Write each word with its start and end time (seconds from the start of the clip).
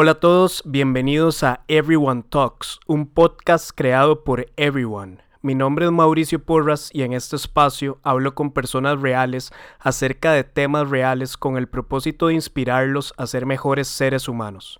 Hola 0.00 0.12
a 0.12 0.20
todos, 0.20 0.62
bienvenidos 0.64 1.42
a 1.42 1.64
Everyone 1.66 2.22
Talks, 2.22 2.78
un 2.86 3.08
podcast 3.08 3.72
creado 3.74 4.22
por 4.22 4.46
Everyone. 4.56 5.18
Mi 5.42 5.56
nombre 5.56 5.86
es 5.86 5.90
Mauricio 5.90 6.38
Porras 6.38 6.88
y 6.92 7.02
en 7.02 7.14
este 7.14 7.34
espacio 7.34 7.98
hablo 8.04 8.32
con 8.36 8.52
personas 8.52 9.00
reales 9.00 9.50
acerca 9.80 10.30
de 10.30 10.44
temas 10.44 10.88
reales 10.88 11.36
con 11.36 11.56
el 11.56 11.66
propósito 11.66 12.28
de 12.28 12.34
inspirarlos 12.34 13.12
a 13.16 13.26
ser 13.26 13.44
mejores 13.44 13.88
seres 13.88 14.28
humanos. 14.28 14.78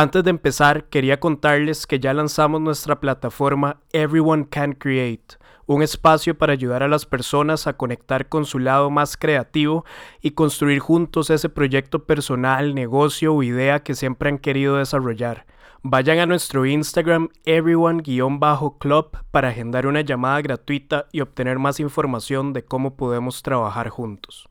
Antes 0.00 0.22
de 0.22 0.30
empezar, 0.30 0.84
quería 0.84 1.18
contarles 1.18 1.84
que 1.84 1.98
ya 1.98 2.14
lanzamos 2.14 2.60
nuestra 2.60 3.00
plataforma 3.00 3.80
Everyone 3.92 4.46
Can 4.48 4.74
Create, 4.74 5.38
un 5.66 5.82
espacio 5.82 6.38
para 6.38 6.52
ayudar 6.52 6.84
a 6.84 6.88
las 6.88 7.04
personas 7.04 7.66
a 7.66 7.76
conectar 7.76 8.28
con 8.28 8.44
su 8.44 8.60
lado 8.60 8.90
más 8.90 9.16
creativo 9.16 9.84
y 10.22 10.30
construir 10.30 10.78
juntos 10.78 11.30
ese 11.30 11.48
proyecto 11.48 12.04
personal, 12.04 12.76
negocio 12.76 13.34
o 13.34 13.42
idea 13.42 13.82
que 13.82 13.96
siempre 13.96 14.28
han 14.28 14.38
querido 14.38 14.76
desarrollar. 14.76 15.46
Vayan 15.82 16.20
a 16.20 16.26
nuestro 16.26 16.64
Instagram 16.64 17.30
everyone-club 17.44 19.18
para 19.32 19.48
agendar 19.48 19.88
una 19.88 20.02
llamada 20.02 20.40
gratuita 20.42 21.06
y 21.10 21.22
obtener 21.22 21.58
más 21.58 21.80
información 21.80 22.52
de 22.52 22.64
cómo 22.64 22.96
podemos 22.96 23.42
trabajar 23.42 23.88
juntos. 23.88 24.48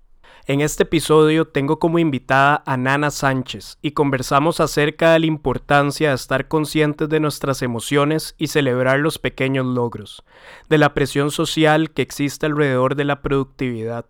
En 0.50 0.62
este 0.62 0.84
episodio 0.84 1.46
tengo 1.46 1.78
como 1.78 2.00
invitada 2.00 2.64
a 2.66 2.78
Nana 2.78 3.12
Sánchez 3.12 3.80
y 3.82 3.92
conversamos 3.92 4.62
acerca 4.62 5.12
de 5.12 5.20
la 5.20 5.26
importancia 5.26 6.08
de 6.08 6.16
estar 6.16 6.48
conscientes 6.48 7.10
de 7.10 7.20
nuestras 7.20 7.62
emociones 7.62 8.34
y 8.38 8.48
celebrar 8.48 9.00
los 9.00 9.20
pequeños 9.20 9.66
logros, 9.66 10.24
de 10.70 10.78
la 10.78 10.94
presión 10.94 11.32
social 11.32 11.91
que 11.91 12.02
existe 12.02 12.46
alrededor 12.46 12.96
de 12.96 13.04
la 13.04 13.22
productividad, 13.22 14.05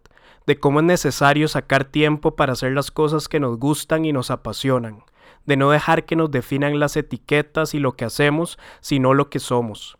de 0.45 0.59
cómo 0.59 0.79
es 0.79 0.85
necesario 0.85 1.47
sacar 1.47 1.85
tiempo 1.85 2.35
para 2.35 2.53
hacer 2.53 2.73
las 2.73 2.91
cosas 2.91 3.27
que 3.27 3.39
nos 3.39 3.57
gustan 3.57 4.05
y 4.05 4.13
nos 4.13 4.29
apasionan, 4.29 5.05
de 5.47 5.57
no 5.57 5.71
dejar 5.71 6.05
que 6.05 6.15
nos 6.15 6.29
definan 6.29 6.79
las 6.79 6.97
etiquetas 6.97 7.73
y 7.73 7.79
lo 7.79 7.95
que 7.95 8.05
hacemos, 8.05 8.59
sino 8.79 9.15
lo 9.15 9.31
que 9.31 9.39
somos. 9.39 9.97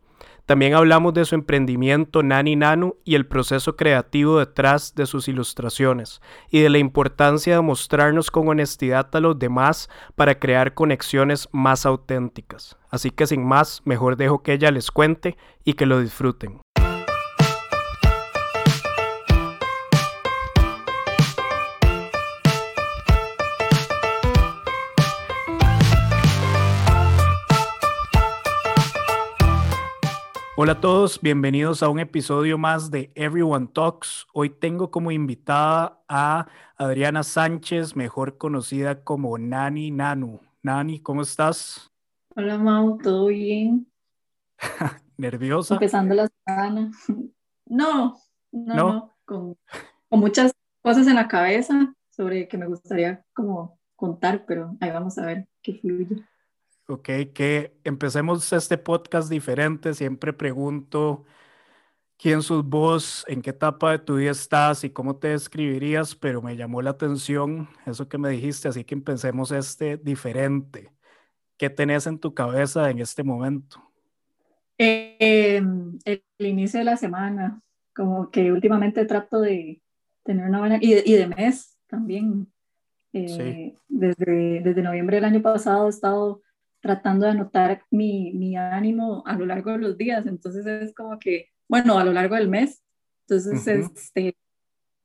También 0.47 0.75
hablamos 0.75 1.13
de 1.13 1.25
su 1.25 1.35
emprendimiento 1.35 2.23
Nani 2.23 2.55
Nanu 2.55 2.95
y 3.03 3.15
el 3.15 3.27
proceso 3.27 3.75
creativo 3.75 4.39
detrás 4.39 4.95
de 4.95 5.05
sus 5.05 5.27
ilustraciones, 5.27 6.21
y 6.49 6.61
de 6.61 6.69
la 6.69 6.77
importancia 6.77 7.55
de 7.55 7.61
mostrarnos 7.61 8.31
con 8.31 8.47
honestidad 8.47 9.13
a 9.13 9.19
los 9.19 9.37
demás 9.37 9.89
para 10.15 10.39
crear 10.39 10.73
conexiones 10.73 11.49
más 11.51 11.85
auténticas. 11.85 12.77
Así 12.89 13.11
que 13.11 13.27
sin 13.27 13.45
más, 13.45 13.81
mejor 13.83 14.15
dejo 14.15 14.41
que 14.41 14.53
ella 14.53 14.71
les 14.71 14.89
cuente 14.89 15.35
y 15.65 15.73
que 15.73 15.85
lo 15.85 15.99
disfruten. 15.99 16.61
Hola 30.59 30.71
a 30.71 30.81
todos, 30.81 31.21
bienvenidos 31.21 31.83
a 31.83 31.89
un 31.89 31.99
episodio 31.99 32.57
más 32.57 32.89
de 32.89 33.11
Everyone 33.13 33.67
Talks. 33.67 34.25
Hoy 34.33 34.49
tengo 34.49 34.89
como 34.89 35.11
invitada 35.11 36.01
a 36.09 36.47
Adriana 36.77 37.21
Sánchez, 37.21 37.95
mejor 37.95 38.39
conocida 38.39 39.03
como 39.03 39.37
Nani 39.37 39.91
Nanu. 39.91 40.39
Nani, 40.63 40.99
¿cómo 40.99 41.21
estás? 41.21 41.91
Hola 42.35 42.57
Mau, 42.57 42.97
¿todo 42.97 43.27
bien? 43.27 43.85
¿Nerviosa? 45.17 45.75
Empezando 45.75 46.15
la 46.15 46.27
semana. 46.43 46.89
No, 47.67 48.17
no, 48.51 48.75
no, 48.75 49.13
Con, 49.25 49.55
con 50.09 50.19
muchas 50.19 50.55
cosas 50.81 51.05
en 51.05 51.17
la 51.17 51.27
cabeza 51.27 51.93
sobre 52.09 52.47
que 52.47 52.57
me 52.57 52.65
gustaría 52.65 53.23
como 53.31 53.77
contar, 53.95 54.43
pero 54.47 54.75
ahí 54.79 54.89
vamos 54.89 55.19
a 55.19 55.25
ver 55.27 55.47
qué 55.61 55.75
fluye. 55.75 56.25
Ok, 56.89 57.09
que 57.33 57.77
empecemos 57.83 58.53
este 58.53 58.77
podcast 58.77 59.29
diferente. 59.29 59.93
Siempre 59.93 60.31
pregunto 60.31 61.25
quién 62.17 62.41
sos 62.41 62.63
vos, 62.63 63.25
en 63.27 63.41
qué 63.41 63.49
etapa 63.49 63.91
de 63.91 63.99
tu 63.99 64.15
vida 64.15 64.31
estás 64.31 64.85
y 64.85 64.89
cómo 64.89 65.17
te 65.17 65.27
describirías, 65.27 66.15
pero 66.15 66.41
me 66.41 66.55
llamó 66.55 66.81
la 66.81 66.91
atención 66.91 67.67
eso 67.85 68.07
que 68.07 68.17
me 68.17 68.29
dijiste, 68.29 68.69
así 68.69 68.85
que 68.85 68.95
empecemos 68.95 69.51
este 69.51 69.97
diferente. 69.97 70.93
¿Qué 71.57 71.69
tenés 71.69 72.07
en 72.07 72.19
tu 72.19 72.33
cabeza 72.33 72.89
en 72.89 72.99
este 72.99 73.21
momento? 73.21 73.83
Eh, 74.77 75.61
el, 76.05 76.23
inicio 76.39 76.79
de 76.79 76.85
la 76.85 76.95
semana, 76.95 77.61
como 77.93 78.31
que 78.31 78.49
últimamente 78.49 79.03
trato 79.03 79.41
de 79.41 79.81
tener 80.23 80.47
una 80.47 80.59
buena, 80.59 80.77
y, 80.79 80.93
y 80.93 81.17
de 81.17 81.27
mes 81.27 81.77
también. 81.87 82.47
Eh, 83.11 83.73
desde, 83.87 84.61
desde 84.61 84.81
noviembre 84.83 85.17
del 85.17 85.25
año 85.25 85.41
pasado 85.41 85.87
he 85.87 85.89
estado 85.89 86.41
tratando 86.79 87.25
de 87.25 87.31
anotar 87.31 87.83
mi, 87.91 88.33
mi, 88.33 88.55
ánimo 88.55 89.23
a 89.25 89.35
lo 89.37 89.45
largo 89.45 89.71
de 89.71 89.79
los 89.79 89.97
días. 89.97 90.25
Entonces 90.25 90.65
es 90.65 90.93
como 90.93 91.19
que, 91.19 91.49
bueno, 91.67 91.97
a 91.97 92.03
lo 92.03 92.13
largo 92.13 92.35
del 92.35 92.47
mes. 92.47 92.83
Entonces, 93.27 93.67
este, 93.67 94.37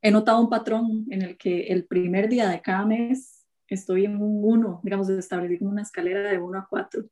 he 0.00 0.10
notado 0.10 0.40
un 0.40 0.50
patrón 0.50 1.06
en 1.10 1.22
el 1.22 1.36
que 1.36 1.68
el 1.68 1.86
primer 1.86 2.28
día 2.28 2.48
de 2.48 2.60
cada 2.60 2.86
mes 2.86 3.42
estoy 3.68 4.04
en 4.04 4.20
un 4.20 4.44
1, 4.44 4.80
digamos, 4.82 5.08
establecí 5.08 5.58
como 5.58 5.70
una 5.70 5.82
escalera 5.82 6.30
de 6.30 6.38
1 6.38 6.58
a 6.58 6.66
4, 6.68 7.04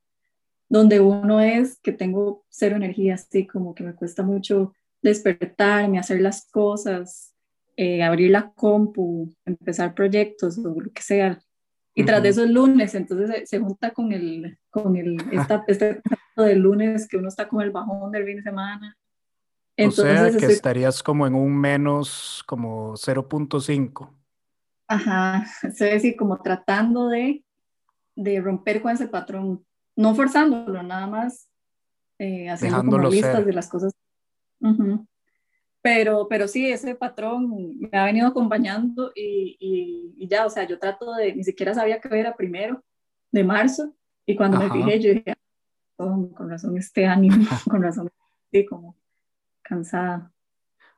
donde 0.69 0.99
uno 0.99 1.41
es 1.41 1.79
que 1.79 1.91
tengo 1.91 2.45
cero 2.49 2.75
energía, 2.75 3.15
así 3.15 3.45
como 3.45 3.75
que 3.75 3.83
me 3.83 3.95
cuesta 3.95 4.23
mucho 4.23 4.73
despertarme, 5.01 5.99
hacer 5.99 6.21
las 6.21 6.47
cosas, 6.49 7.33
eh, 7.75 8.03
abrir 8.03 8.31
la 8.31 8.51
compu, 8.53 9.33
empezar 9.45 9.93
proyectos 9.93 10.57
o 10.59 10.79
lo 10.79 10.91
que 10.91 11.01
sea. 11.01 11.41
Y 11.93 12.05
tras 12.05 12.23
de 12.23 12.29
eso 12.29 12.43
el 12.43 12.53
lunes, 12.53 12.95
entonces 12.95 13.49
se, 13.49 13.59
junta 13.59 13.91
con 13.91 14.13
el, 14.13 14.57
con 14.69 14.95
el, 14.95 15.17
esta, 15.31 15.63
este 15.67 16.01
del 16.37 16.59
lunes 16.59 17.07
que 17.07 17.17
uno 17.17 17.27
está 17.27 17.47
con 17.47 17.61
el 17.61 17.71
bajón 17.71 18.11
del 18.11 18.25
fin 18.25 18.37
de 18.37 18.43
semana. 18.43 18.97
Entonces, 19.75 20.35
o 20.35 20.39
sea, 20.39 20.47
que 20.47 20.53
estarías 20.53 21.03
como 21.03 21.27
en 21.27 21.35
un 21.35 21.57
menos 21.57 22.43
como 22.47 22.93
0.5. 22.93 24.09
Ajá, 24.87 25.45
es 25.63 25.79
decir, 25.79 26.15
como 26.15 26.41
tratando 26.41 27.09
de, 27.09 27.43
de 28.15 28.41
romper 28.41 28.81
con 28.81 28.91
ese 28.91 29.07
patrón, 29.07 29.65
no 29.95 30.15
forzándolo, 30.15 30.83
nada 30.83 31.07
más 31.07 31.49
eh, 32.19 32.49
haciendo 32.49 32.83
como 32.83 33.09
listas 33.09 33.45
de 33.45 33.53
las 33.53 33.67
cosas. 33.69 33.93
Uh 34.59 35.05
pero, 35.81 36.27
pero 36.29 36.47
sí, 36.47 36.71
ese 36.71 36.95
patrón 36.95 37.79
me 37.79 37.97
ha 37.97 38.05
venido 38.05 38.27
acompañando 38.27 39.11
y, 39.15 39.57
y, 40.17 40.27
ya, 40.27 40.45
o 40.45 40.49
sea, 40.49 40.67
yo 40.67 40.77
trato 40.77 41.13
de, 41.15 41.33
ni 41.33 41.43
siquiera 41.43 41.73
sabía 41.73 41.99
que 41.99 42.19
era 42.19 42.35
primero 42.35 42.83
de 43.31 43.43
marzo 43.43 43.93
y 44.25 44.35
cuando 44.35 44.59
me 44.59 44.69
fijé 44.69 44.99
yo 44.99 45.13
dije, 45.13 45.33
oh, 45.97 46.29
con 46.35 46.49
razón 46.49 46.77
este 46.77 47.05
ánimo, 47.05 47.35
con 47.69 47.81
razón 47.81 48.09
estoy 48.45 48.65
como 48.65 48.95
cansada. 49.61 50.31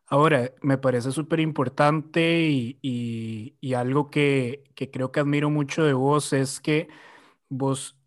Ahora, 0.08 0.52
me 0.62 0.78
parece 0.78 1.12
súper 1.12 1.40
importante 1.40 2.42
y, 2.42 2.78
y, 2.82 3.56
y, 3.62 3.74
algo 3.74 4.10
que, 4.10 4.66
que 4.76 4.92
creo 4.92 5.12
que 5.12 5.22
admiro 5.22 5.50
mucho 5.50 5.86
de 5.86 5.94
vos 5.94 6.34
es 6.34 6.60
que 6.60 6.90
vos 7.48 7.98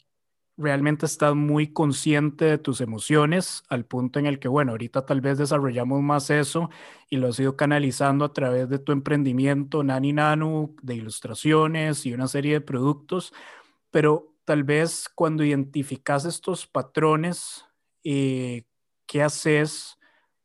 realmente 0.56 1.06
estás 1.06 1.34
muy 1.34 1.72
consciente 1.72 2.46
de 2.46 2.58
tus 2.58 2.80
emociones 2.80 3.62
al 3.68 3.84
punto 3.84 4.18
en 4.18 4.26
el 4.26 4.38
que, 4.38 4.48
bueno, 4.48 4.72
ahorita 4.72 5.04
tal 5.04 5.20
vez 5.20 5.38
desarrollamos 5.38 6.02
más 6.02 6.30
eso 6.30 6.70
y 7.10 7.16
lo 7.16 7.28
has 7.28 7.38
ido 7.38 7.56
canalizando 7.56 8.24
a 8.24 8.32
través 8.32 8.68
de 8.68 8.78
tu 8.78 8.92
emprendimiento 8.92 9.82
Nani 9.84 10.12
Nanu, 10.12 10.74
de 10.82 10.94
ilustraciones 10.94 12.06
y 12.06 12.14
una 12.14 12.26
serie 12.28 12.54
de 12.54 12.60
productos, 12.62 13.34
pero 13.90 14.34
tal 14.44 14.64
vez 14.64 15.08
cuando 15.14 15.44
identificas 15.44 16.24
estos 16.24 16.66
patrones, 16.66 17.66
eh, 18.04 18.64
¿qué 19.06 19.22
haces 19.22 19.98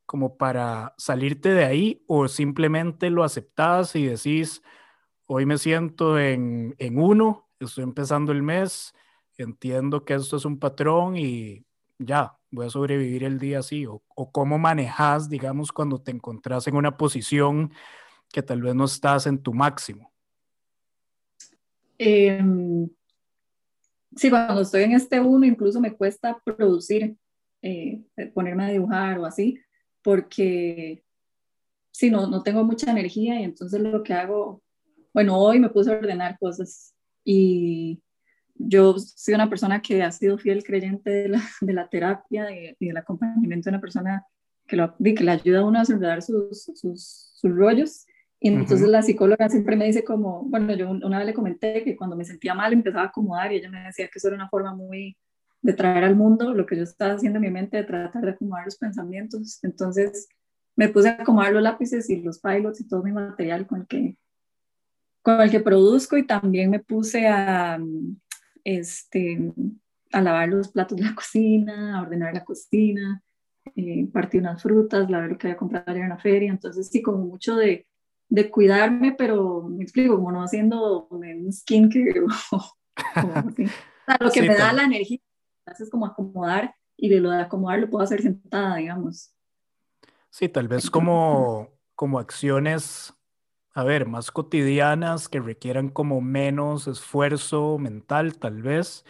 como 0.05 0.37
para 0.37 0.93
salirte 0.97 1.49
de 1.49 1.63
ahí 1.63 2.03
o 2.05 2.27
simplemente 2.27 3.09
lo 3.09 3.23
aceptas 3.23 3.95
y 3.95 4.05
decís, 4.07 4.61
hoy 5.25 5.45
me 5.45 5.57
siento 5.57 6.19
en, 6.19 6.75
en 6.79 6.99
uno, 6.99 7.49
estoy 7.61 7.85
empezando 7.85 8.33
el 8.33 8.43
mes, 8.43 8.93
entiendo 9.43 10.03
que 10.03 10.13
esto 10.13 10.37
es 10.37 10.45
un 10.45 10.59
patrón 10.59 11.17
y 11.17 11.65
ya, 11.97 12.35
voy 12.49 12.67
a 12.67 12.69
sobrevivir 12.69 13.23
el 13.23 13.39
día 13.39 13.59
así, 13.59 13.85
o, 13.85 14.01
cómo 14.31 14.57
manejas, 14.57 15.29
digamos, 15.29 15.71
cuando 15.71 15.99
te 15.99 16.11
encontrás 16.11 16.67
en 16.67 16.75
una 16.75 16.97
posición 16.97 17.71
que 18.31 18.41
tal 18.41 18.61
vez 18.61 18.75
no 18.75 18.85
estás 18.85 19.27
en 19.27 19.37
tu 19.39 19.53
máximo. 19.53 20.11
Em, 21.97 22.89
sí, 24.15 24.29
cuando 24.29 24.61
estoy 24.61 24.83
en 24.83 24.93
este 24.93 25.19
uno, 25.19 25.45
incluso 25.45 25.79
me 25.79 25.93
cuesta 25.93 26.39
producir, 26.43 27.15
eh, 27.61 28.01
ponerme 28.33 28.65
a 28.65 28.69
dibujar 28.69 29.19
o 29.19 29.25
así, 29.25 29.59
porque 30.01 31.03
si 31.91 32.09
no, 32.09 32.27
no 32.27 32.41
tengo 32.41 32.63
mucha 32.63 32.89
energía 32.89 33.39
y 33.39 33.43
entonces 33.43 33.79
lo 33.79 34.01
que 34.01 34.13
hago, 34.13 34.63
bueno, 35.13 35.37
hoy 35.37 35.59
me 35.59 35.69
puse 35.69 35.91
a 35.91 35.97
ordenar 35.97 36.39
cosas 36.39 36.95
y 37.23 38.01
yo 38.55 38.97
soy 38.97 39.33
una 39.33 39.49
persona 39.49 39.81
que 39.81 40.03
ha 40.03 40.11
sido 40.11 40.37
fiel 40.37 40.63
creyente 40.63 41.09
de 41.09 41.29
la, 41.29 41.41
de 41.61 41.73
la 41.73 41.87
terapia 41.87 42.47
y 42.51 42.87
del 42.87 42.97
acompañamiento 42.97 43.69
de 43.69 43.75
una 43.75 43.81
persona 43.81 44.25
que, 44.67 44.75
lo, 44.75 44.95
que 44.97 45.23
le 45.23 45.31
ayuda 45.31 45.59
a 45.59 45.65
uno 45.65 45.79
a 45.79 45.81
desenredar 45.81 46.21
sus, 46.21 46.63
sus, 46.75 47.33
sus, 47.35 47.51
rollos. 47.51 48.05
Y 48.39 48.49
entonces 48.49 48.87
la 48.87 49.03
psicóloga 49.03 49.49
siempre 49.49 49.75
me 49.75 49.85
dice 49.85 50.03
como, 50.03 50.43
bueno, 50.45 50.73
yo 50.73 50.89
una 50.89 51.19
vez 51.19 51.27
le 51.27 51.33
comenté 51.33 51.83
que 51.83 51.95
cuando 51.95 52.15
me 52.15 52.25
sentía 52.25 52.55
mal 52.55 52.73
empezaba 52.73 53.03
a 53.03 53.07
acomodar 53.07 53.51
y 53.51 53.57
ella 53.57 53.69
me 53.69 53.83
decía 53.83 54.07
que 54.07 54.17
eso 54.17 54.29
era 54.29 54.37
una 54.37 54.49
forma 54.49 54.73
muy 54.73 55.15
de 55.61 55.73
traer 55.73 56.03
al 56.03 56.15
mundo 56.15 56.53
lo 56.55 56.65
que 56.65 56.75
yo 56.75 56.83
estaba 56.83 57.13
haciendo 57.13 57.37
en 57.37 57.43
mi 57.43 57.51
mente, 57.51 57.77
de 57.77 57.83
tratar 57.83 58.23
de 58.23 58.31
acomodar 58.31 58.65
los 58.65 58.77
pensamientos. 58.77 59.59
Entonces 59.63 60.27
me 60.75 60.89
puse 60.89 61.09
a 61.09 61.13
acomodar 61.21 61.53
los 61.53 61.61
lápices 61.61 62.09
y 62.09 62.21
los 62.21 62.39
pilots 62.39 62.81
y 62.81 62.87
todo 62.87 63.03
mi 63.03 63.11
material 63.11 63.67
con 63.67 63.81
el 63.81 63.87
que, 63.87 64.17
con 65.21 65.39
el 65.39 65.51
que 65.51 65.59
produzco 65.59 66.17
y 66.17 66.25
también 66.25 66.71
me 66.71 66.79
puse 66.79 67.27
a, 67.27 67.79
este, 68.63 69.53
a 70.11 70.21
lavar 70.21 70.49
los 70.49 70.69
platos 70.69 70.97
de 70.97 71.05
la 71.05 71.15
cocina, 71.15 71.97
a 71.97 72.01
ordenar 72.01 72.33
la 72.33 72.43
cocina, 72.43 73.23
eh, 73.75 74.07
partí 74.11 74.37
unas 74.37 74.61
frutas, 74.61 75.09
la 75.09 75.27
lo 75.27 75.37
que 75.37 75.47
había 75.47 75.57
comprado 75.57 75.91
en 75.95 76.09
la 76.09 76.17
feria. 76.17 76.51
Entonces 76.51 76.89
sí, 76.89 77.01
como 77.01 77.25
mucho 77.25 77.55
de 77.55 77.87
de 78.31 78.49
cuidarme, 78.49 79.11
pero 79.11 79.63
me 79.63 79.83
explico, 79.83 80.15
como 80.15 80.31
no 80.31 80.41
haciendo 80.41 81.05
un 81.07 81.51
skincare 81.51 82.21
o, 82.51 82.75
lo 84.19 84.31
que 84.31 84.41
me 84.41 84.55
da 84.55 84.71
la 84.71 84.83
energía, 84.83 85.19
es 85.65 85.89
como 85.89 86.05
acomodar 86.05 86.73
y 86.95 87.09
de 87.09 87.19
lo 87.19 87.29
de 87.29 87.41
acomodar 87.41 87.79
lo 87.79 87.89
puedo 87.89 88.05
hacer 88.05 88.21
sentada, 88.21 88.77
digamos. 88.77 89.35
Sí, 90.29 90.47
tal 90.47 90.69
vez 90.69 90.89
como, 90.89 91.77
como 91.93 92.19
acciones, 92.19 93.13
a 93.73 93.83
ver, 93.83 94.07
más 94.07 94.31
cotidianas 94.31 95.29
que 95.29 95.39
requieran 95.39 95.89
como 95.89 96.21
menos 96.21 96.87
esfuerzo 96.87 97.77
mental, 97.77 98.37
tal 98.37 98.61
vez, 98.61 99.05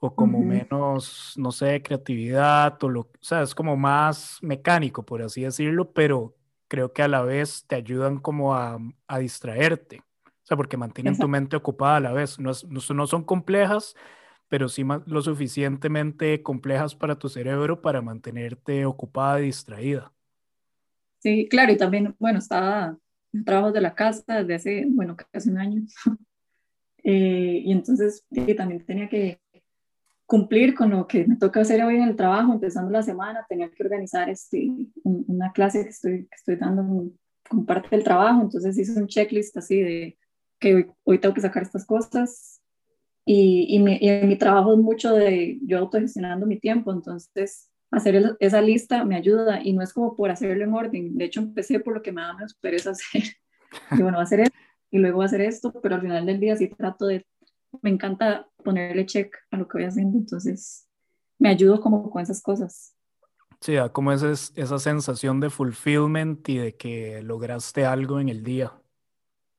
o 0.00 0.14
como 0.14 0.42
menos, 0.42 1.34
no 1.36 1.52
sé, 1.52 1.82
creatividad, 1.82 2.82
o 2.82 2.88
lo, 2.88 3.00
o 3.00 3.08
sea, 3.20 3.42
es 3.42 3.54
como 3.54 3.76
más 3.76 4.38
mecánico, 4.42 5.04
por 5.04 5.22
así 5.22 5.42
decirlo, 5.42 5.92
pero 5.92 6.36
creo 6.68 6.92
que 6.92 7.02
a 7.02 7.08
la 7.08 7.22
vez 7.22 7.66
te 7.66 7.74
ayudan 7.74 8.18
como 8.18 8.54
a, 8.54 8.78
a 9.08 9.18
distraerte, 9.18 10.02
o 10.24 10.46
sea, 10.46 10.56
porque 10.56 10.76
mantienen 10.76 11.18
tu 11.18 11.28
mente 11.28 11.56
ocupada 11.56 11.96
a 11.96 12.00
la 12.00 12.12
vez. 12.12 12.38
No, 12.38 12.52
no, 12.68 13.06
son 13.06 13.24
complejas, 13.24 13.96
pero 14.48 14.68
sí 14.68 14.84
lo 15.06 15.22
suficientemente 15.22 16.42
complejas 16.42 16.94
para 16.94 17.18
tu 17.18 17.28
cerebro 17.28 17.82
para 17.82 18.02
mantenerte 18.02 18.86
ocupada 18.86 19.40
y 19.40 19.46
distraída. 19.46 20.12
Sí, 21.18 21.46
claro, 21.50 21.72
y 21.72 21.76
también, 21.76 22.16
bueno, 22.18 22.38
estaba 22.38 22.96
en 23.32 23.44
trabajo 23.44 23.72
de 23.72 23.80
la 23.80 23.94
casa 23.94 24.42
desde 24.42 24.54
hace, 24.54 24.86
bueno, 24.88 25.16
casi 25.30 25.50
un 25.50 25.58
año. 25.58 25.82
eh, 27.04 27.62
y 27.64 27.72
entonces 27.72 28.26
también 28.56 28.84
tenía 28.84 29.08
que 29.08 29.40
cumplir 30.26 30.74
con 30.74 30.90
lo 30.90 31.06
que 31.08 31.26
me 31.26 31.36
toca 31.36 31.60
hacer 31.60 31.82
hoy 31.82 31.96
en 31.96 32.04
el 32.04 32.16
trabajo, 32.16 32.52
empezando 32.52 32.90
la 32.90 33.02
semana, 33.02 33.44
tenía 33.48 33.68
que 33.70 33.82
organizar 33.82 34.28
este, 34.28 34.70
una 35.02 35.50
clase 35.52 35.82
que 35.82 35.90
estoy, 35.90 36.26
que 36.26 36.36
estoy 36.36 36.56
dando 36.56 37.10
con 37.48 37.66
parte 37.66 37.88
del 37.90 38.04
trabajo, 38.04 38.42
entonces 38.42 38.78
hice 38.78 39.00
un 39.00 39.08
checklist 39.08 39.56
así 39.56 39.80
de 39.80 40.18
que 40.60 40.92
hoy, 41.02 41.18
tengo 41.18 41.34
que 41.34 41.40
sacar 41.40 41.62
estas 41.62 41.84
cosas. 41.84 42.60
Y, 43.24 43.66
y, 43.70 43.78
mi, 43.80 43.98
y, 44.00 44.26
mi 44.26 44.36
trabajo 44.36 44.72
es 44.72 44.78
mucho 44.78 45.14
de 45.14 45.58
yo 45.62 45.78
autogestionando 45.78 46.46
mi 46.46 46.58
tiempo, 46.58 46.92
entonces 46.92 47.69
hacer 47.90 48.36
esa 48.40 48.60
lista 48.60 49.04
me 49.04 49.16
ayuda 49.16 49.60
y 49.62 49.72
no 49.72 49.82
es 49.82 49.92
como 49.92 50.16
por 50.16 50.30
hacerlo 50.30 50.64
en 50.64 50.74
orden, 50.74 51.16
de 51.16 51.24
hecho 51.24 51.40
empecé 51.40 51.80
por 51.80 51.94
lo 51.94 52.02
que 52.02 52.12
me 52.12 52.22
da 52.22 52.34
menos 52.34 52.54
pereza 52.54 52.90
hacer, 52.92 53.24
y 53.92 54.02
bueno, 54.02 54.20
hacer 54.20 54.40
esto 54.40 54.56
y 54.90 54.98
luego 54.98 55.22
hacer 55.22 55.40
esto, 55.40 55.72
pero 55.80 55.94
al 55.94 56.00
final 56.00 56.26
del 56.26 56.40
día 56.40 56.56
sí 56.56 56.68
trato 56.68 57.06
de 57.06 57.24
me 57.82 57.90
encanta 57.90 58.48
ponerle 58.64 59.06
check 59.06 59.36
a 59.50 59.56
lo 59.56 59.68
que 59.68 59.78
voy 59.78 59.86
haciendo, 59.86 60.18
entonces 60.18 60.88
me 61.38 61.48
ayudo 61.48 61.80
como 61.80 62.10
con 62.10 62.20
esas 62.22 62.42
cosas. 62.42 62.94
Sí, 63.60 63.74
como 63.92 64.10
esa, 64.10 64.32
esa 64.32 64.78
sensación 64.78 65.38
de 65.38 65.50
fulfillment 65.50 66.48
y 66.48 66.58
de 66.58 66.76
que 66.76 67.22
lograste 67.22 67.84
algo 67.84 68.18
en 68.18 68.28
el 68.28 68.42
día. 68.42 68.72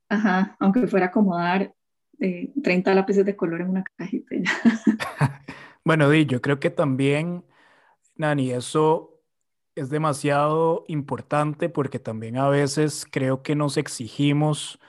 Ajá, 0.09 0.55
aunque 0.59 0.87
fuera 0.87 1.07
acomodar 1.07 1.73
eh, 2.19 2.51
30 2.61 2.93
lápices 2.93 3.25
de 3.25 3.35
color 3.35 3.61
en 3.61 3.69
una 3.69 3.83
cajita. 3.95 4.35
bueno, 5.85 6.09
Di, 6.09 6.25
yo 6.25 6.41
creo 6.41 6.59
que 6.59 6.69
también, 6.69 7.43
Nani, 8.21 8.51
eso 8.51 9.19
es 9.75 9.89
demasiado 9.89 10.85
importante 10.87 11.69
porque 11.69 11.99
también 11.99 12.37
a 12.37 12.49
veces 12.49 13.05
creo 13.09 13.41
que 13.43 13.55
nos 13.55 13.77
exigimos 13.77 14.79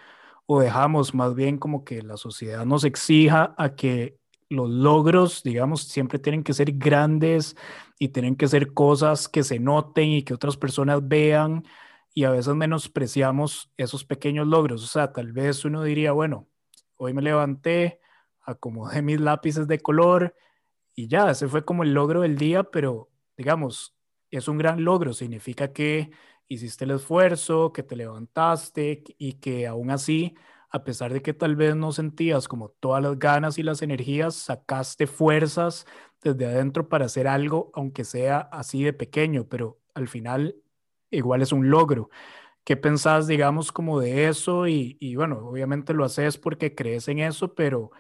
o 0.46 0.60
dejamos 0.60 1.14
más 1.14 1.34
bien 1.34 1.58
como 1.58 1.84
que 1.84 2.02
la 2.02 2.16
sociedad 2.18 2.66
nos 2.66 2.84
exija 2.84 3.54
a 3.58 3.74
que 3.74 4.18
los 4.50 4.68
logros, 4.70 5.42
digamos, 5.42 5.84
siempre 5.84 6.18
tienen 6.18 6.44
que 6.44 6.52
ser 6.52 6.72
grandes 6.72 7.56
y 7.98 8.08
tienen 8.08 8.36
que 8.36 8.48
ser 8.48 8.74
cosas 8.74 9.28
que 9.28 9.44
se 9.44 9.58
noten 9.58 10.10
y 10.10 10.24
que 10.24 10.34
otras 10.34 10.58
personas 10.58 11.06
vean 11.08 11.64
y 12.14 12.24
a 12.24 12.30
veces 12.30 12.54
menospreciamos 12.54 13.72
esos 13.78 14.04
pequeños 14.04 14.46
logros. 14.46 14.84
O 14.84 14.88
sea, 14.88 15.12
tal 15.12 15.32
vez 15.32 15.64
uno 15.64 15.82
diría, 15.84 16.12
bueno, 16.12 16.48
hoy 16.96 17.14
me 17.14 17.22
levanté, 17.22 18.00
acomodé 18.42 19.00
mis 19.02 19.20
lápices 19.20 19.66
de 19.68 19.80
color 19.80 20.34
y 20.94 21.08
ya, 21.08 21.30
ese 21.30 21.48
fue 21.48 21.64
como 21.64 21.82
el 21.82 21.94
logro 21.94 22.20
del 22.22 22.36
día, 22.36 22.64
pero 22.64 23.11
digamos, 23.36 23.94
es 24.30 24.48
un 24.48 24.58
gran 24.58 24.84
logro, 24.84 25.12
significa 25.12 25.72
que 25.72 26.10
hiciste 26.48 26.84
el 26.84 26.92
esfuerzo, 26.92 27.72
que 27.72 27.82
te 27.82 27.96
levantaste 27.96 29.04
y 29.18 29.34
que 29.34 29.66
aún 29.66 29.90
así, 29.90 30.34
a 30.70 30.84
pesar 30.84 31.12
de 31.12 31.22
que 31.22 31.34
tal 31.34 31.56
vez 31.56 31.76
no 31.76 31.92
sentías 31.92 32.48
como 32.48 32.70
todas 32.70 33.02
las 33.02 33.18
ganas 33.18 33.58
y 33.58 33.62
las 33.62 33.82
energías, 33.82 34.34
sacaste 34.34 35.06
fuerzas 35.06 35.86
desde 36.22 36.46
adentro 36.46 36.88
para 36.88 37.06
hacer 37.06 37.26
algo, 37.28 37.70
aunque 37.74 38.04
sea 38.04 38.38
así 38.52 38.82
de 38.84 38.92
pequeño, 38.92 39.48
pero 39.48 39.80
al 39.94 40.08
final 40.08 40.56
igual 41.10 41.42
es 41.42 41.52
un 41.52 41.70
logro. 41.70 42.10
¿Qué 42.64 42.76
pensás, 42.76 43.26
digamos, 43.26 43.72
como 43.72 44.00
de 44.00 44.28
eso? 44.28 44.68
Y, 44.68 44.96
y 45.00 45.16
bueno, 45.16 45.38
obviamente 45.48 45.94
lo 45.94 46.04
haces 46.04 46.38
porque 46.38 46.74
crees 46.74 47.08
en 47.08 47.18
eso, 47.20 47.54
pero 47.54 47.90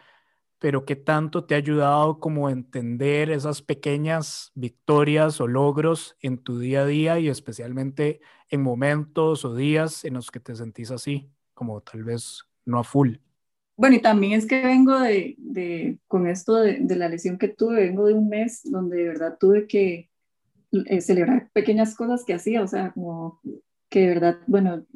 pero 0.62 0.84
qué 0.84 0.94
tanto 0.94 1.42
te 1.42 1.56
ha 1.56 1.58
ayudado 1.58 2.20
como 2.20 2.46
a 2.46 2.52
entender 2.52 3.32
esas 3.32 3.62
pequeñas 3.62 4.52
victorias 4.54 5.40
o 5.40 5.48
logros 5.48 6.16
en 6.20 6.38
tu 6.38 6.60
día 6.60 6.82
a 6.82 6.86
día 6.86 7.18
y 7.18 7.28
especialmente 7.28 8.20
en 8.48 8.62
momentos 8.62 9.44
o 9.44 9.56
días 9.56 10.04
en 10.04 10.14
los 10.14 10.30
que 10.30 10.38
te 10.38 10.54
sentís 10.54 10.92
así, 10.92 11.28
como 11.52 11.80
tal 11.80 12.04
vez 12.04 12.44
no 12.64 12.78
a 12.78 12.84
full. 12.84 13.16
Bueno, 13.76 13.96
y 13.96 14.02
también 14.02 14.34
es 14.34 14.46
que 14.46 14.62
vengo 14.62 15.00
de, 15.00 15.34
de 15.36 15.98
con 16.06 16.28
esto 16.28 16.54
de, 16.54 16.78
de, 16.78 16.94
la 16.94 17.08
lesión 17.08 17.38
que 17.38 17.48
tuve, 17.48 17.80
vengo 17.80 18.06
de 18.06 18.14
un 18.14 18.28
mes 18.28 18.60
donde 18.62 18.98
de 18.98 19.08
verdad 19.08 19.38
tuve 19.40 19.66
que 19.66 20.10
eh, 20.70 21.00
celebrar 21.00 21.50
pequeñas 21.52 21.96
cosas 21.96 22.24
que 22.24 22.34
hacía, 22.34 22.62
o 22.62 22.68
sea, 22.68 22.92
como 22.92 23.40
que 23.92 24.00
de 24.00 24.08
verdad, 24.08 24.38
bueno, 24.46 24.86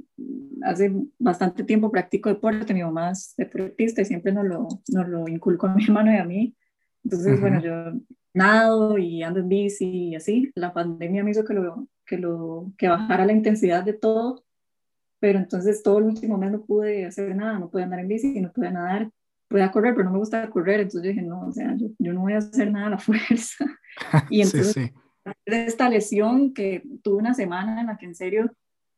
hace 0.62 0.90
bastante 1.18 1.64
tiempo 1.64 1.90
practico 1.90 2.30
deporte, 2.30 2.72
mi 2.72 2.82
mamá 2.82 3.10
es 3.10 3.34
deportista 3.36 4.00
y 4.00 4.06
siempre 4.06 4.32
nos 4.32 4.46
lo, 4.46 4.68
nos 4.88 5.08
lo 5.08 5.28
inculcó 5.28 5.66
a 5.66 5.74
mi 5.74 5.84
hermano 5.84 6.12
y 6.12 6.16
a 6.16 6.24
mí. 6.24 6.56
Entonces, 7.04 7.38
bueno, 7.38 7.60
yo 7.60 8.00
nado 8.32 8.96
y 8.96 9.22
ando 9.22 9.40
en 9.40 9.50
bici 9.50 10.08
y 10.08 10.14
así. 10.16 10.50
La 10.54 10.72
pandemia 10.72 11.22
me 11.22 11.32
hizo 11.32 11.44
que, 11.44 11.52
lo, 11.52 11.86
que, 12.06 12.16
lo, 12.16 12.72
que 12.78 12.88
bajara 12.88 13.26
la 13.26 13.34
intensidad 13.34 13.84
de 13.84 13.92
todo, 13.92 14.46
pero 15.20 15.38
entonces 15.38 15.82
todo 15.82 15.98
el 15.98 16.04
último 16.04 16.38
mes 16.38 16.52
no 16.52 16.64
pude 16.64 17.04
hacer 17.04 17.36
nada, 17.36 17.58
no 17.58 17.68
pude 17.68 17.82
andar 17.82 18.00
en 18.00 18.08
bici, 18.08 18.40
no 18.40 18.50
pude 18.50 18.70
nadar, 18.70 19.10
pude 19.46 19.70
correr, 19.70 19.94
pero 19.94 20.06
no 20.06 20.12
me 20.12 20.18
gusta 20.20 20.48
correr, 20.48 20.80
entonces 20.80 21.02
yo 21.02 21.08
dije, 21.10 21.22
no, 21.22 21.48
o 21.48 21.52
sea, 21.52 21.76
yo, 21.76 21.88
yo 21.98 22.14
no 22.14 22.22
voy 22.22 22.32
a 22.32 22.38
hacer 22.38 22.72
nada 22.72 22.86
a 22.86 22.90
la 22.90 22.98
fuerza. 22.98 23.66
Y 24.30 24.40
entonces, 24.40 24.72
sí, 24.72 24.86
sí. 24.86 25.32
de 25.46 25.66
esta 25.66 25.90
lesión 25.90 26.54
que 26.54 26.82
tuve 27.02 27.18
una 27.18 27.34
semana 27.34 27.80
en 27.80 27.88
la 27.88 27.98
que 27.98 28.06
en 28.06 28.14
serio 28.14 28.50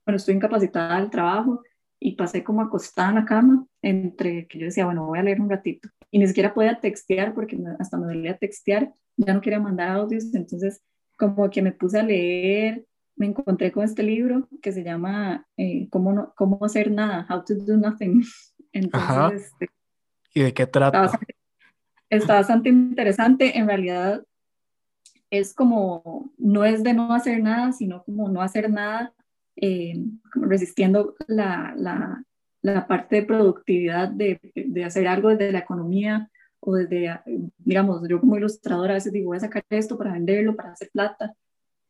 bueno, 0.09 0.17
estoy 0.17 0.37
incapacitada 0.37 0.99
del 0.99 1.11
trabajo 1.11 1.63
y 2.01 2.17
pasé 2.17 2.43
como 2.43 2.63
acostada 2.63 3.11
en 3.11 3.15
la 3.17 3.25
cama 3.27 3.67
entre 3.83 4.47
que 4.47 4.59
yo 4.59 4.65
decía, 4.65 4.87
bueno, 4.87 5.05
voy 5.05 5.19
a 5.19 5.23
leer 5.23 5.39
un 5.39 5.51
ratito. 5.51 5.91
Y 6.11 6.19
ni 6.19 6.27
siquiera 6.27 6.55
podía 6.55 6.81
textear 6.81 7.35
porque 7.35 7.59
hasta 7.79 7.99
me 7.99 8.07
dolía 8.07 8.39
textear, 8.39 8.91
ya 9.19 9.35
no 9.35 9.43
quería 9.43 9.61
mandar 9.61 9.91
audios, 9.91 10.35
entonces 10.35 10.81
como 11.19 11.51
que 11.51 11.61
me 11.61 11.73
puse 11.73 11.99
a 11.99 12.03
leer, 12.03 12.87
me 13.17 13.27
encontré 13.27 13.71
con 13.71 13.85
este 13.85 14.03
libro 14.03 14.49
que 14.63 14.73
se 14.73 14.83
llama 14.83 15.47
eh, 15.59 15.89
¿Cómo, 15.91 16.15
no, 16.15 16.33
¿Cómo 16.39 16.65
hacer 16.65 16.91
nada? 16.91 17.27
How 17.29 17.45
to 17.45 17.57
do 17.57 17.77
nothing. 17.77 18.25
Entonces, 18.73 19.43
este, 19.43 19.69
¿y 20.33 20.41
de 20.41 20.55
qué 20.55 20.67
trata? 20.67 21.05
Está 21.05 21.21
está 22.09 22.35
bastante 22.37 22.71
interesante, 22.71 23.59
en 23.59 23.67
realidad 23.67 24.25
es 25.29 25.53
como, 25.53 26.33
no 26.39 26.65
es 26.65 26.83
de 26.83 26.95
no 26.95 27.13
hacer 27.13 27.43
nada, 27.43 27.73
sino 27.73 28.03
como 28.05 28.31
no 28.31 28.41
hacer 28.41 28.71
nada 28.71 29.13
eh, 29.61 29.95
resistiendo 30.35 31.17
la, 31.27 31.75
la, 31.77 32.23
la, 32.63 32.87
parte 32.87 33.17
de 33.17 33.23
productividad 33.23 34.09
de, 34.09 34.41
de, 34.55 34.85
hacer 34.85 35.09
algo 35.09 35.31
desde 35.31 35.51
la 35.51 35.59
economía 35.59 36.31
o 36.61 36.77
desde, 36.77 37.21
digamos, 37.59 38.07
yo 38.09 38.21
como 38.21 38.37
ilustradora 38.37 38.93
a 38.93 38.95
veces 38.95 39.13
digo, 39.13 39.29
voy 39.29 39.39
a 39.39 39.41
sacar 39.41 39.65
esto 39.71 39.99
para 39.99 40.13
venderlo, 40.13 40.55
para 40.55 40.73
hacer 40.73 40.91
plata, 40.93 41.35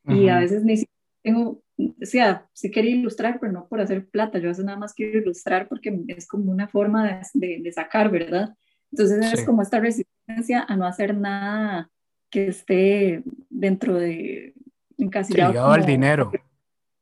y 0.07 0.29
a 0.29 0.39
veces 0.39 0.65
ni 0.65 0.83
tengo, 1.23 1.63
o 1.77 1.95
sea, 2.01 2.47
sí 2.55 2.71
quería 2.71 2.97
ilustrar, 2.97 3.39
pero 3.39 3.53
no 3.53 3.69
por 3.69 3.83
hacer 3.83 4.09
plata, 4.09 4.39
yo 4.39 4.47
a 4.47 4.53
veces 4.53 4.65
nada 4.65 4.79
más 4.79 4.95
quiero 4.95 5.19
ilustrar 5.19 5.69
porque 5.69 6.05
es 6.09 6.27
como 6.27 6.51
una 6.51 6.69
forma 6.69 7.21
de, 7.35 7.61
de, 7.61 7.73
sacar, 7.73 8.11
¿verdad? 8.11 8.55
Entonces 8.91 9.35
es 9.35 9.45
como 9.45 9.61
esta 9.61 9.79
resistencia 9.79 10.65
a 10.67 10.77
no 10.77 10.87
hacer 10.87 11.15
nada 11.15 11.91
que 12.31 12.49
esté 12.49 13.23
dentro 13.51 13.97
de 13.97 14.55
encasillado. 14.97 15.53
ligado 15.53 15.73
al 15.73 15.85
dinero 15.85 16.33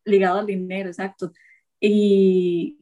ligado 0.06 0.38
al 0.38 0.46
dinero, 0.46 0.88
exacto. 0.88 1.32
Y, 1.80 2.78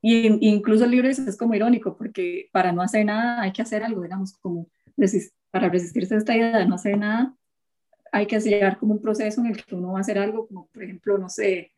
y, 0.00 0.48
incluso 0.48 0.86
libro 0.86 1.08
es 1.08 1.36
como 1.36 1.54
irónico, 1.54 1.96
porque 1.96 2.48
para 2.52 2.72
no 2.72 2.82
hacer 2.82 3.04
nada 3.04 3.42
hay 3.42 3.52
que 3.52 3.62
hacer 3.62 3.82
algo, 3.82 4.02
digamos, 4.02 4.32
como 4.38 4.68
para 5.50 5.68
resistirse 5.68 6.14
a 6.14 6.18
esta 6.18 6.36
idea 6.36 6.58
de 6.58 6.66
no 6.66 6.76
hacer 6.76 6.96
nada, 6.98 7.34
hay 8.12 8.26
que 8.26 8.40
llegar 8.40 8.78
como 8.78 8.94
un 8.94 9.02
proceso 9.02 9.40
en 9.40 9.48
el 9.48 9.64
que 9.64 9.74
uno 9.74 9.92
va 9.92 9.98
a 9.98 10.00
hacer 10.00 10.18
algo, 10.18 10.46
como 10.46 10.68
por 10.68 10.82
ejemplo, 10.82 11.18
no 11.18 11.28
sé, 11.28 11.72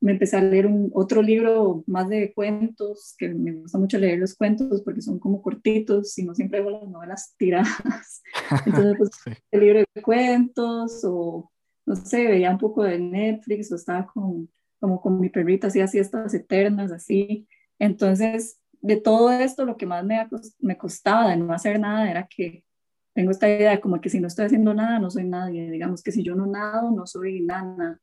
me, 0.00 0.12
empecé 0.12 0.36
a 0.36 0.42
leer 0.42 0.66
un, 0.66 0.90
otro 0.94 1.22
libro 1.22 1.84
más 1.86 2.08
de 2.08 2.32
cuentos, 2.32 3.14
que 3.18 3.28
me 3.28 3.52
gusta 3.52 3.78
mucho 3.78 3.98
leer 3.98 4.18
los 4.18 4.34
cuentos 4.34 4.82
porque 4.82 5.02
son 5.02 5.18
como 5.18 5.42
cortitos 5.42 6.16
y 6.18 6.24
no 6.24 6.34
siempre 6.34 6.60
hago 6.60 6.70
las 6.70 6.88
novelas 6.88 7.34
tiradas. 7.36 8.22
Entonces, 8.66 8.94
pues, 8.98 9.10
el 9.50 9.60
libro 9.60 9.80
de 9.94 10.02
cuentos 10.02 11.02
o, 11.04 11.50
no 11.86 11.96
sé, 11.96 12.26
veía 12.26 12.50
un 12.50 12.58
poco 12.58 12.82
de 12.82 12.98
Netflix 12.98 13.70
o 13.72 13.76
estaba 13.76 14.06
con, 14.06 14.50
como 14.80 15.00
con 15.00 15.20
mi 15.20 15.30
perrita, 15.30 15.68
hacía 15.68 15.86
siestas 15.86 16.34
eternas, 16.34 16.92
así. 16.92 17.48
Entonces, 17.78 18.60
de 18.80 18.96
todo 18.96 19.30
esto, 19.30 19.64
lo 19.64 19.76
que 19.76 19.86
más 19.86 20.04
me, 20.04 20.28
me 20.58 20.76
costaba 20.76 21.30
de 21.30 21.36
no 21.36 21.52
hacer 21.52 21.78
nada 21.78 22.10
era 22.10 22.26
que 22.26 22.64
tengo 23.14 23.30
esta 23.30 23.48
idea 23.48 23.70
de 23.70 23.80
como 23.80 24.00
que 24.00 24.10
si 24.10 24.20
no 24.20 24.26
estoy 24.26 24.46
haciendo 24.46 24.74
nada, 24.74 24.98
no 24.98 25.10
soy 25.10 25.24
nadie. 25.24 25.70
Digamos 25.70 26.02
que 26.02 26.12
si 26.12 26.22
yo 26.22 26.34
no 26.34 26.46
nado, 26.46 26.90
no 26.90 27.06
soy 27.06 27.40
nada. 27.40 27.98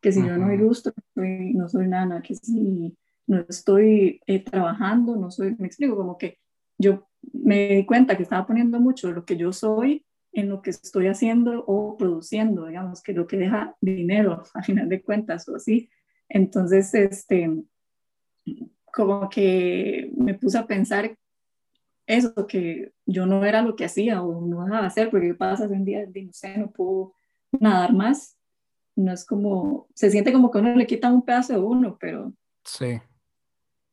Que 0.00 0.12
si 0.12 0.20
yo 0.24 0.36
no 0.36 0.52
ilustro, 0.52 0.92
no 0.94 1.04
soy, 1.14 1.54
no 1.54 1.68
soy 1.68 1.88
nada. 1.88 2.20
Que 2.20 2.34
si 2.34 2.94
no 3.26 3.44
estoy 3.48 4.20
eh, 4.26 4.44
trabajando, 4.44 5.16
no 5.16 5.30
soy. 5.30 5.56
Me 5.58 5.66
explico, 5.66 5.96
como 5.96 6.18
que 6.18 6.38
yo 6.76 7.08
me 7.32 7.68
di 7.76 7.86
cuenta 7.86 8.16
que 8.16 8.24
estaba 8.24 8.46
poniendo 8.46 8.78
mucho 8.78 9.10
lo 9.10 9.24
que 9.24 9.36
yo 9.36 9.52
soy 9.52 10.04
en 10.32 10.48
lo 10.48 10.62
que 10.62 10.70
estoy 10.70 11.06
haciendo 11.06 11.64
o 11.66 11.96
produciendo, 11.96 12.66
digamos, 12.66 13.02
que 13.02 13.12
lo 13.12 13.26
que 13.26 13.36
deja 13.36 13.76
dinero 13.80 14.42
a 14.54 14.62
final 14.62 14.88
de 14.88 15.02
cuentas 15.02 15.48
o 15.48 15.56
así. 15.56 15.88
Entonces, 16.28 16.92
este, 16.94 17.50
como 18.92 19.28
que 19.28 20.10
me 20.16 20.34
puse 20.34 20.58
a 20.58 20.66
pensar 20.66 21.16
eso, 22.06 22.46
que 22.46 22.92
yo 23.04 23.26
no 23.26 23.44
era 23.44 23.62
lo 23.62 23.76
que 23.76 23.84
hacía 23.84 24.22
o 24.22 24.40
no 24.40 24.64
dejaba 24.64 24.82
de 24.82 24.86
hacer, 24.86 25.10
porque 25.10 25.34
pasa 25.34 25.66
un 25.68 25.84
día 25.84 26.06
de 26.06 26.22
no 26.22 26.32
sé, 26.32 26.56
no 26.56 26.70
puedo 26.70 27.14
nadar 27.52 27.92
más. 27.92 28.36
No 28.96 29.12
es 29.12 29.24
como, 29.24 29.86
se 29.94 30.10
siente 30.10 30.32
como 30.32 30.50
que 30.50 30.58
uno 30.58 30.74
le 30.74 30.86
quita 30.86 31.12
un 31.12 31.22
pedazo 31.22 31.52
de 31.52 31.58
uno, 31.60 31.96
pero... 32.00 32.32
Sí. 32.64 33.00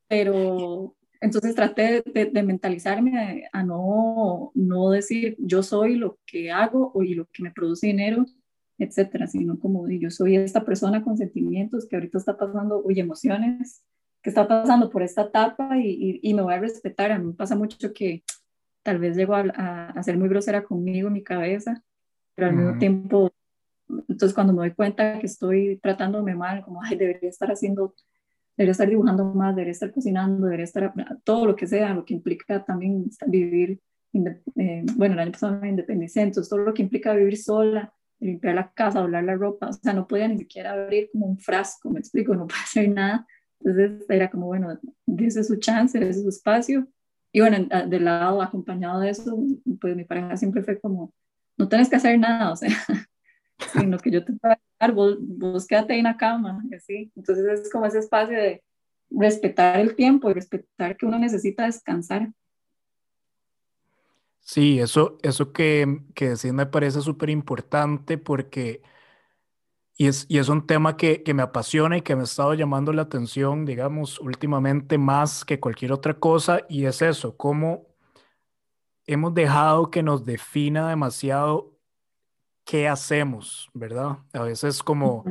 Pero 0.08 0.96
entonces 1.26 1.56
traté 1.56 2.04
de, 2.06 2.44
mentalizarme 2.44 3.50
a, 3.52 3.64
no, 3.64 4.52
no 4.54 4.90
decir 4.92 5.36
yo 5.40 5.64
soy 5.64 5.96
lo 5.96 6.20
que 6.26 6.52
hago 6.52 6.92
o 6.94 7.04
y 7.04 7.16
lo 7.16 7.26
que 7.26 7.42
me 7.42 7.52
produce 7.52 7.88
dinero, 7.88 8.26
etcétera, 8.78 9.26
sino 9.28 9.60
como 9.60 9.90
yo 9.90 10.12
soy 10.12 10.36
esta 10.36 10.64
persona 10.64 11.04
con 11.04 11.18
sentimientos 11.18 11.88
que 11.88 11.96
ahorita 11.96 12.20
está 12.20 12.38
pasando, 12.38 12.84
oye, 12.84 13.02
emociones, 13.02 13.84
que 14.22 14.30
está 14.30 14.48
pasando 14.48 14.90
por 14.90 15.02
esta 15.02 15.24
etapa 15.24 15.78
y, 15.80 16.20
y, 16.22 16.34
me 16.34 16.44
voy 16.44 16.54
a 16.54 16.60
respetar. 16.60 17.12
A 17.12 17.20
mí 17.20 17.26
me 17.28 17.34
pasa 17.34 17.56
mucho 17.56 17.94
que 17.94 18.24
tal 18.84 19.00
vez 19.00 19.18
llego 19.18 19.34
a, 19.34 19.42
a, 19.90 20.04
ser 20.04 20.18
muy 20.18 20.30
grosera 20.30 20.64
conmigo 20.64 21.08
en 21.08 21.14
mi 21.14 21.24
cabeza, 21.24 21.84
pero 22.36 22.50
al 22.50 22.56
mismo 22.56 22.78
tiempo, 22.78 23.32
entonces 24.08 24.34
cuando 24.34 24.54
me 24.54 24.60
doy 24.60 24.76
cuenta 24.76 25.20
que 25.20 25.26
estoy 25.26 25.80
tratándome 25.82 26.36
mal, 26.36 26.64
como, 26.64 26.84
ay, 26.84 26.98
debería 26.98 27.30
estar 27.30 27.50
haciendo, 27.50 27.96
debería 28.58 28.72
estar 28.72 28.90
dibujando 28.90 29.26
más, 29.34 29.56
debería 29.56 29.72
estar 29.72 29.92
cocinando, 29.92 30.46
debería 30.46 30.66
estar, 30.66 30.94
todo 31.24 31.46
lo 31.46 31.56
que 31.56 31.68
sea, 31.68 31.94
lo 31.94 32.06
que 32.06 32.14
implica 32.14 32.64
también 32.64 33.10
vivir, 33.28 33.80
eh, 34.14 34.84
bueno, 34.96 35.14
el 35.16 35.20
año 35.20 35.32
pasado 35.32 35.60
me 35.60 35.70
independicé, 35.70 36.22
entonces 36.22 36.50
todo 36.50 36.60
lo 36.60 36.74
que 36.74 36.82
implica 36.84 37.14
vivir 37.14 37.38
sola, 37.38 37.94
limpiar 38.20 38.56
la 38.56 38.72
casa, 38.72 39.02
doblar 39.02 39.24
la 39.24 39.36
ropa, 39.36 39.68
o 39.68 39.74
sea, 39.74 39.94
no 39.94 40.08
podía 40.08 40.28
ni 40.28 40.38
siquiera 40.38 40.72
abrir 40.72 41.10
como 41.12 41.26
un 41.26 41.38
frasco, 41.38 41.90
me 41.90 42.00
explico, 42.00 42.34
no 42.34 42.48
puede 42.48 42.62
hacer 42.62 42.90
nada 42.90 43.28
entonces 43.66 44.06
era 44.10 44.30
como, 44.30 44.46
bueno, 44.46 44.80
dice 45.06 45.44
su 45.44 45.58
chance, 45.58 45.98
ese 45.98 46.22
su 46.22 46.30
espacio. 46.30 46.88
Y 47.32 47.42
bueno, 47.42 47.68
del 47.88 48.06
lado 48.06 48.42
acompañado 48.42 49.02
de 49.02 49.10
eso, 49.10 49.38
pues 49.82 49.96
mi 49.96 50.06
pareja 50.06 50.38
siempre 50.38 50.64
fue 50.64 50.80
como, 50.80 51.14
no 51.58 51.68
tienes 51.68 51.90
que 51.90 51.98
hacer 51.98 52.18
nada, 52.20 52.52
o 52.52 52.56
sea, 52.56 52.70
sino 53.74 53.98
que 53.98 54.12
yo 54.12 54.24
te 54.24 54.34
a 54.44 54.58
ayudar, 54.80 54.96
vos, 54.96 55.18
vos 55.20 55.68
quédate 55.68 55.94
ahí 55.94 56.00
en 56.00 56.06
la 56.06 56.18
cama, 56.18 56.62
así. 56.76 57.12
Entonces 57.16 57.62
es 57.62 57.72
como 57.72 57.86
ese 57.86 58.00
espacio 58.00 58.38
de 58.38 58.64
respetar 59.10 59.80
el 59.80 59.96
tiempo 59.96 60.30
y 60.30 60.34
respetar 60.34 60.98
que 60.98 61.06
uno 61.06 61.20
necesita 61.20 61.66
descansar. 61.66 62.32
Sí, 64.40 64.80
eso, 64.80 65.18
eso 65.24 65.52
que, 65.52 66.02
que 66.14 66.30
decís 66.30 66.54
me 66.54 66.68
parece 66.68 67.02
súper 67.02 67.30
importante 67.30 68.18
porque 68.18 68.82
y 69.98 70.08
es, 70.08 70.26
y 70.28 70.40
es 70.40 70.50
un 70.50 70.68
tema 70.68 70.98
que, 70.98 71.24
que, 71.24 71.34
me 71.34 71.42
apasiona 71.42 71.98
y 71.98 72.02
que 72.02 72.16
me 72.16 72.22
ha 72.22 72.26
estado 72.26 72.54
llamando 72.54 72.92
la 72.92 73.04
atención, 73.04 73.66
digamos, 73.66 74.20
últimamente 74.20 74.98
más 74.98 75.46
que 75.46 75.62
cualquier 75.62 75.94
otra 75.94 76.16
cosa, 76.16 76.64
y 76.68 76.86
es 76.86 77.02
eso, 77.02 77.38
cómo 77.38 77.88
hemos 79.08 79.34
dejado 79.34 79.90
que 79.92 80.04
nos 80.04 80.26
defina 80.26 80.90
demasiado 80.90 81.75
qué 82.66 82.88
hacemos, 82.88 83.70
¿verdad? 83.74 84.18
A 84.34 84.42
veces 84.42 84.84
como, 84.84 85.24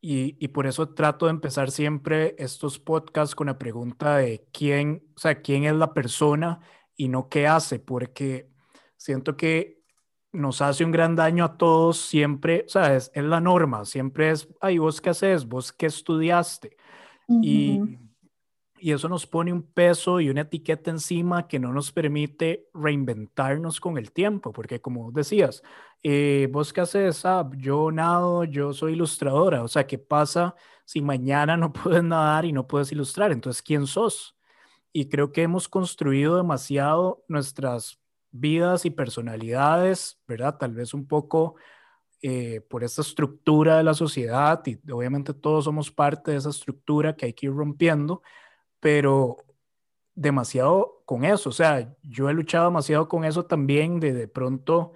y, 0.00 0.36
y, 0.38 0.48
por 0.48 0.66
eso 0.66 0.88
trato 0.94 1.26
de 1.26 1.30
empezar 1.30 1.70
siempre 1.70 2.34
estos 2.38 2.78
podcasts 2.78 3.34
con 3.34 3.48
la 3.48 3.58
pregunta 3.58 4.16
de 4.16 4.46
quién, 4.52 5.04
o 5.16 5.18
sea, 5.18 5.42
quién 5.42 5.64
es 5.64 5.74
la 5.74 5.92
persona 5.92 6.60
y 6.96 7.08
no 7.08 7.28
qué 7.28 7.46
hace, 7.46 7.80
porque 7.80 8.48
siento 8.96 9.36
que 9.36 9.82
nos 10.32 10.60
hace 10.62 10.84
un 10.84 10.90
gran 10.92 11.16
daño 11.16 11.44
a 11.44 11.56
todos 11.56 11.98
siempre, 11.98 12.64
o 12.66 12.68
sea, 12.68 12.96
es, 12.96 13.10
la 13.14 13.40
norma, 13.40 13.84
siempre 13.84 14.30
es, 14.30 14.48
ay, 14.60 14.78
vos 14.78 15.00
qué 15.00 15.10
haces, 15.10 15.46
vos 15.46 15.72
qué 15.72 15.86
estudiaste. 15.86 16.76
y, 17.28 17.80
y, 18.84 18.92
eso 18.92 19.08
nos 19.08 19.26
pone 19.26 19.52
un 19.52 19.62
peso 19.62 20.20
y 20.20 20.30
una 20.30 20.42
etiqueta 20.42 20.90
encima 20.90 21.48
que 21.48 21.58
no 21.58 21.72
nos 21.72 21.92
permite 21.92 22.68
reinventarnos 22.74 23.80
con 23.80 23.98
el 23.98 24.12
tiempo, 24.12 24.52
porque 24.52 24.80
como 24.80 25.10
decías, 25.12 25.62
eh, 26.02 26.48
vos 26.52 26.72
qué 26.72 26.82
haces, 26.82 27.24
ah, 27.24 27.48
yo 27.56 27.90
nado, 27.90 28.44
yo 28.44 28.72
soy 28.72 28.92
ilustradora, 28.92 29.62
o 29.62 29.68
sea, 29.68 29.86
¿qué 29.86 29.98
pasa 29.98 30.54
si 30.84 31.00
mañana 31.00 31.56
no 31.56 31.72
puedes 31.72 32.04
nadar 32.04 32.44
y 32.44 32.52
no 32.52 32.66
puedes 32.66 32.92
ilustrar? 32.92 33.32
Entonces, 33.32 33.62
¿quién 33.62 33.86
sos? 33.86 34.36
Y 34.92 35.08
creo 35.08 35.32
que 35.32 35.42
hemos 35.42 35.68
construido 35.68 36.36
demasiado 36.36 37.24
nuestras 37.28 38.00
vidas 38.30 38.84
y 38.84 38.90
personalidades, 38.90 40.20
¿verdad? 40.26 40.58
Tal 40.58 40.74
vez 40.74 40.92
un 40.94 41.06
poco 41.06 41.56
eh, 42.26 42.62
por 42.70 42.82
esta 42.84 43.02
estructura 43.02 43.76
de 43.76 43.84
la 43.84 43.94
sociedad 43.94 44.62
y 44.66 44.80
obviamente 44.90 45.34
todos 45.34 45.64
somos 45.64 45.90
parte 45.90 46.30
de 46.30 46.38
esa 46.38 46.50
estructura 46.50 47.16
que 47.16 47.26
hay 47.26 47.32
que 47.34 47.46
ir 47.46 47.52
rompiendo, 47.52 48.22
pero 48.84 49.38
demasiado 50.14 51.02
con 51.06 51.24
eso, 51.24 51.48
o 51.48 51.52
sea, 51.52 51.96
yo 52.02 52.28
he 52.28 52.34
luchado 52.34 52.66
demasiado 52.66 53.08
con 53.08 53.24
eso 53.24 53.46
también 53.46 53.98
de 53.98 54.12
de 54.12 54.28
pronto 54.28 54.92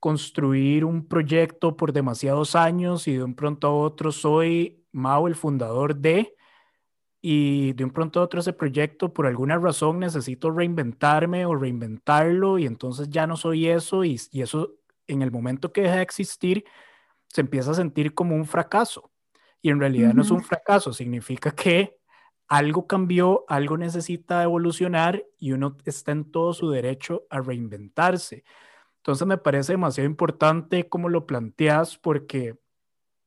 construir 0.00 0.84
un 0.84 1.06
proyecto 1.06 1.76
por 1.76 1.92
demasiados 1.92 2.56
años 2.56 3.06
y 3.06 3.12
de 3.14 3.22
un 3.22 3.36
pronto 3.36 3.68
a 3.68 3.72
otro 3.72 4.10
soy 4.10 4.84
Mao 4.90 5.28
el 5.28 5.36
fundador 5.36 5.94
de 5.94 6.34
y 7.22 7.72
de 7.74 7.84
un 7.84 7.92
pronto 7.92 8.18
a 8.18 8.24
otro 8.24 8.40
ese 8.40 8.52
proyecto 8.52 9.12
por 9.14 9.28
alguna 9.28 9.58
razón 9.58 10.00
necesito 10.00 10.50
reinventarme 10.50 11.46
o 11.46 11.54
reinventarlo 11.54 12.58
y 12.58 12.66
entonces 12.66 13.10
ya 13.10 13.28
no 13.28 13.36
soy 13.36 13.68
eso 13.68 14.02
y, 14.02 14.20
y 14.32 14.42
eso 14.42 14.74
en 15.06 15.22
el 15.22 15.30
momento 15.30 15.72
que 15.72 15.82
deja 15.82 15.96
de 15.96 16.02
existir 16.02 16.64
se 17.28 17.42
empieza 17.42 17.70
a 17.70 17.74
sentir 17.74 18.12
como 18.12 18.34
un 18.34 18.44
fracaso. 18.44 19.12
Y 19.62 19.70
en 19.70 19.78
realidad 19.78 20.14
no 20.14 20.22
es 20.22 20.32
un 20.32 20.42
fracaso, 20.42 20.92
significa 20.92 21.52
que 21.52 21.99
algo 22.50 22.88
cambió, 22.88 23.44
algo 23.48 23.78
necesita 23.78 24.42
evolucionar 24.42 25.24
y 25.38 25.52
uno 25.52 25.76
está 25.84 26.10
en 26.10 26.30
todo 26.32 26.52
su 26.52 26.68
derecho 26.68 27.24
a 27.30 27.40
reinventarse. 27.40 28.42
Entonces 28.96 29.26
me 29.26 29.38
parece 29.38 29.74
demasiado 29.74 30.10
importante 30.10 30.88
como 30.88 31.08
lo 31.08 31.26
planteas 31.26 31.96
porque 31.96 32.58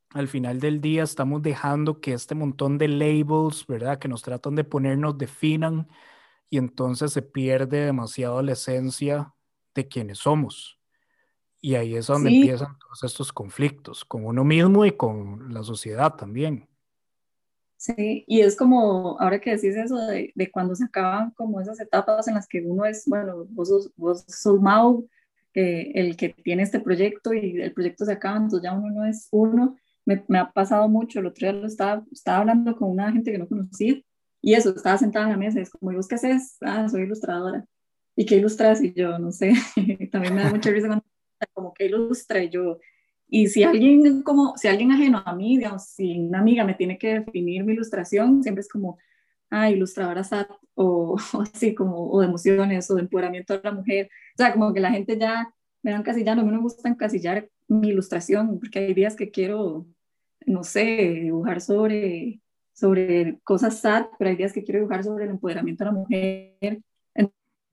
al 0.10 0.27
final 0.27 0.60
del 0.60 0.82
día 0.82 1.03
estamos 1.03 1.42
dejando 1.42 2.01
que 2.01 2.12
este 2.12 2.36
montón 2.36 2.77
de 2.77 2.89
labels, 2.89 3.65
¿verdad? 3.65 3.98
Que 3.98 4.10
nos 4.10 4.24
tratan 4.24 4.56
de 4.56 4.65
ponernos 4.65 5.18
definan 5.18 5.88
y 6.50 6.58
entonces 6.58 7.13
se 7.13 7.22
pierde 7.22 7.86
demasiado 7.86 8.42
la 8.42 8.51
esencia 8.51 9.34
de 9.74 9.88
quienes 9.88 10.20
somos. 10.20 10.80
Y 11.62 11.75
ahí 11.75 11.96
es 11.96 12.08
donde 12.08 12.30
empiezan 12.30 12.77
todos 12.77 13.06
estos 13.06 13.32
conflictos 13.32 14.03
con 14.03 14.25
uno 14.25 14.44
mismo 14.44 14.86
y 14.86 14.92
con 14.92 15.53
la 15.53 15.63
sociedad 15.63 16.13
también. 16.15 16.68
Sí, 17.84 18.24
y 18.28 18.40
es 18.40 18.56
como, 18.56 19.20
ahora 19.20 19.42
que 19.42 19.52
decís 19.52 19.75
eso, 19.75 19.98
de, 19.98 20.32
de, 20.36 20.52
cuando 20.52 20.74
se 20.74 20.86
acaban 20.86 21.32
como 21.32 21.60
esas 21.60 21.82
etapas 21.82 22.30
en 22.30 22.36
las 22.36 22.48
que 22.48 22.62
uno 22.62 22.86
es, 22.86 23.04
bueno, 23.08 23.46
vos 23.50 23.68
sos, 23.68 23.92
vos 23.98 24.24
sos 24.25 24.62
Mau, 24.62 25.10
eh, 25.54 25.92
el 25.94 26.16
que 26.16 26.30
tiene 26.30 26.63
este 26.63 26.80
proyecto 26.80 27.34
y 27.34 27.62
el 27.62 27.74
proyecto 27.74 28.06
se 28.06 28.13
acaba, 28.13 28.38
entonces 28.38 28.62
ya 28.63 28.72
uno 28.72 28.90
no 28.90 29.06
es 29.06 29.28
uno, 29.32 29.75
me, 30.06 30.24
me, 30.30 30.40
ha 30.40 30.50
pasado 30.50 30.88
mucho, 30.88 31.20
el 31.20 31.25
otro 31.25 31.46
día 31.46 31.60
lo 31.60 31.68
estaba, 31.68 32.06
estaba 32.10 32.38
hablando 32.38 32.74
con 32.78 32.90
una 32.90 33.12
gente 33.12 33.34
que 33.34 33.38
no 33.38 33.50
conocía 33.50 34.02
y 34.42 34.54
eso, 34.54 34.74
estaba 34.74 34.98
sentada 34.98 35.25
en 35.25 35.32
la 35.32 35.38
mesa, 35.38 35.60
es 35.60 35.70
como, 35.70 35.92
¿y 35.92 35.96
vos 35.98 36.08
qué 36.08 36.16
haces? 36.16 36.56
Ah, 36.62 36.88
soy 36.88 37.02
ilustradora. 37.02 37.66
¿Y 38.16 38.25
qué 38.25 38.38
ilustras? 38.38 38.82
Y 38.82 38.94
yo, 38.94 39.20
no 39.20 39.34
sé, 39.34 39.52
también 40.10 40.36
me 40.36 40.44
da 40.44 40.50
mucha 40.52 40.72
risa 40.72 40.88
cuando, 40.88 41.06
como, 41.54 41.74
¿qué 41.74 41.88
ilustra? 41.88 42.42
Y 42.42 42.50
yo, 42.50 42.80
y 43.36 43.48
si 43.48 43.63
alguien, 43.63 44.22
como, 44.22 44.56
si 44.58 44.68
alguien 44.68 44.92
ajeno 44.92 45.24
a 45.25 45.34
mí, 45.34 45.58
digamos, 45.58 45.86
si 45.86 46.20
una 46.20 46.38
amiga 46.38 46.63
me 46.66 46.75
tiene 46.75 47.00
que 47.00 47.22
definir 47.22 47.63
mi 47.63 47.74
ilustración, 47.74 48.44
siempre 48.44 48.62
es 48.62 48.70
como, 48.70 49.00
ah, 49.50 49.72
ilustradora 49.72 50.24
SAT 50.24 50.52
o, 50.75 51.18
así 51.42 51.74
como, 51.74 52.12
o 52.12 52.22
de 52.22 52.28
emociones 52.28 52.92
o 52.92 52.94
de 52.94 53.02
empoderamiento 53.02 53.58
de 53.58 53.62
la 53.63 53.72
mujer. 53.72 54.12
O 54.36 54.38
sea, 54.38 54.54
como 54.54 54.72
que 54.72 54.80
la 54.80 54.92
gente 54.92 55.18
ya 55.18 55.52
me 55.82 55.90
dan 55.90 56.04
mí 56.44 56.52
no 56.52 56.58
me 56.58 56.60
gusta 56.60 56.88
encasillar 56.88 57.50
mi 57.68 57.90
ilustración, 57.90 58.60
porque 58.60 58.78
hay 58.78 58.94
días 58.94 59.16
que 59.16 59.32
quiero, 59.32 59.88
no 60.46 60.63
sé, 60.63 60.84
dibujar 61.24 61.60
sobre, 61.60 62.40
sobre 62.72 63.40
cosas 63.44 63.80
sad, 63.80 64.06
pero 64.20 64.30
hay 64.30 64.36
días 64.36 64.54
que 64.54 64.63
quiero 64.63 64.82
dibujar 64.82 65.04
sobre 65.04 65.25
el 65.25 65.32
empoderamiento 65.32 65.84
de 65.84 65.90
la 65.90 65.98
mujer. 65.98 66.84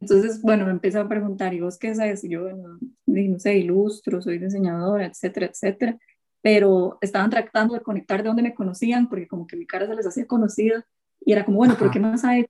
Entonces, 0.00 0.40
bueno, 0.40 0.64
me 0.64 0.70
empecé 0.70 0.98
a 0.98 1.08
preguntar, 1.08 1.52
¿y 1.52 1.60
vos 1.60 1.78
qué 1.78 1.94
sabes? 1.94 2.24
Y 2.24 2.30
yo, 2.30 2.42
bueno, 2.42 2.78
no 3.06 3.38
sé, 3.38 3.58
ilustro, 3.58 4.22
soy 4.22 4.38
diseñadora, 4.38 5.06
etcétera, 5.06 5.46
etcétera. 5.46 5.98
Pero 6.40 6.98
estaban 7.02 7.30
tratando 7.30 7.74
de 7.74 7.82
conectar 7.82 8.22
de 8.22 8.28
dónde 8.28 8.42
me 8.42 8.54
conocían, 8.54 9.08
porque 9.08 9.28
como 9.28 9.46
que 9.46 9.56
mi 9.56 9.66
cara 9.66 9.86
se 9.86 9.94
les 9.94 10.06
hacía 10.06 10.26
conocida, 10.26 10.86
y 11.20 11.32
era 11.32 11.44
como, 11.44 11.58
bueno, 11.58 11.76
¿por 11.76 11.90
qué 11.90 12.00
más 12.00 12.24
hay? 12.24 12.46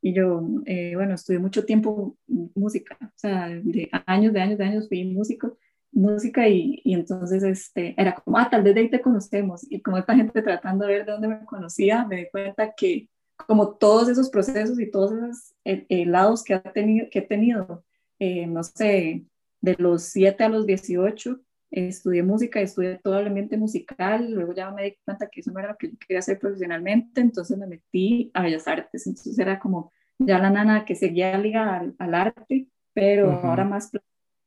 Y 0.00 0.14
yo, 0.14 0.42
eh, 0.64 0.92
bueno, 0.94 1.14
estudié 1.14 1.40
mucho 1.40 1.64
tiempo 1.64 2.16
música, 2.54 2.96
o 3.00 3.12
sea, 3.16 3.48
de 3.48 3.90
años, 4.06 4.32
de 4.32 4.40
años, 4.40 4.58
de 4.58 4.64
años 4.64 4.88
fui 4.88 5.04
músico, 5.04 5.58
música 5.92 6.48
y, 6.48 6.80
y, 6.84 6.94
entonces 6.94 7.42
este, 7.42 7.94
era 8.00 8.14
como, 8.14 8.38
ah, 8.38 8.48
tal 8.48 8.62
vez 8.62 8.74
de 8.74 8.80
ahí 8.82 8.90
te 8.90 9.00
conocemos. 9.00 9.66
Y 9.70 9.82
como 9.82 9.98
esta 9.98 10.14
gente 10.14 10.40
tratando 10.40 10.86
de 10.86 10.92
ver 10.92 11.06
de 11.06 11.12
dónde 11.12 11.28
me 11.28 11.44
conocía, 11.44 12.06
me 12.06 12.16
di 12.16 12.30
cuenta 12.30 12.72
que 12.74 13.08
como 13.46 13.76
todos 13.76 14.08
esos 14.08 14.30
procesos 14.30 14.80
y 14.80 14.90
todos 14.90 15.12
esos 15.12 15.54
eh, 15.64 15.86
eh, 15.88 16.06
lados 16.06 16.42
que, 16.44 16.54
ha 16.54 16.62
tenido, 16.62 17.08
que 17.10 17.20
he 17.20 17.22
tenido, 17.22 17.84
eh, 18.18 18.46
no 18.46 18.62
sé, 18.62 19.24
de 19.60 19.76
los 19.78 20.04
7 20.04 20.44
a 20.44 20.48
los 20.48 20.66
18, 20.66 21.40
estudié 21.70 22.22
música, 22.22 22.60
estudié 22.60 22.98
todo 23.02 23.18
el 23.18 23.28
ambiente 23.28 23.56
musical, 23.56 24.30
luego 24.32 24.54
ya 24.54 24.70
me 24.70 24.84
di 24.84 24.96
cuenta 25.04 25.28
que 25.28 25.40
eso 25.40 25.52
no 25.52 25.60
era 25.60 25.70
lo 25.70 25.76
que 25.76 25.90
yo 25.90 25.98
quería 25.98 26.18
hacer 26.18 26.38
profesionalmente, 26.38 27.20
entonces 27.20 27.56
me 27.58 27.66
metí 27.66 28.30
a 28.34 28.42
Bellas 28.42 28.66
Artes, 28.66 29.06
entonces 29.06 29.38
era 29.38 29.58
como 29.58 29.92
ya 30.18 30.38
la 30.38 30.50
nana 30.50 30.84
que 30.84 30.94
seguía 30.94 31.38
ligada 31.38 31.92
al, 31.98 32.14
arte, 32.14 32.68
pero 32.92 33.30
ahora 33.30 33.64
más 33.64 33.90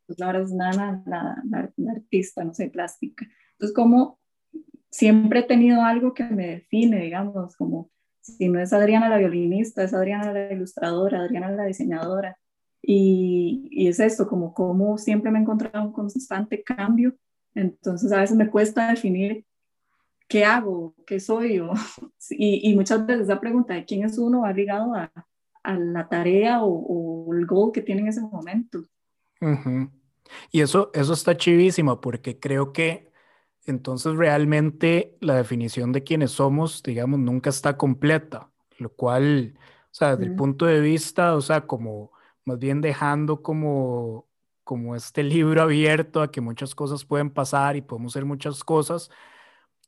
pues 0.06 0.22
ahora 0.22 0.42
es 0.42 0.52
nana, 0.52 1.02
la, 1.06 1.42
la, 1.50 1.92
artista, 1.92 2.44
no 2.44 2.54
sé, 2.54 2.70
plástica. 2.70 3.26
Entonces, 3.54 3.74
como 3.74 4.20
siempre 4.92 5.40
he 5.40 5.44
tenido 5.44 5.82
algo 5.82 6.14
que 6.14 6.24
me 6.26 6.48
define, 6.48 7.02
digamos, 7.02 7.56
como 7.56 7.90
si 8.24 8.48
no 8.48 8.60
es 8.60 8.72
Adriana 8.74 9.10
la 9.10 9.18
violinista, 9.18 9.84
es 9.84 9.94
Adriana 9.94 10.32
la 10.32 10.52
ilustradora, 10.52 11.22
Adriana 11.22 11.52
la 11.52 11.66
diseñadora. 11.66 12.38
Y, 12.82 13.68
y 13.70 13.88
es 13.88 14.00
esto, 14.00 14.28
como, 14.28 14.54
como 14.54 14.98
siempre 14.98 15.30
me 15.30 15.40
he 15.40 15.42
encontrado 15.42 15.86
un 15.86 15.94
constante 15.94 16.64
cambio, 16.64 17.16
entonces 17.54 18.12
a 18.12 18.20
veces 18.20 18.36
me 18.36 18.50
cuesta 18.50 18.90
definir 18.90 19.46
qué 20.28 20.44
hago, 20.46 20.96
qué 21.06 21.20
soy, 21.20 21.60
o, 21.60 21.72
y, 22.32 22.72
y, 22.72 22.76
muchas 22.76 23.06
veces 23.06 23.24
esa 23.24 23.40
pregunta 23.40 23.74
de 23.74 23.86
quién 23.86 24.04
es 24.04 24.18
uno 24.18 24.42
va 24.42 24.52
ligado 24.52 24.96
a, 24.96 25.12
a 25.64 25.78
la 25.78 26.10
tarea 26.10 26.64
o, 26.64 26.70
o, 26.70 27.34
el 27.34 27.46
goal 27.46 27.72
que 27.72 27.82
tiene 27.82 28.02
en 28.02 28.08
ese 28.08 28.22
momento. 28.22 28.84
Y 30.52 30.62
eso, 30.62 30.90
eso 30.94 31.14
está 31.14 31.36
chivísimo 31.36 32.00
porque 32.00 32.40
creo 32.40 32.74
que 32.74 33.13
entonces 33.66 34.16
realmente 34.16 35.16
la 35.22 35.36
definición 35.36 35.92
de 35.92 36.04
quiénes 36.04 36.32
somos, 36.32 36.84
digamos, 36.84 37.20
nunca 37.20 37.50
está 37.50 37.78
completa, 37.78 38.50
lo 38.78 38.90
cual, 38.90 39.54
o 39.58 39.94
sea, 39.94 40.16
desde 40.16 40.32
el 40.32 40.36
punto 40.36 40.66
de 40.66 40.82
vista, 40.82 41.36
o 41.36 41.42
sea, 41.42 41.62
como 41.62 42.12
más 42.46 42.60
bien 42.60 42.82
dejando 42.82 43.42
como, 43.42 44.28
como 44.64 44.96
este 44.96 45.24
libro 45.24 45.62
abierto 45.62 46.22
a 46.22 46.32
que 46.32 46.42
muchas 46.42 46.76
cosas 46.76 47.06
pueden 47.06 47.30
pasar 47.30 47.76
y 47.76 47.82
podemos 47.82 48.14
hacer 48.14 48.26
muchas 48.26 48.64
cosas, 48.64 49.10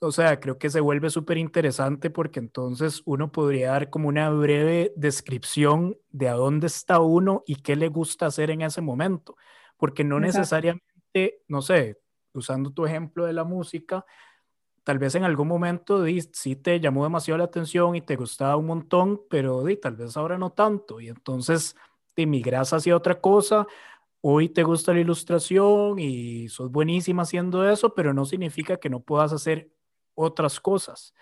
o 0.02 0.12
sea, 0.12 0.40
creo 0.40 0.58
que 0.58 0.70
se 0.70 0.82
vuelve 0.82 1.10
súper 1.10 1.38
interesante 1.38 2.10
porque 2.10 2.40
entonces 2.40 3.02
uno 3.06 3.32
podría 3.32 3.72
dar 3.72 3.90
como 3.90 4.10
una 4.10 4.30
breve 4.30 4.94
descripción 4.96 5.98
de 6.12 6.30
a 6.30 6.34
dónde 6.34 6.68
está 6.68 7.00
uno 7.00 7.44
y 7.46 7.56
qué 7.58 7.76
le 7.76 7.88
gusta 7.88 8.26
hacer 8.26 8.50
en 8.52 8.62
ese 8.62 8.82
momento, 8.82 9.36
porque 9.78 10.04
no 10.04 10.20
necesariamente, 10.20 11.42
no 11.48 11.62
sé, 11.62 11.98
usando 12.36 12.72
tu 12.72 12.86
ejemplo 12.86 13.26
de 13.26 13.34
la 13.34 13.44
música, 13.44 14.06
tal 14.84 15.00
vez 15.00 15.16
en 15.16 15.24
algún 15.24 15.48
momento 15.48 16.06
sí 16.32 16.56
te 16.56 16.80
llamó 16.80 17.04
demasiado 17.04 17.40
la 17.40 17.46
atención 17.46 17.96
y 17.96 18.02
te 18.02 18.16
gustaba 18.16 18.56
un 18.56 18.68
montón, 18.68 19.22
pero 19.30 19.64
tal 19.82 19.96
vez 19.96 20.16
ahora 20.16 20.38
no 20.38 20.52
tanto, 20.52 21.02
y 21.02 21.10
entonces 21.10 21.76
te 22.14 22.26
migras 22.26 22.72
hacia 22.72 22.96
otra 22.96 23.20
cosa. 23.20 23.68
Hoy 24.22 24.50
te 24.50 24.64
gusta 24.64 24.94
la 24.94 25.02
ilustración 25.02 26.00
y 26.00 26.50
sos 26.50 26.72
buenísima 26.72 27.24
haciendo 27.24 27.68
eso, 27.70 27.94
pero 27.94 28.14
no 28.14 28.26
significa 28.26 28.78
que 28.78 28.90
no 28.90 29.02
puedas 29.02 29.34
hacer 29.34 29.72
otras 30.16 30.60
cosas. 30.60 31.14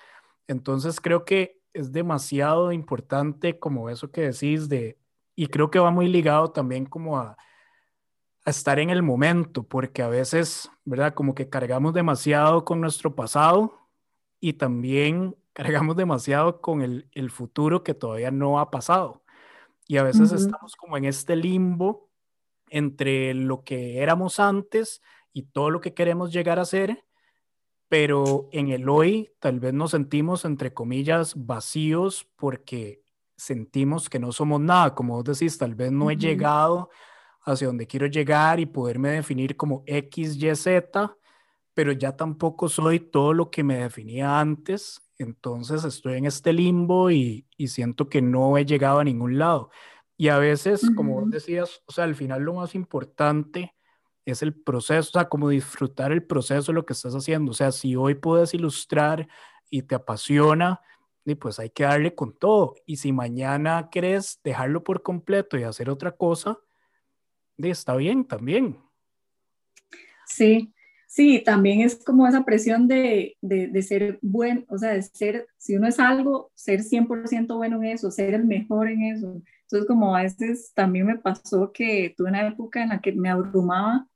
Entonces 0.47 0.99
creo 1.01 1.25
que 1.25 1.61
es 1.73 1.91
demasiado 1.91 2.71
importante 2.71 3.59
como 3.59 3.89
eso 3.89 4.11
que 4.11 4.21
decís 4.21 4.69
de, 4.69 4.97
y 5.35 5.47
creo 5.47 5.71
que 5.71 5.79
va 5.79 5.91
muy 5.91 6.07
ligado 6.07 6.51
también 6.51 6.85
como 6.85 7.17
a, 7.17 7.37
estar 8.45 8.79
en 8.79 8.89
el 8.89 9.03
momento, 9.03 9.63
porque 9.63 10.01
a 10.01 10.07
veces, 10.07 10.69
¿verdad? 10.85 11.13
Como 11.13 11.35
que 11.35 11.49
cargamos 11.49 11.93
demasiado 11.93 12.65
con 12.65 12.81
nuestro 12.81 13.15
pasado 13.15 13.89
y 14.39 14.53
también 14.53 15.35
cargamos 15.53 15.95
demasiado 15.95 16.61
con 16.61 16.81
el, 16.81 17.09
el 17.13 17.29
futuro 17.29 17.83
que 17.83 17.93
todavía 17.93 18.31
no 18.31 18.59
ha 18.59 18.71
pasado. 18.71 19.23
Y 19.87 19.97
a 19.97 20.03
veces 20.03 20.31
estamos 20.31 20.75
como 20.75 20.95
en 20.97 21.05
este 21.05 21.35
limbo 21.35 22.09
entre 22.69 23.33
lo 23.33 23.63
que 23.63 24.01
éramos 24.01 24.39
antes 24.39 25.01
y 25.33 25.43
todo 25.43 25.69
lo 25.69 25.81
que 25.81 25.93
queremos 25.93 26.31
llegar 26.31 26.57
a 26.57 26.65
ser 26.65 27.03
pero 27.93 28.49
en 28.51 28.69
el 28.69 28.89
hoy 28.89 29.29
tal 29.37 29.59
vez 29.59 29.71
nos 29.71 29.91
sentimos, 29.91 30.45
entre 30.45 30.73
comillas, 30.73 31.35
vacíos 31.35 32.27
porque 32.37 33.03
sentimos 33.37 34.09
que 34.09 34.17
no 34.17 34.31
somos 34.31 34.59
nada, 34.59 34.95
como 34.95 35.13
vos 35.13 35.23
decís, 35.23 35.59
tal 35.59 35.75
vez 35.75 35.91
no 35.91 36.09
he 36.09 36.17
llegado 36.17 36.89
hacia 37.45 37.67
donde 37.67 37.87
quiero 37.87 38.07
llegar 38.07 38.59
y 38.59 38.65
poderme 38.65 39.11
definir 39.11 39.57
como 39.57 39.83
X, 39.85 40.35
Y, 40.41 40.55
Z, 40.55 41.17
pero 41.73 41.91
ya 41.91 42.15
tampoco 42.15 42.69
soy 42.69 42.99
todo 42.99 43.33
lo 43.33 43.49
que 43.49 43.63
me 43.63 43.77
definía 43.77 44.39
antes, 44.39 45.01
entonces 45.17 45.83
estoy 45.83 46.17
en 46.17 46.25
este 46.25 46.53
limbo 46.53 47.11
y, 47.11 47.47
siento 47.67 48.09
que 48.09 48.21
no 48.21 48.57
he 48.57 48.65
llegado 48.65 48.99
a 48.99 49.03
ningún 49.03 49.37
lado. 49.39 49.69
Y 50.17 50.27
a 50.27 50.37
veces, 50.37 50.81
como 50.95 51.21
vos 51.21 51.29
decías, 51.29 51.81
o 51.85 51.91
sea, 51.91 52.03
al 52.03 52.15
final 52.15 52.43
lo 52.43 52.53
más 52.55 52.75
importante 52.75 53.73
es 54.25 54.41
el 54.41 54.53
proceso, 54.53 55.09
o 55.09 55.11
sea, 55.13 55.29
como 55.29 55.49
disfrutar 55.49 56.11
el 56.11 56.23
proceso 56.23 56.71
de 56.71 56.75
lo 56.75 56.85
que 56.85 56.93
estás 56.93 57.15
haciendo. 57.15 57.51
O 57.51 57.53
sea, 57.53 57.71
si 57.71 57.95
hoy 57.95 58.15
puedes 58.15 58.53
ilustrar 58.53 59.27
y 59.69 59.83
te 59.83 59.95
apasiona, 59.95 60.81
y 61.25 61.35
pues 61.35 61.59
hay 61.59 61.69
que 61.69 61.83
darle 61.83 62.15
con 62.15 62.37
todo. 62.37 62.75
Y 62.85 62.97
si 62.97 63.13
mañana 63.13 63.89
quieres 63.89 64.39
dejarlo 64.43 64.83
por 64.83 65.03
completo 65.03 65.57
y 65.57 65.63
hacer 65.63 65.89
otra 65.89 66.11
cosa, 66.13 66.59
está 67.71 67.95
bien 67.95 68.25
también. 68.25 68.77
Sí, 70.25 70.73
sí, 71.07 71.43
también 71.45 71.81
es 71.81 72.03
como 72.03 72.27
esa 72.27 72.43
presión 72.43 72.87
de, 72.87 73.37
de, 73.41 73.81
ser 73.81 74.19
bueno, 74.21 74.63
o 74.67 74.77
sea, 74.77 74.91
de 74.93 75.01
ser, 75.03 75.47
si 75.57 75.75
uno 75.75 75.87
es 75.87 75.99
algo, 75.99 76.51
ser 76.55 76.81
100% 76.81 77.55
bueno 77.55 77.77
en 77.77 77.85
eso, 77.85 78.09
ser 78.09 78.33
el 78.33 78.45
mejor 78.45 78.89
en 78.89 79.03
eso. 79.03 79.41
Entonces, 79.63 79.87
como 79.87 80.15
a 80.15 80.23
veces 80.23 80.71
también 80.73 81.05
me 81.05 81.17
pasó 81.17 81.71
que 81.71 82.13
tuve 82.17 82.29
una 82.29 82.47
época 82.47 82.81
en 82.81 82.89
la 82.89 83.01
que 83.01 83.11
me 83.11 83.29
abrumaba 83.29 84.07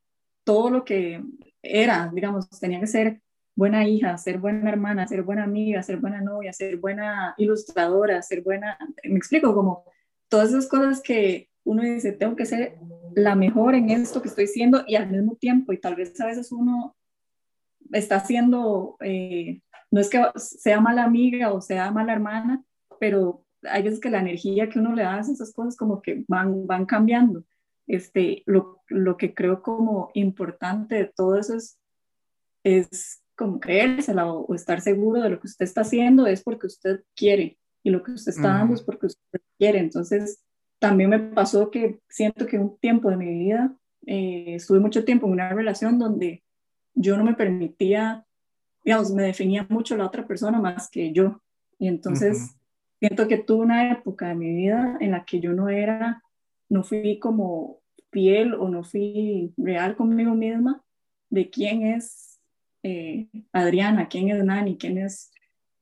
todo 0.44 0.70
lo 0.70 0.86
que 0.86 1.24
era, 1.62 2.10
digamos, 2.14 2.50
tenía 2.60 2.80
que 2.80 2.88
ser 2.88 3.22
buena 3.56 3.88
hija, 3.88 4.18
ser 4.18 4.38
buena 4.38 4.70
hermana, 4.70 5.08
ser 5.08 5.24
buena 5.24 5.44
amiga, 5.44 5.82
ser 5.84 5.98
buena 5.98 6.22
novia, 6.22 6.54
ser 6.54 6.78
buena 6.78 7.34
ilustradora, 7.38 8.22
ser 8.22 8.44
buena, 8.44 8.78
me 9.04 9.18
explico, 9.18 9.54
como 9.54 9.84
todas 10.30 10.50
esas 10.50 10.68
cosas 10.68 11.02
que 11.02 11.50
uno 11.68 11.84
dice, 11.84 12.12
tengo 12.12 12.36
que 12.36 12.46
ser 12.46 12.78
la 13.16 13.36
mejor 13.36 13.76
en 13.76 13.90
esto 13.90 14.22
que 14.22 14.30
estoy 14.30 14.48
siendo 14.48 14.84
y 14.88 14.96
al 14.96 15.10
mismo 15.10 15.36
tiempo, 15.36 15.74
y 15.74 15.80
tal 15.80 15.96
vez 15.96 16.20
a 16.20 16.26
veces 16.26 16.52
uno 16.52 16.96
está 17.92 18.18
haciendo, 18.18 18.98
eh, 19.02 19.62
no 19.92 20.02
es 20.02 20.10
que 20.10 20.22
sea 20.36 20.82
mala 20.82 21.04
amiga 21.04 21.54
o 21.54 21.62
sea 21.62 21.92
mala 21.92 22.14
hermana, 22.14 22.64
pero 23.00 23.44
hay 23.64 23.84
veces 23.84 24.00
que 24.00 24.10
la 24.10 24.20
energía 24.20 24.70
que 24.70 24.80
uno 24.80 24.94
le 24.94 25.04
da 25.04 25.16
a 25.16 25.20
esas 25.22 25.54
cosas 25.54 25.76
como 25.76 26.02
que 26.02 26.24
van, 26.28 26.68
van 26.68 26.86
cambiando 26.86 27.44
este, 27.88 28.44
lo, 28.46 28.82
lo, 28.90 29.18
que 29.18 29.34
creo 29.34 29.62
como 29.62 30.12
importante 30.14 30.96
de 30.96 31.12
todo 31.16 31.40
eso 31.40 31.56
es, 31.56 31.80
es 32.64 33.24
como 33.36 33.60
creérsela 33.60 34.32
o, 34.32 34.54
estar 34.54 34.82
seguro 34.82 35.22
de 35.22 35.30
lo 35.30 35.40
que 35.40 35.48
usted 35.48 35.64
está 35.64 35.82
haciendo 35.82 36.28
es 36.28 36.44
porque 36.44 36.68
usted 36.68 37.04
quiere 37.16 37.58
y 37.84 37.90
lo 37.90 38.04
que 38.04 38.12
usted 38.12 38.34
está 38.34 38.50
dando 38.50 38.74
es 38.74 38.82
porque 38.82 39.06
usted 39.06 39.40
quiere. 39.58 39.80
Entonces, 39.80 40.44
también 40.80 41.10
me 41.10 41.20
pasó 41.20 41.72
que 41.72 42.00
siento 42.08 42.46
que 42.46 42.60
un 42.60 42.78
tiempo 42.78 43.10
de 43.10 43.18
mi 43.18 43.26
vida 43.26 43.74
eh, 44.06 44.56
estuve 44.56 44.80
mucho 44.80 45.04
tiempo 45.04 45.26
en 45.26 45.34
una 45.34 45.50
relación 45.50 46.00
donde 46.00 46.44
yo 46.94 47.18
no 47.18 47.24
me 47.24 47.34
permitía, 47.34 48.26
digamos, 48.84 49.12
me 49.12 49.24
definía 49.24 49.66
mucho 49.70 49.98
la 49.98 50.06
otra 50.06 50.26
persona 50.26 50.60
más 50.60 50.90
que 50.90 51.12
yo. 51.12 51.42
Y 51.80 51.88
entonces 51.88 52.56
siento 53.00 53.28
que 53.28 53.38
tuve 53.38 53.66
una 53.66 53.92
época 53.92 54.30
de 54.30 54.36
mi 54.36 54.54
vida 54.54 54.98
en 55.00 55.12
la 55.12 55.26
que 55.26 55.40
yo 55.40 55.54
no 55.54 55.70
era 55.70 56.24
no 56.70 56.84
fui 56.84 57.20
como 57.20 57.80
fiel 58.12 58.54
o 58.54 58.70
no 58.70 58.84
fui 58.84 59.54
real 59.58 59.96
conmigo 59.96 60.34
misma 60.34 60.84
de 61.30 61.50
quién 61.50 61.84
es 61.84 62.40
eh, 62.84 63.28
Adriana, 63.52 64.08
quién 64.08 64.30
es 64.30 64.44
Nani, 64.44 64.78
quién 64.78 64.98
es 64.98 65.32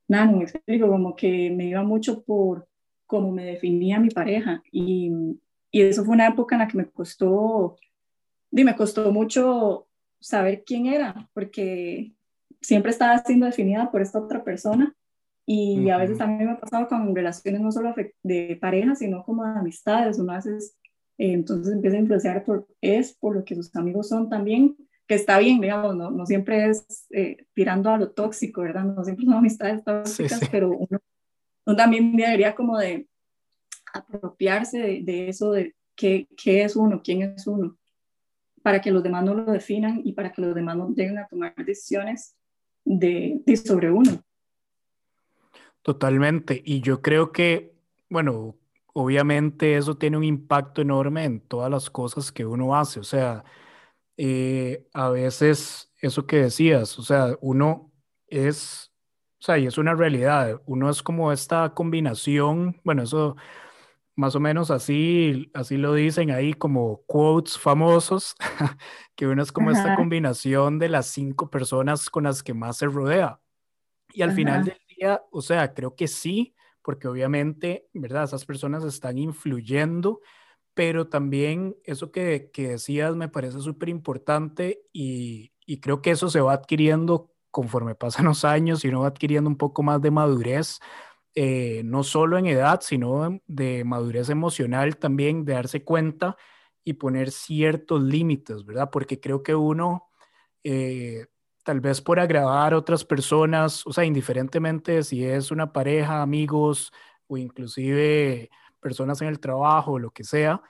Nani, 0.08 0.34
me 0.34 0.44
explico, 0.44 0.88
como 0.88 1.16
que 1.16 1.50
me 1.50 1.66
iba 1.66 1.82
mucho 1.82 2.22
por, 2.22 2.68
cómo 3.06 3.32
me 3.32 3.44
definía 3.44 4.00
mi 4.00 4.10
pareja. 4.10 4.62
Y, 4.70 5.12
y 5.70 5.82
eso 5.82 6.04
fue 6.04 6.14
una 6.14 6.28
época 6.28 6.54
en 6.54 6.60
la 6.60 6.68
que 6.68 6.78
me 6.78 6.86
costó, 6.86 7.76
y 8.50 8.64
me 8.64 8.76
costó 8.76 9.12
mucho 9.12 9.88
saber 10.20 10.64
quién 10.64 10.86
era, 10.86 11.28
porque 11.34 12.12
siempre 12.60 12.90
estaba 12.90 13.18
siendo 13.18 13.46
definida 13.46 13.90
por 13.90 14.02
esta 14.02 14.18
otra 14.18 14.42
persona. 14.42 14.94
Y 15.48 15.90
a 15.90 15.98
veces 15.98 16.18
también 16.18 16.48
me 16.48 16.54
ha 16.54 16.60
pasado 16.60 16.88
con 16.88 17.14
relaciones 17.14 17.60
no 17.60 17.70
solo 17.70 17.94
de 18.24 18.58
pareja, 18.60 18.96
sino 18.96 19.22
como 19.22 19.44
de 19.44 19.50
amistades. 19.50 20.18
Uno 20.18 20.32
a 20.32 20.36
veces 20.36 20.76
eh, 21.18 21.32
entonces 21.32 21.72
empieza 21.72 21.96
a 21.96 22.00
influenciar 22.00 22.44
por, 22.44 22.66
es 22.80 23.14
por 23.14 23.36
lo 23.36 23.44
que 23.44 23.54
sus 23.54 23.74
amigos 23.76 24.08
son 24.08 24.28
también, 24.28 24.76
que 25.06 25.14
está 25.14 25.38
bien, 25.38 25.60
digamos, 25.60 25.96
no, 25.96 26.10
no 26.10 26.26
siempre 26.26 26.68
es 26.68 27.06
eh, 27.10 27.46
tirando 27.54 27.90
a 27.90 27.98
lo 27.98 28.10
tóxico, 28.10 28.62
¿verdad? 28.62 28.84
No 28.84 29.04
siempre 29.04 29.24
son 29.24 29.34
amistades 29.34 29.84
tóxicas, 29.84 30.40
pero 30.50 30.70
uno, 30.70 30.98
uno, 31.66 31.76
también 31.76 32.16
debería 32.16 32.54
como 32.54 32.78
de 32.78 33.08
apropiarse 33.92 34.78
de, 34.78 35.02
de 35.02 35.28
eso, 35.28 35.52
de 35.52 35.74
qué, 35.94 36.28
qué, 36.36 36.64
es 36.64 36.76
uno, 36.76 37.02
quién 37.02 37.22
es 37.22 37.46
uno, 37.46 37.76
para 38.62 38.80
que 38.80 38.90
los 38.90 39.02
demás 39.02 39.24
no 39.24 39.34
lo 39.34 39.52
definan 39.52 40.00
y 40.04 40.12
para 40.12 40.32
que 40.32 40.42
los 40.42 40.54
demás 40.54 40.76
no 40.76 40.88
lleguen 40.90 41.18
a 41.18 41.26
tomar 41.26 41.54
decisiones 41.56 42.36
de, 42.84 43.42
de 43.44 43.56
sobre 43.56 43.90
uno. 43.90 44.22
Totalmente. 45.82 46.62
Y 46.64 46.80
yo 46.80 47.00
creo 47.00 47.30
que, 47.30 47.74
bueno, 48.08 48.56
obviamente 48.92 49.76
eso 49.76 49.96
tiene 49.96 50.16
un 50.16 50.24
impacto 50.24 50.80
enorme 50.82 51.24
en 51.24 51.40
todas 51.40 51.70
las 51.70 51.90
cosas 51.90 52.32
que 52.32 52.46
uno 52.46 52.74
hace. 52.74 52.98
O 52.98 53.04
sea, 53.04 53.44
eh, 54.16 54.88
a 54.94 55.10
veces 55.10 55.92
eso 56.00 56.26
que 56.26 56.38
decías, 56.38 56.98
o 56.98 57.02
sea, 57.02 57.36
uno 57.40 57.92
es, 58.26 58.90
sea, 59.46 59.58
y 59.58 59.66
es 59.66 59.78
una 59.78 59.94
realidad, 59.94 60.60
uno 60.66 60.90
es 60.90 61.02
como 61.02 61.32
esta 61.32 61.72
combinación, 61.74 62.80
bueno, 62.84 63.02
eso 63.02 63.36
más 64.16 64.34
o 64.34 64.40
menos 64.40 64.70
así, 64.70 65.50
así 65.54 65.76
lo 65.76 65.92
dicen 65.92 66.30
ahí 66.30 66.54
como 66.54 67.02
quotes 67.06 67.58
famosos, 67.58 68.34
que 69.14 69.26
uno 69.26 69.42
es 69.42 69.52
como 69.52 69.70
esta 69.70 69.94
combinación 69.94 70.78
de 70.78 70.88
las 70.88 71.06
cinco 71.06 71.50
personas 71.50 72.08
con 72.08 72.24
las 72.24 72.42
que 72.42 72.54
más 72.54 72.78
se 72.78 72.86
rodea. 72.86 73.40
Y 74.12 74.22
al 74.22 74.32
final 74.32 74.64
del 74.64 74.78
día, 74.88 75.22
o 75.30 75.42
sea, 75.42 75.74
creo 75.74 75.94
que 75.94 76.08
sí, 76.08 76.54
porque 76.82 77.08
obviamente, 77.08 77.88
¿verdad? 77.92 78.24
Esas 78.24 78.46
personas 78.46 78.84
están 78.84 79.18
influyendo, 79.18 80.20
pero 80.72 81.08
también 81.08 81.76
eso 81.84 82.10
que, 82.10 82.50
que 82.52 82.68
decías 82.68 83.14
me 83.16 83.28
parece 83.28 83.60
súper 83.60 83.90
importante 83.90 84.82
y, 84.92 85.52
y, 85.66 85.80
creo 85.80 86.00
que 86.00 86.12
eso 86.12 86.30
se 86.30 86.40
va 86.40 86.54
adquiriendo 86.54 87.35
conforme 87.56 87.94
pasan 87.94 88.26
los 88.26 88.44
años 88.44 88.84
y 88.84 88.88
uno 88.88 89.00
va 89.00 89.08
adquiriendo 89.08 89.48
un 89.48 89.56
poco 89.56 89.82
más 89.82 90.02
de 90.02 90.10
madurez, 90.10 90.78
eh, 91.34 91.80
no 91.86 92.02
solo 92.04 92.36
en 92.36 92.44
edad, 92.44 92.82
sino 92.82 93.40
de 93.46 93.82
madurez 93.82 94.28
emocional 94.28 94.98
también, 94.98 95.46
de 95.46 95.54
darse 95.54 95.82
cuenta 95.82 96.36
y 96.84 96.92
poner 96.94 97.30
ciertos 97.30 98.02
límites, 98.02 98.66
¿verdad? 98.66 98.90
Porque 98.92 99.20
creo 99.20 99.42
que 99.42 99.54
uno... 99.54 100.10
Eh, 100.64 101.26
tal 101.64 101.80
vez 101.80 102.00
por 102.00 102.20
agradar 102.20 102.74
a 102.74 102.78
otras 102.78 103.04
personas, 103.04 103.84
o 103.86 103.92
sea, 103.92 104.04
indiferentemente 104.04 105.02
si 105.02 105.24
es 105.24 105.50
una 105.50 105.72
pareja, 105.72 106.22
amigos 106.22 106.92
o 107.26 107.36
inclusive 107.38 108.50
personas 108.80 109.20
en 109.22 109.28
el 109.28 109.40
trabajo 109.40 109.98
lo 109.98 110.12
que 110.12 110.22
sea, 110.24 110.62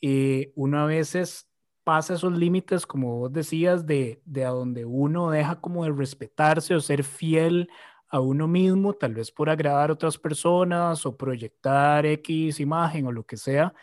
eh, 0.00 0.52
uno 0.54 0.80
a 0.80 0.86
veces 0.86 1.48
pasa 1.84 2.14
esos 2.14 2.32
límites, 2.32 2.86
como 2.86 3.18
vos 3.18 3.32
decías, 3.32 3.86
de, 3.86 4.20
de 4.24 4.44
a 4.44 4.50
donde 4.50 4.84
uno 4.84 5.30
deja 5.30 5.60
como 5.60 5.84
de 5.84 5.92
respetarse 5.92 6.74
o 6.74 6.80
ser 6.80 7.04
fiel 7.04 7.68
a 8.08 8.20
uno 8.20 8.48
mismo, 8.48 8.94
tal 8.94 9.14
vez 9.14 9.30
por 9.30 9.50
agradar 9.50 9.90
a 9.90 9.92
otras 9.92 10.18
personas 10.18 11.04
o 11.04 11.16
proyectar 11.16 12.06
X 12.06 12.60
imagen 12.60 13.06
o 13.06 13.12
lo 13.12 13.24
que 13.24 13.36
sea. 13.36 13.74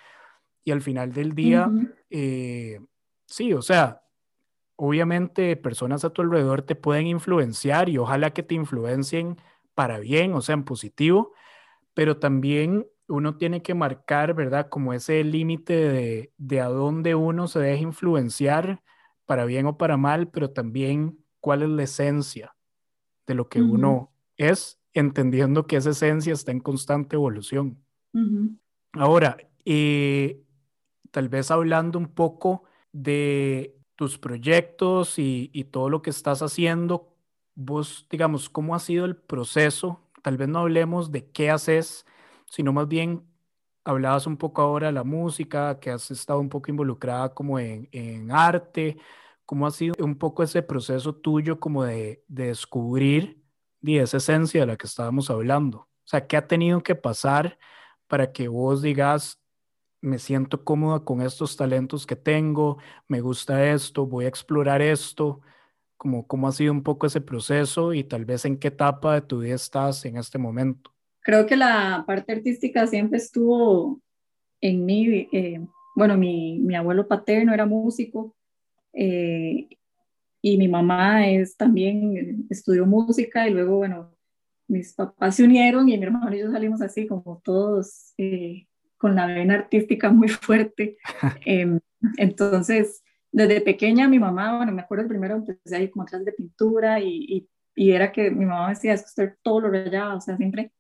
Y 0.64 0.72
al 0.72 0.82
final 0.82 1.12
del 1.12 1.34
día, 1.34 1.70
eh, 2.10 2.80
sí, 3.26 3.54
o 3.54 3.62
sea, 3.62 4.04
obviamente 4.76 5.56
personas 5.58 6.06
a 6.06 6.12
tu 6.12 6.22
alrededor 6.22 6.62
te 6.62 6.76
pueden 6.76 7.08
influenciar 7.08 7.90
y 7.90 7.98
ojalá 7.98 8.32
que 8.32 8.44
te 8.44 8.56
influencien 8.56 9.38
para 9.76 10.00
bien, 10.00 10.34
o 10.34 10.42
sea, 10.42 10.54
en 10.54 10.64
positivo, 10.64 11.34
pero 11.94 12.18
también 12.18 12.88
uno 13.12 13.38
tiene 13.38 13.62
que 13.62 13.74
marcar, 13.74 14.34
¿verdad? 14.34 14.70
Como 14.70 14.94
ese 14.94 15.24
límite 15.24 15.74
de, 15.74 16.34
de 16.38 16.62
a 16.62 16.68
dónde 16.68 17.16
uno 17.16 17.48
se 17.48 17.60
deja 17.60 17.82
influenciar 17.82 18.82
para 19.26 19.46
bien 19.46 19.66
o 19.66 19.78
para 19.78 19.98
mal, 19.98 20.30
pero 20.30 20.52
también 20.52 21.20
cuál 21.40 21.64
es 21.64 21.70
la 21.70 21.84
esencia 21.84 22.56
de 23.28 23.36
lo 23.36 23.50
que 23.50 23.62
uno 23.62 24.12
es, 24.38 24.80
entendiendo 24.94 25.68
que 25.68 25.78
esa 25.78 25.92
esencia 25.92 26.34
está 26.34 26.52
en 26.52 26.60
constante 26.60 27.16
evolución. 27.16 27.84
Ahora, 28.94 29.38
eh, 29.66 30.44
tal 31.12 31.30
vez 31.30 31.52
hablando 31.52 31.98
un 31.98 32.08
poco 32.08 32.64
de 32.92 33.78
tus 33.96 34.18
proyectos 34.18 35.20
y, 35.20 35.50
y, 35.54 35.66
todo 35.66 35.90
lo 35.90 36.02
que 36.02 36.10
estás 36.10 36.42
haciendo, 36.42 37.16
vos, 37.56 38.08
digamos, 38.10 38.50
¿cómo 38.50 38.76
ha 38.76 38.80
sido 38.80 39.06
el 39.06 39.16
proceso? 39.16 40.02
Tal 40.24 40.38
vez 40.38 40.50
no 40.50 40.60
hablemos 40.60 41.12
de 41.12 41.30
qué 41.32 41.52
haces, 41.52 42.06
sino 42.52 42.74
más 42.74 42.88
bien 42.90 43.26
hablabas 43.86 44.28
un 44.28 44.38
poco 44.38 44.62
ahora 44.62 44.88
de 44.88 44.94
la 44.94 45.06
música, 45.06 45.80
que 45.80 45.90
has 45.90 46.12
estado 46.12 46.40
un 46.40 46.50
poco 46.50 46.70
involucrada 46.70 47.34
como 47.34 47.60
en, 47.60 47.88
en 47.94 48.30
arte, 48.32 48.98
¿cómo 49.46 49.66
ha 49.68 49.72
sido 49.72 49.96
un 50.00 50.18
poco 50.18 50.44
ese 50.44 50.62
proceso 50.62 51.16
tuyo 51.16 51.60
como 51.62 51.84
de, 51.86 52.24
de 52.28 52.48
descubrir 52.48 53.42
esa 53.84 54.18
esencia 54.18 54.62
de 54.62 54.68
la 54.68 54.78
que 54.78 54.88
estábamos 54.88 55.30
hablando? 55.30 55.80
O 55.80 55.88
sea, 56.06 56.28
¿qué 56.28 56.36
ha 56.38 56.48
tenido 56.48 56.84
que 56.84 56.96
pasar 56.96 57.58
para 58.08 58.34
que 58.34 58.50
vos 58.50 58.82
digas, 58.82 59.42
me 60.02 60.20
siento 60.20 60.66
cómoda 60.66 61.06
con 61.06 61.22
estos 61.22 61.56
talentos 61.56 62.06
que 62.06 62.18
tengo, 62.18 62.80
me 63.08 63.22
gusta 63.22 63.72
esto, 63.72 64.06
voy 64.08 64.26
a 64.26 64.30
explorar 64.30 64.82
esto, 64.82 65.42
como 65.98 66.28
cómo 66.28 66.48
ha 66.50 66.52
sido 66.52 66.74
un 66.74 66.84
poco 66.84 67.08
ese 67.08 67.22
proceso 67.22 67.94
y 67.94 68.04
tal 68.04 68.26
vez 68.26 68.46
en 68.46 68.58
qué 68.60 68.70
etapa 68.70 69.14
de 69.16 69.22
tu 69.22 69.40
vida 69.40 69.56
estás 69.56 70.06
en 70.06 70.18
este 70.18 70.38
momento. 70.38 70.92
Creo 71.22 71.46
que 71.46 71.56
la 71.56 72.04
parte 72.06 72.34
artística 72.34 72.88
siempre 72.88 73.18
estuvo 73.18 74.02
en 74.60 74.86
mí. 74.86 75.28
Eh, 75.32 75.62
bueno, 75.96 76.18
mi, 76.18 76.60
mi, 76.60 76.76
abuelo 76.76 77.08
paterno 77.08 77.54
era 77.54 77.66
músico 77.66 78.36
eh, 78.94 79.68
y 80.42 80.58
mi 80.58 80.68
mamá 80.68 81.28
es 81.28 81.56
también 81.56 82.48
estudió 82.50 82.86
música 82.86 83.48
y 83.48 83.54
luego, 83.54 83.78
bueno, 83.78 84.16
mis 84.68 84.94
papás 84.94 85.36
se 85.36 85.44
unieron 85.44 85.90
y 85.90 85.98
mi 85.98 86.04
hermano 86.04 86.34
y 86.34 86.40
yo 86.40 86.52
salimos 86.52 86.82
así 86.82 87.06
como 87.06 87.42
todos 87.44 88.14
eh, 88.18 88.68
con 88.98 89.16
la 89.16 89.28
vena 89.28 89.56
artística 89.56 90.10
muy 90.10 90.30
fuerte. 90.30 90.98
Em, 91.46 91.80
entonces, 92.18 93.04
desde 93.32 93.62
pequeña 93.62 94.08
mi 94.08 94.18
mamá, 94.18 94.58
bueno, 94.58 94.72
me 94.72 94.82
acuerdo 94.82 95.08
primero 95.08 95.36
empecé 95.36 95.76
ahí 95.76 95.90
como 95.90 96.06
clases 96.06 96.26
de 96.26 96.34
pintura 96.34 97.00
y, 97.00 97.48
y, 97.76 97.92
era 97.92 98.12
que 98.12 98.32
mi 98.32 98.46
mamá 98.46 98.70
decía, 98.70 98.94
es 98.94 99.02
que 99.02 99.08
usted 99.08 99.36
todo 99.42 99.62
lo 99.62 99.70
rayaba, 99.72 100.16
o 100.16 100.22
sea, 100.22 100.38
siempre. 100.38 100.72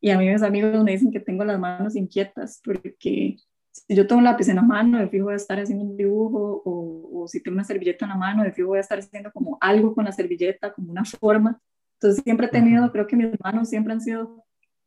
Y 0.00 0.10
a 0.10 0.18
mí 0.18 0.28
mis 0.28 0.42
amigos 0.42 0.82
me 0.82 0.92
dicen 0.92 1.10
que 1.10 1.20
tengo 1.20 1.44
las 1.44 1.58
manos 1.58 1.94
inquietas 1.96 2.60
porque 2.64 3.36
si 3.70 3.94
yo 3.94 4.06
tengo 4.06 4.18
un 4.18 4.24
lápiz 4.24 4.48
en 4.48 4.56
la 4.56 4.62
mano, 4.62 4.98
de 4.98 5.08
fijo 5.08 5.26
voy 5.26 5.34
a 5.34 5.36
estar 5.36 5.58
haciendo 5.60 5.84
un 5.84 5.96
dibujo 5.96 6.62
o, 6.64 7.22
o 7.22 7.28
si 7.28 7.42
tengo 7.42 7.54
una 7.54 7.64
servilleta 7.64 8.04
en 8.04 8.10
la 8.10 8.16
mano, 8.16 8.42
de 8.42 8.52
fijo 8.52 8.68
voy 8.68 8.78
a 8.78 8.82
estar 8.82 8.98
haciendo 8.98 9.30
como 9.32 9.58
algo 9.60 9.94
con 9.94 10.04
la 10.04 10.12
servilleta, 10.12 10.72
como 10.72 10.90
una 10.90 11.04
forma. 11.04 11.60
Entonces 11.94 12.22
siempre 12.24 12.46
he 12.46 12.50
tenido, 12.50 12.90
creo 12.92 13.06
que 13.06 13.16
mis 13.16 13.28
manos 13.42 13.68
siempre 13.68 13.92
han 13.92 14.00
sido 14.00 14.44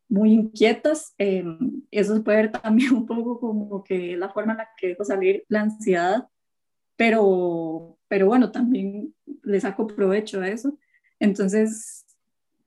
muy 0.10 0.34
inquietas. 0.34 1.14
Eh, 1.18 1.44
eso 1.92 2.16
se 2.16 2.22
puede 2.22 2.38
ver 2.38 2.52
también 2.52 2.94
un 2.94 3.06
poco 3.06 3.40
como 3.40 3.84
que 3.84 4.18
la 4.18 4.30
forma 4.30 4.54
en 4.54 4.60
la 4.60 4.70
que 4.78 4.90
dejo 4.90 5.04
salir 5.04 5.44
la 5.48 5.62
ansiedad, 5.62 6.28
pero, 6.96 7.98
pero 8.08 8.28
bueno, 8.28 8.52
también 8.52 9.14
le 9.44 9.60
saco 9.60 9.88
provecho 9.88 10.42
a 10.42 10.48
eso. 10.48 10.78
Entonces, 11.20 12.03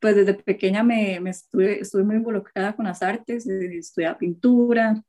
pues 0.01 0.17
desde 0.17 0.35
pequeña 0.35 0.83
me, 0.83 1.21
me 1.21 1.31
estuve, 1.31 1.81
estuve 1.81 2.05
muy 2.05 2.17
involucrada 2.17 2.75
con 2.75 2.87
las 2.87 3.03
artes, 3.03 3.47
eh, 3.49 3.79
estudié 3.79 4.15
pintura, 4.15 5.03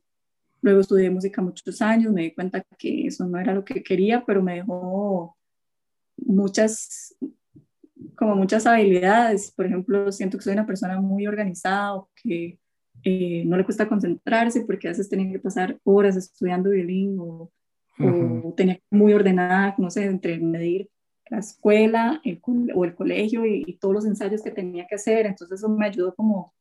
luego 0.61 0.81
estudié 0.81 1.09
música 1.09 1.41
muchos 1.41 1.81
años, 1.81 2.13
me 2.13 2.23
di 2.23 2.33
cuenta 2.33 2.63
que 2.77 3.07
eso 3.07 3.25
no 3.25 3.39
era 3.39 3.53
lo 3.53 3.63
que 3.63 3.83
quería, 3.83 4.23
pero 4.25 4.41
me 4.41 4.55
dejó 4.55 5.37
muchas, 6.17 7.15
como 8.15 8.35
muchas 8.35 8.65
habilidades. 8.65 9.51
Por 9.51 9.65
ejemplo, 9.65 10.11
siento 10.11 10.37
que 10.37 10.43
soy 10.43 10.53
una 10.53 10.65
persona 10.65 10.99
muy 10.99 11.27
organizada 11.27 11.95
o 11.95 12.09
que 12.15 12.59
eh, 13.03 13.43
no 13.45 13.57
le 13.57 13.63
cuesta 13.63 13.87
concentrarse 13.87 14.61
porque 14.61 14.87
a 14.87 14.91
veces 14.91 15.09
tenía 15.09 15.31
que 15.31 15.39
pasar 15.39 15.79
horas 15.83 16.15
estudiando 16.15 16.71
violín 16.71 17.17
o, 17.19 17.51
tenía 18.55 18.79
muy 18.91 19.13
ordenada, 19.13 19.73
no 19.79 19.89
sé, 19.89 20.05
entre 20.05 20.39
medir 20.39 20.87
la 21.29 21.39
escuela 21.39 22.21
o 22.73 22.85
el 22.85 22.95
colegio 22.95 23.45
y, 23.45 23.77
todos 23.79 23.93
los 23.93 24.05
ensayos 24.05 24.41
que 24.41 24.51
tenía 24.51 24.87
que 24.87 24.95
hacer. 24.95 25.25
Entonces 25.25 25.59
eso 25.59 25.69
me 25.69 25.85
ayudó 25.85 26.15
como 26.15 26.53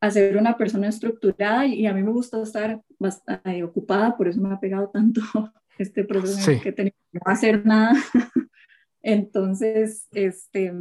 a 0.00 0.10
ser 0.10 0.36
una 0.36 0.56
persona 0.56 0.88
estructurada 0.88 1.66
y, 1.66 1.86
a 1.86 1.92
mí 1.92 2.02
me 2.02 2.12
gusta 2.12 2.42
estar 2.42 2.82
bastante 2.98 3.62
ocupada, 3.62 4.16
por 4.16 4.28
eso 4.28 4.40
me 4.40 4.52
ha 4.52 4.60
pegado 4.60 4.88
tanto 4.88 5.20
este 5.78 6.04
proceso 6.04 6.60
que 6.62 6.72
tenía 6.72 6.92
que 6.92 7.18
no 7.24 7.32
hacer 7.32 7.64
nada. 7.64 7.92
Entonces, 9.02 10.06
este, 10.12 10.72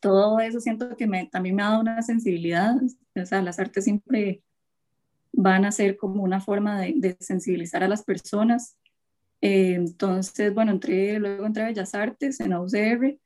todo 0.00 0.40
eso 0.40 0.60
siento 0.60 0.96
que 0.96 1.06
me, 1.06 1.26
también 1.26 1.56
me 1.56 1.62
ha 1.62 1.70
dado 1.70 1.80
una 1.80 2.02
sensibilidad, 2.02 2.76
o 3.14 3.26
sea, 3.26 3.42
las 3.42 3.58
artes 3.58 3.84
siempre 3.84 4.42
van 5.32 5.64
a 5.64 5.72
ser 5.72 5.96
como 5.96 6.22
una 6.22 6.40
forma 6.40 6.80
de, 6.80 7.16
sensibilizar 7.20 7.82
a 7.82 7.88
las 7.88 8.04
personas. 8.04 8.76
Eh, 9.42 9.74
entonces, 9.74 10.54
bueno, 10.54 10.70
entré, 10.70 11.18
luego 11.18 11.44
entré 11.44 11.64
a 11.64 11.66
Bellas 11.66 11.94
Artes 11.96 12.38
en 12.38 12.50
la 12.50 12.60
UCR 12.60 13.18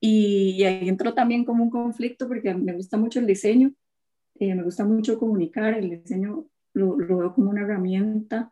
y, 0.00 0.64
ahí 0.64 0.88
entró 0.88 1.12
también 1.12 1.44
como 1.44 1.62
un 1.62 1.70
conflicto 1.70 2.26
porque 2.26 2.54
me 2.54 2.72
gusta 2.72 2.96
mucho 2.96 3.20
el 3.20 3.26
diseño, 3.26 3.72
eh, 4.40 4.54
me 4.54 4.62
gusta 4.62 4.84
mucho 4.84 5.18
comunicar, 5.18 5.74
el 5.74 5.90
diseño 5.90 6.46
lo, 6.72 6.98
lo 6.98 7.18
veo 7.18 7.34
como 7.34 7.50
una 7.50 7.62
herramienta 7.62 8.50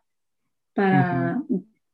para, 0.73 1.41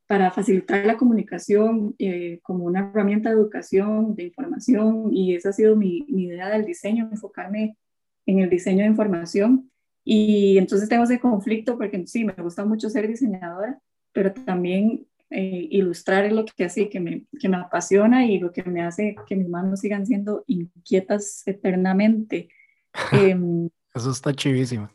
para 0.07 0.29
facilitar 0.31 0.85
la 0.85 0.97
comunicación, 0.97 1.95
eh, 1.99 2.39
como 2.43 2.65
una 2.65 2.91
herramienta 2.91 3.29
de 3.29 3.35
educación, 3.35 4.15
de 4.15 4.23
información, 4.23 5.13
y 5.13 5.35
esa 5.35 5.49
ha 5.49 5.53
sido 5.53 5.77
mi, 5.77 6.05
mi 6.09 6.25
idea 6.25 6.49
del 6.49 6.65
diseño, 6.65 7.07
enfocarme 7.09 7.77
en 8.25 8.39
el 8.39 8.49
diseño 8.49 8.79
de 8.79 8.89
información. 8.89 9.71
Y 10.03 10.57
entonces 10.57 10.89
tengo 10.89 11.05
ese 11.05 11.21
conflicto 11.21 11.77
porque 11.77 12.05
sí, 12.07 12.25
me 12.25 12.33
gusta 12.33 12.65
mucho 12.65 12.89
ser 12.89 13.07
diseñadora, 13.07 13.79
pero 14.11 14.33
también 14.33 15.07
eh, 15.35 15.67
ilustrar 15.71 16.25
es 16.25 16.33
lo 16.33 16.45
que 16.45 16.63
así, 16.63 16.89
que 16.89 16.99
me, 16.99 17.25
que 17.39 17.49
me 17.49 17.57
apasiona 17.57 18.25
y 18.25 18.37
lo 18.37 18.51
que 18.51 18.63
me 18.63 18.83
hace 18.83 19.15
que 19.27 19.35
mis 19.35 19.49
manos 19.49 19.79
sigan 19.79 20.05
siendo 20.05 20.43
inquietas 20.47 21.41
eternamente. 21.47 22.49
Em, 23.11 23.69
Eso 23.95 24.11
está 24.11 24.31
chivísimo. 24.31 24.87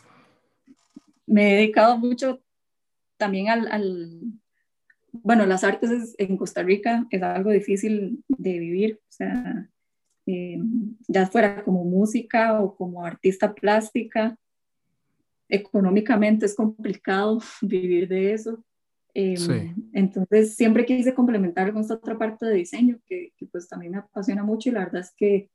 Me 1.27 1.53
he 1.53 1.57
dedicado 1.57 1.98
mucho 1.98 2.40
también 3.16 3.48
al, 3.48 3.66
al 3.66 4.20
bueno, 5.11 5.44
las 5.44 5.64
artes 5.64 6.14
en 6.18 6.37
Costa 6.37 6.62
Rica 6.62 7.07
es 7.11 7.22
algo 7.22 7.51
difícil 7.51 8.22
de 8.29 8.59
vivir, 8.61 9.01
o 9.03 9.11
sea, 9.11 9.68
em, 10.27 10.96
ya 11.09 11.27
fuera 11.27 11.64
como 11.64 11.83
música 11.83 12.61
o 12.61 12.77
como 12.77 13.05
artista 13.05 13.55
plástica, 13.55 14.38
económicamente 15.48 16.46
es 16.46 16.55
complicado 16.55 17.40
vivir 17.62 18.07
de 18.07 18.35
eso. 18.35 18.64
Em, 19.14 19.75
entonces 19.92 20.55
siempre 20.55 20.85
quise 20.85 21.14
complementar 21.14 21.73
con 21.73 21.83
esta 21.83 21.94
otra 21.94 22.16
parte 22.16 22.47
de 22.47 22.55
diseño 22.55 23.01
que, 23.07 23.33
pues 23.51 23.68
también 23.68 23.92
me 23.92 23.99
apasiona 23.99 24.44
mucho 24.44 24.68
y 24.68 24.73
la 24.73 24.85
verdad 24.85 25.01
es 25.01 25.12
que 25.16 25.51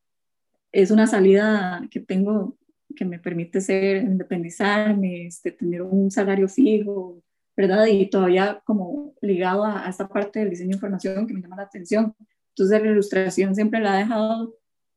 es 0.72 0.92
una 0.92 1.08
salida 1.08 1.88
que 1.92 2.00
tengo 2.00 2.58
que 2.96 3.06
me 3.06 3.20
permite 3.20 3.60
ser, 3.62 4.04
independizarme, 4.04 5.26
este, 5.26 5.52
tener 5.52 5.82
un 5.82 6.12
salario 6.12 6.48
fijo, 6.48 7.24
¿verdad? 7.58 7.88
Y 7.88 8.08
todavía 8.08 8.62
como 8.66 9.16
ligado 9.22 9.63
a, 9.63 9.86
a, 9.86 9.89
esta 9.89 10.08
parte 10.08 10.39
del 10.39 10.52
diseño 10.52 10.70
de 10.70 10.76
información 10.76 11.26
que 11.26 11.34
me 11.34 11.42
llama 11.42 11.56
la 11.56 11.63
atención. 11.63 12.16
Entonces 12.50 12.82
la 12.84 12.92
ilustración 12.92 13.56
siempre 13.56 13.80
la 13.80 13.96
he 13.96 14.04
dejado 14.04 14.56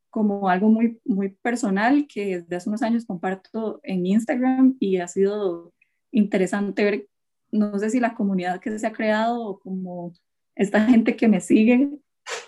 como 0.09 0.49
algo 0.49 0.69
muy, 0.69 0.99
muy 1.05 1.29
personal 1.29 2.07
que 2.07 2.37
desde 2.37 2.55
hace 2.55 2.69
unos 2.69 2.81
años 2.81 3.05
comparto 3.05 3.79
en 3.83 4.05
Instagram 4.05 4.75
y 4.79 4.97
ha 4.97 5.07
sido 5.07 5.73
interesante 6.11 6.83
ver, 6.83 7.07
no 7.51 7.77
sé 7.79 7.89
si 7.89 7.99
la 7.99 8.15
comunidad 8.15 8.59
que 8.59 8.77
se 8.77 8.87
ha 8.87 8.93
creado 8.93 9.41
o 9.41 9.59
como 9.59 10.13
esta 10.55 10.81
gente 10.85 11.15
que 11.15 11.27
me 11.27 11.39
sigue, 11.39 11.89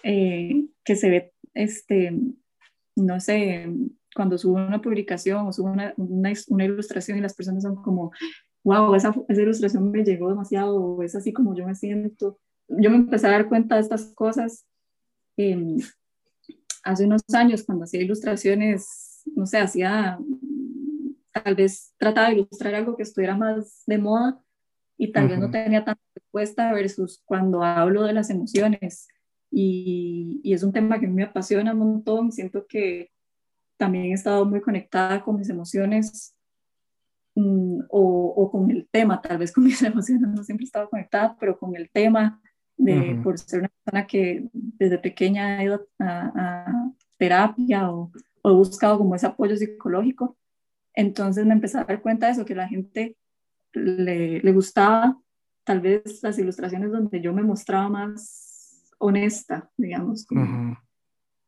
eh, 0.04 0.66
que 0.84 0.96
se 0.96 1.10
ve, 1.10 1.34
este, 1.54 2.18
no 2.96 3.20
sé, 3.20 3.68
cuando 4.16 4.38
subo 4.38 4.56
una 4.56 4.82
publicación 4.82 5.48
o 5.48 5.54
subo 5.54 5.70
una, 5.70 5.94
una, 5.98 6.34
una, 6.48 6.66
ilustración 6.66 7.18
y 7.18 7.22
las 7.22 7.34
personas 7.34 7.64
son 7.64 7.76
como, 7.82 8.12
wow, 8.64 8.96
esa, 8.96 9.14
esa 9.28 9.42
ilustración 9.42 9.92
me 9.92 10.04
llegó 10.04 10.30
demasiado, 10.30 11.02
es 11.04 11.16
así 11.16 11.32
como 11.32 11.56
yo 11.56 11.66
me 11.66 11.76
siento. 11.76 12.40
Yo 12.68 12.90
me 12.90 12.98
empecé 12.98 13.28
a 13.28 13.32
dar 13.32 13.48
cuenta 13.48 13.76
de 13.76 13.82
estas 13.82 14.14
cosas. 14.14 14.66
Eh, 15.38 15.78
hace 16.84 17.06
unos 17.06 17.22
años 17.34 17.64
cuando 17.64 17.86
hacía 17.86 18.02
ilustraciones, 18.02 19.22
no 19.36 19.46
sé, 19.46 19.60
hacía, 19.60 20.20
tal 21.32 21.56
vez 21.56 21.94
trataba 21.98 22.30
de 22.30 22.36
ilustrar 22.36 22.76
algo 22.76 22.96
que 22.96 23.04
estuviera 23.04 23.38
más 23.38 23.84
de 23.86 23.98
moda 23.98 24.44
y 25.02 25.14
tal 25.14 25.30
vez 25.30 25.40
no 25.40 25.50
tenía 25.50 25.86
tanta 25.86 26.02
respuesta 26.14 26.74
versus 26.74 27.24
cuando 27.24 27.64
hablo 27.64 28.04
de 28.04 28.12
las 28.12 28.30
emociones. 28.30 29.08
Y, 29.50 30.42
y, 30.44 30.54
es 30.54 30.62
un 30.62 30.74
tema 30.74 31.00
que 31.00 31.08
me 31.08 31.24
apasiona 31.24 31.72
un 31.72 31.80
montón, 31.80 32.34
siento 32.34 32.68
que 32.68 33.10
también 33.78 34.06
he 34.06 34.14
estado 34.14 34.46
muy 34.46 34.60
conectada 34.60 35.24
con 35.24 35.38
mis 35.38 35.50
emociones 35.50 36.36
mm, 37.34 37.80
o, 37.90 38.34
o, 38.36 38.52
con 38.52 38.70
el 38.70 38.90
tema, 38.92 39.22
tal 39.22 39.38
vez 39.38 39.54
con 39.54 39.64
mis 39.64 39.82
emociones 39.84 40.28
no 40.28 40.44
siempre 40.44 40.66
he 40.66 40.68
estado 40.68 40.90
conectada, 40.90 41.38
pero 41.40 41.58
con 41.58 41.78
el 41.78 41.90
tema 41.90 42.42
de, 42.76 43.18
por 43.24 43.40
ser 43.40 43.60
una 43.60 43.70
persona 43.70 44.06
que 44.06 44.50
desde 44.52 45.00
pequeña 45.00 45.60
ha 45.60 45.64
ido 45.64 45.88
a, 46.00 46.74
terapia 47.18 47.90
o, 47.90 48.12
o, 48.42 48.50
he 48.50 48.54
buscado 48.54 48.98
como 48.98 49.16
ese 49.16 49.28
apoyo 49.28 49.56
psicológico. 49.56 50.38
Entonces 50.94 51.46
me 51.46 51.54
empecé 51.54 51.78
a 51.78 51.86
dar 51.86 52.02
cuenta 52.02 52.26
de 52.26 52.34
eso, 52.34 52.46
que 52.46 52.56
la 52.56 52.68
gente 52.68 53.16
le, 53.74 54.40
le 54.40 54.52
gustaba 54.52 55.18
tal 55.64 55.82
vez 55.82 56.24
las 56.24 56.40
ilustraciones 56.40 56.92
donde 56.92 57.22
yo 57.22 57.34
me 57.34 57.44
mostraba 57.44 57.90
más 57.90 58.92
honesta, 58.98 59.70
digamos, 59.78 60.26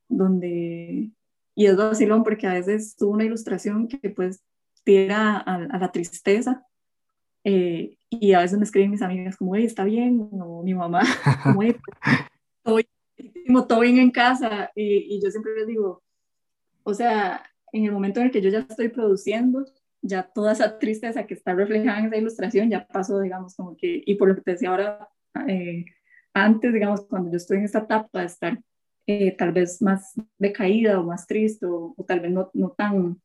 donde, 0.08 1.12
y 1.56 1.66
es 1.66 1.76
vacilón 1.76 2.24
porque 2.24 2.48
a 2.48 2.54
veces 2.54 2.96
tuvo 2.96 3.12
una 3.12 3.26
ilustración 3.26 3.88
que 3.88 4.10
pues 4.10 4.44
tira 4.84 5.38
a, 5.38 5.56
a 5.56 5.78
la 5.78 5.92
tristeza 5.92 6.66
eh, 7.44 7.98
y 8.10 8.34
a 8.34 8.42
veces 8.42 8.58
me 8.58 8.66
escriben 8.66 8.92
mis 8.92 9.02
amigas 9.02 9.38
como, 9.38 9.56
hey, 9.56 9.66
está 9.66 9.84
bien, 9.84 10.30
o 10.40 10.64
mi 10.64 10.74
mamá, 10.74 11.02
como, 11.44 11.64
hey, 11.64 11.76
pues, 12.64 12.86
todo, 13.68 13.80
bien 13.80 13.98
en 13.98 14.12
casa. 14.12 14.72
Y, 14.76 15.16
y, 15.16 15.22
yo 15.22 15.32
siempre 15.32 15.54
les 15.56 15.68
digo, 15.68 16.04
o 16.84 16.94
sea, 16.94 17.44
en 17.72 17.86
el 17.86 17.92
momento 17.92 18.20
en 18.20 18.28
el 18.28 18.32
que 18.32 18.42
yo 18.42 18.50
ya 18.50 18.60
estoy 18.60 18.90
produciendo, 18.90 19.66
ya 20.02 20.24
toda 20.24 20.54
esa 20.54 20.80
tristeza 20.80 21.26
que 21.26 21.34
está 21.34 21.54
reflejada 21.54 22.00
en 22.00 22.06
esa 22.08 22.18
ilustración 22.18 22.70
ya 22.70 22.88
pasó, 22.88 23.20
digamos, 23.20 23.56
como 23.56 23.76
que, 23.76 24.02
y 24.06 24.16
por 24.16 24.30
lo 24.30 24.36
que 24.36 24.42
te 24.42 24.52
decía 24.52 24.70
ahora, 24.70 25.10
eh, 25.48 25.86
antes, 26.34 26.74
digamos, 26.74 27.06
cuando 27.06 27.32
yo 27.32 27.38
estoy 27.38 27.58
en 27.58 27.66
esta 27.66 27.80
etapa 27.80 28.20
de 28.20 28.26
estar 28.26 28.60
eh, 29.08 29.36
tal 29.38 29.52
vez 29.52 29.82
más 29.82 30.14
decaída 30.38 31.00
o 31.00 31.04
más 31.04 31.28
triste 31.28 31.66
o, 31.66 31.94
o 31.98 32.04
tal 32.04 32.20
vez 32.20 32.32
no, 32.32 32.50
no 32.54 32.72
tan 32.72 33.22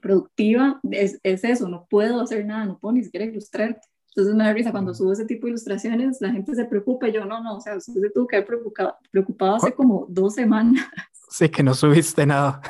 productiva 0.00 0.80
es, 0.90 1.18
es, 1.22 1.44
eso, 1.44 1.68
no 1.68 1.86
puedo 1.88 2.20
hacer 2.20 2.44
nada, 2.46 2.64
no 2.64 2.78
puedo 2.78 2.94
ni 2.94 3.04
siquiera 3.04 3.26
ilustrar. 3.26 3.80
Entonces 4.08 4.34
me 4.34 4.44
da 4.44 4.52
risa 4.52 4.72
cuando 4.72 4.92
subo 4.92 5.12
ese 5.12 5.24
tipo 5.24 5.46
de 5.46 5.50
ilustraciones, 5.50 6.18
la 6.20 6.32
gente 6.32 6.54
se 6.54 6.64
preocupa 6.64 7.08
y 7.08 7.12
yo 7.12 7.24
no, 7.24 7.42
no, 7.42 7.56
o 7.56 7.60
sea, 7.60 7.76
usted 7.76 8.00
se 8.00 8.10
tuvo 8.10 8.26
que 8.26 8.36
haber 8.36 8.46
preocupado, 8.46 8.96
preocupado 9.10 9.54
hace 9.56 9.72
como 9.72 10.06
dos 10.08 10.34
semanas. 10.34 10.84
Sí, 11.28 11.48
que 11.48 11.62
no 11.62 11.74
subiste 11.74 12.26
nada. 12.26 12.60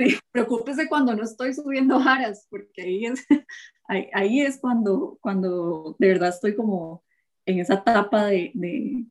Sí, 0.00 0.16
preocúpese 0.32 0.88
cuando 0.88 1.14
no 1.14 1.24
estoy 1.24 1.52
subiendo 1.52 1.98
varas, 1.98 2.46
porque 2.48 2.80
ahí 2.80 3.04
es, 3.04 3.26
ahí, 3.86 4.08
ahí, 4.14 4.40
es 4.40 4.58
cuando, 4.58 5.18
cuando 5.20 5.94
de 5.98 6.08
verdad 6.08 6.30
estoy 6.30 6.56
como 6.56 7.04
en 7.44 7.58
esa 7.58 7.74
etapa 7.74 8.24
de, 8.24 8.50
de, 8.54 9.04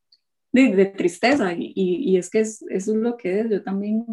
de, 0.52 0.76
de 0.76 0.86
tristeza. 0.88 1.54
Y, 1.54 1.74
y, 1.76 2.12
y, 2.12 2.18
es 2.18 2.32
que 2.32 2.40
es, 2.40 2.64
eso 2.70 2.94
es 2.94 2.98
lo 2.98 3.18
que 3.18 3.42
es. 3.42 3.50
Yo 3.52 3.62
también 3.64 4.04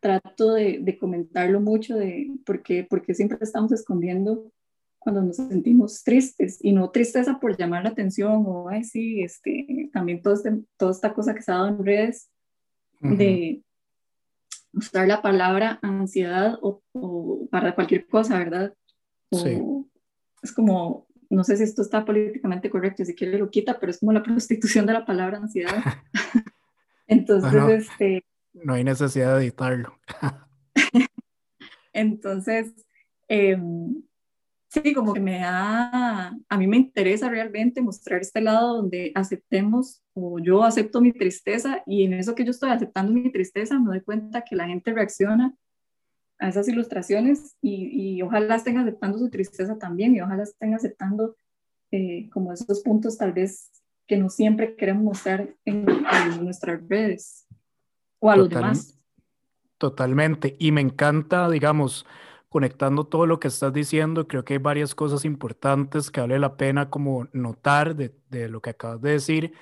trato 0.00 0.54
de, 0.54 0.80
de 0.80 0.98
comentarlo 0.98 1.60
mucho 1.60 1.94
de 1.96 2.32
por 2.44 2.64
qué, 2.64 2.84
porque 2.90 3.14
siempre 3.14 3.38
estamos 3.40 3.70
escondiendo 3.70 4.50
cuando 4.98 5.22
nos 5.22 5.36
sentimos 5.36 6.02
tristes. 6.02 6.58
Y 6.64 6.72
no 6.72 6.90
tristeza 6.90 7.38
por 7.38 7.56
llamar 7.56 7.84
la 7.84 7.90
atención 7.90 8.42
o, 8.44 8.68
ay, 8.68 8.82
sí, 8.82 9.22
este, 9.22 9.88
también 9.92 10.20
todo 10.20 10.34
este, 10.34 10.62
toda 10.76 10.90
esta 10.90 11.14
cosa 11.14 11.32
que 11.32 11.42
se 11.42 11.52
ha 11.52 11.58
dado 11.58 11.68
en 11.68 11.84
redes 11.84 12.28
de 12.98 13.62
usar 14.72 15.06
la 15.06 15.22
palabra 15.22 15.78
ansiedad 15.82 16.58
o, 16.62 16.82
o, 16.92 17.48
para 17.50 17.74
cualquier 17.74 18.06
cosa, 18.06 18.38
¿verdad? 18.38 18.74
sí. 19.32 19.60
Es 20.42 20.52
como, 20.52 21.06
no 21.30 21.44
sé 21.44 21.56
si 21.56 21.62
esto 21.62 21.82
está 21.82 22.04
políticamente 22.04 22.68
correcto, 22.68 23.04
si 23.04 23.14
quiere 23.14 23.38
lo 23.38 23.48
quita, 23.48 23.78
pero 23.78 23.90
es 23.90 24.00
como 24.00 24.12
la 24.12 24.24
prostitución 24.24 24.86
de 24.86 24.92
la 24.92 25.06
palabra 25.06 25.38
ansiedad. 25.38 25.82
Entonces, 27.06 27.86
este, 27.88 28.24
no 28.52 28.74
hay 28.74 28.82
necesidad 28.82 29.36
de 29.36 29.44
editarlo. 29.44 29.96
Entonces, 31.92 32.72
eh, 33.28 33.56
sí, 34.72 34.94
como 34.94 35.12
que 35.12 35.20
me 35.20 35.40
da, 35.40 36.34
a 36.48 36.56
mí 36.56 36.66
me 36.66 36.78
interesa 36.78 37.28
realmente 37.28 37.82
mostrar 37.82 38.22
este 38.22 38.40
lado 38.40 38.76
donde 38.76 39.12
aceptemos 39.14 40.02
o 40.14 40.38
yo 40.38 40.64
acepto 40.64 41.02
mi 41.02 41.12
tristeza 41.12 41.82
y 41.86 42.04
en 42.04 42.14
eso 42.14 42.34
que 42.34 42.44
yo 42.44 42.52
estoy 42.52 42.70
aceptando 42.70 43.12
mi 43.12 43.30
tristeza 43.30 43.78
me 43.78 43.88
doy 43.88 44.00
cuenta 44.00 44.44
que 44.44 44.56
la 44.56 44.66
gente 44.66 44.94
reacciona 44.94 45.54
a 46.38 46.48
esas 46.48 46.68
ilustraciones 46.68 47.54
y, 47.60 48.16
y 48.16 48.22
ojalá 48.22 48.54
estén 48.54 48.78
aceptando 48.78 49.18
su 49.18 49.28
tristeza 49.28 49.76
también 49.78 50.16
y 50.16 50.22
ojalá 50.22 50.44
estén 50.44 50.74
aceptando 50.74 51.36
eh, 51.90 52.30
como 52.30 52.50
esos 52.50 52.80
puntos 52.80 53.18
tal 53.18 53.32
vez 53.32 53.70
que 54.06 54.16
no 54.16 54.30
siempre 54.30 54.74
queremos 54.74 55.04
mostrar 55.04 55.54
en, 55.66 55.86
en 55.86 56.44
nuestras 56.44 56.80
redes 56.88 57.46
o 58.20 58.30
a 58.30 58.36
los 58.36 58.48
demás. 58.48 58.98
Totalmente. 59.76 60.56
Y 60.58 60.72
me 60.72 60.80
encanta, 60.80 61.50
digamos, 61.50 62.06
conectando 62.52 63.04
todo 63.04 63.26
lo 63.26 63.40
que 63.40 63.48
estás 63.48 63.72
diciendo, 63.72 64.28
creo 64.28 64.44
que 64.44 64.54
hay 64.54 64.58
varias 64.58 64.94
cosas 64.94 65.24
importantes 65.24 66.10
que 66.10 66.20
vale 66.20 66.38
la 66.38 66.56
pena 66.58 66.90
como 66.90 67.26
notar 67.32 67.96
de, 67.96 68.12
lo 68.48 68.60
que 68.60 68.70
acabas 68.70 69.00
de 69.00 69.12
decir. 69.12 69.54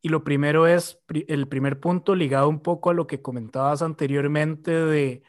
Y 0.00 0.10
lo 0.10 0.22
primero 0.24 0.66
es, 0.68 1.00
el 1.28 1.48
primer 1.48 1.80
punto 1.80 2.14
ligado 2.14 2.48
un 2.48 2.60
poco 2.60 2.90
a 2.90 2.94
lo 2.94 3.06
que 3.08 3.20
comentabas 3.20 3.82
anteriormente 3.82 4.70
de 4.70 5.22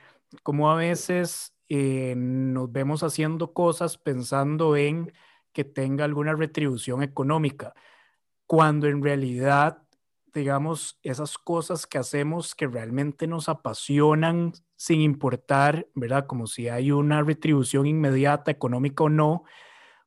cómo 0.44 0.72
a 0.72 0.76
veces 0.76 1.56
eh, 1.70 2.14
nos 2.16 2.72
vemos 2.72 3.02
haciendo 3.04 3.54
cosas 3.54 3.98
pensando 3.98 4.76
en 4.76 5.12
que 5.54 5.64
tenga 5.64 6.06
alguna 6.06 6.36
retribución 6.36 7.02
económica, 7.02 7.74
cuando 8.46 8.88
en 8.88 9.02
realidad, 9.02 9.85
digamos, 10.36 11.00
esas 11.02 11.38
cosas 11.38 11.88
que 11.88 11.98
hacemos 11.98 12.56
que 12.56 12.68
realmente 12.68 13.26
nos 13.26 13.50
apasionan 13.50 14.54
sin 14.76 15.02
importar, 15.02 15.88
¿verdad? 15.96 16.28
Como 16.28 16.46
si 16.46 16.68
hay 16.68 16.92
una 16.92 17.24
retribución 17.24 17.86
inmediata, 17.86 18.52
económica 18.52 19.06
o 19.06 19.10
no, 19.10 19.46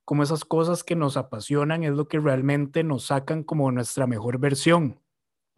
como 0.05 0.23
esas 0.23 0.45
cosas 0.45 0.85
que 0.85 0.97
nos 0.97 1.17
apasionan 1.17 1.83
es 1.83 1.93
lo 1.93 2.09
que 2.09 2.21
realmente 2.21 2.85
nos 2.85 3.07
sacan 3.07 3.43
como 3.43 3.73
nuestra 3.73 4.07
mejor 4.07 4.39
versión. 4.39 5.01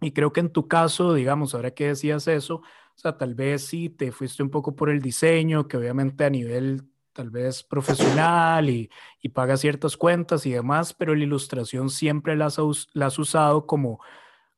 Y 0.01 0.13
creo 0.13 0.33
que 0.33 0.41
en 0.41 0.53
tu 0.53 0.69
caso, 0.69 1.15
digamos, 1.15 1.55
ahora 1.55 1.73
que 1.73 1.89
decías 1.89 2.27
eso, 2.29 2.57
o 2.57 2.99
sea, 2.99 3.19
tal 3.19 3.35
vez 3.35 3.67
sí 3.67 3.91
te 3.91 4.13
fuiste 4.13 4.43
un 4.43 4.51
poco 4.51 4.75
por 4.77 4.89
el 4.89 5.03
diseño, 5.03 5.69
que 5.69 5.77
obviamente 5.77 6.25
a 6.25 6.31
nivel 6.31 6.89
tal 7.13 7.31
vez 7.31 7.63
profesional 7.65 8.71
y, 8.71 8.89
y 9.21 9.31
pagas 9.31 9.61
ciertas 9.61 9.97
cuentas 9.97 10.47
y 10.47 10.53
demás, 10.53 10.95
pero 10.95 11.15
la 11.15 11.25
ilustración 11.25 11.91
siempre 11.91 12.37
la 12.37 12.47
has, 12.47 12.59
la 12.93 13.07
has 13.07 13.19
usado 13.19 13.67
como, 13.67 14.01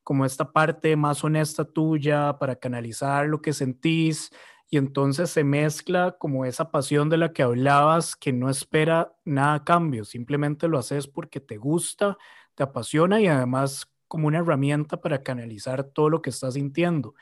como 0.03 0.25
esta 0.25 0.51
parte 0.51 0.95
más 0.95 1.23
honesta 1.23 1.65
tuya 1.65 2.37
para 2.39 2.55
canalizar 2.55 3.27
lo 3.27 3.41
que 3.41 3.53
sentís 3.53 4.31
y 4.69 4.77
entonces 4.77 5.29
se 5.29 5.43
mezcla 5.43 6.15
como 6.19 6.45
esa 6.45 6.71
pasión 6.71 7.09
de 7.09 7.17
la 7.17 7.31
que 7.31 7.43
hablabas 7.43 8.15
que 8.15 8.33
no 8.33 8.49
espera 8.49 9.15
nada 9.23 9.55
a 9.55 9.63
cambio, 9.63 10.03
simplemente 10.03 10.67
lo 10.67 10.79
haces 10.79 11.07
porque 11.07 11.39
te 11.39 11.57
gusta, 11.57 12.17
te 12.55 12.63
apasiona 12.63 13.21
y 13.21 13.27
además 13.27 13.87
como 14.07 14.27
una 14.27 14.39
herramienta 14.39 14.99
para 15.01 15.23
canalizar 15.23 15.83
todo 15.83 16.09
lo 16.09 16.21
que 16.21 16.29
estás 16.29 16.55
sintiendo. 16.55 17.15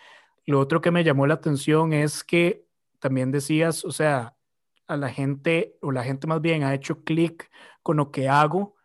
Lo 0.45 0.59
otro 0.59 0.81
que 0.81 0.91
me 0.91 1.03
llamó 1.03 1.27
la 1.27 1.35
atención 1.35 1.93
es 1.93 2.23
que 2.23 2.65
también 2.99 3.31
decías, 3.31 3.85
o 3.85 3.91
sea, 3.91 4.35
a 4.87 4.97
la 4.97 5.09
gente, 5.09 5.77
o 5.81 5.91
la 5.91 6.03
gente 6.03 6.27
más 6.27 6.41
bien 6.41 6.63
ha 6.63 6.73
hecho 6.73 7.03
clic 7.03 7.49
con 7.83 7.97
lo 7.97 8.11
que 8.11 8.27
hago 8.27 8.75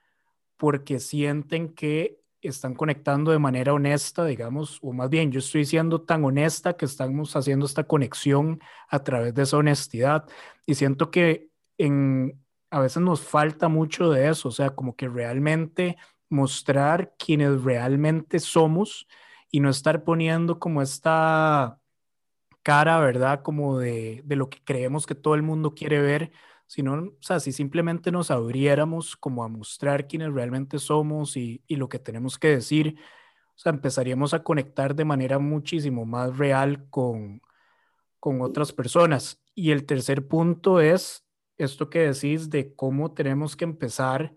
porque 0.56 1.00
sienten 1.00 1.74
que 1.74 2.20
están 2.46 2.74
conectando 2.74 3.30
de 3.30 3.38
manera 3.38 3.72
honesta, 3.72 4.24
digamos, 4.24 4.78
o 4.82 4.92
más 4.92 5.10
bien 5.10 5.32
yo 5.32 5.38
estoy 5.40 5.64
siendo 5.64 6.02
tan 6.02 6.24
honesta 6.24 6.76
que 6.76 6.84
estamos 6.84 7.34
haciendo 7.36 7.66
esta 7.66 7.84
conexión 7.84 8.60
a 8.88 9.00
través 9.02 9.34
de 9.34 9.42
esa 9.42 9.56
honestidad 9.58 10.26
y 10.66 10.74
siento 10.74 11.10
que 11.10 11.50
en, 11.78 12.40
a 12.70 12.80
veces 12.80 13.02
nos 13.02 13.20
falta 13.20 13.68
mucho 13.68 14.10
de 14.10 14.28
eso, 14.28 14.48
o 14.48 14.52
sea, 14.52 14.70
como 14.70 14.96
que 14.96 15.08
realmente 15.08 15.96
mostrar 16.28 17.14
quienes 17.18 17.62
realmente 17.62 18.38
somos 18.40 19.06
y 19.50 19.60
no 19.60 19.70
estar 19.70 20.04
poniendo 20.04 20.58
como 20.58 20.82
esta 20.82 21.80
cara, 22.62 22.98
¿verdad? 23.00 23.42
Como 23.42 23.78
de, 23.78 24.22
de 24.24 24.36
lo 24.36 24.50
que 24.50 24.58
creemos 24.64 25.06
que 25.06 25.14
todo 25.14 25.34
el 25.34 25.42
mundo 25.42 25.74
quiere 25.74 26.00
ver, 26.00 26.32
sino, 26.66 26.94
o 26.94 27.16
sea, 27.20 27.40
si 27.40 27.52
simplemente 27.52 28.10
nos 28.10 28.30
abriéramos 28.30 29.16
como 29.16 29.44
a 29.44 29.48
mostrar 29.48 30.06
quiénes 30.06 30.32
realmente 30.32 30.78
somos 30.78 31.36
y, 31.36 31.62
y 31.66 31.76
lo 31.76 31.88
que 31.88 31.98
tenemos 31.98 32.38
que 32.38 32.48
decir, 32.48 32.96
o 33.54 33.58
sea, 33.58 33.70
empezaríamos 33.72 34.34
a 34.34 34.42
conectar 34.42 34.94
de 34.94 35.04
manera 35.04 35.38
muchísimo 35.38 36.04
más 36.04 36.36
real 36.36 36.88
con, 36.90 37.40
con 38.20 38.42
otras 38.42 38.72
personas. 38.72 39.40
Y 39.54 39.70
el 39.70 39.86
tercer 39.86 40.28
punto 40.28 40.80
es 40.80 41.24
esto 41.56 41.88
que 41.88 42.00
decís 42.00 42.50
de 42.50 42.74
cómo 42.74 43.12
tenemos 43.12 43.56
que 43.56 43.64
empezar 43.64 44.34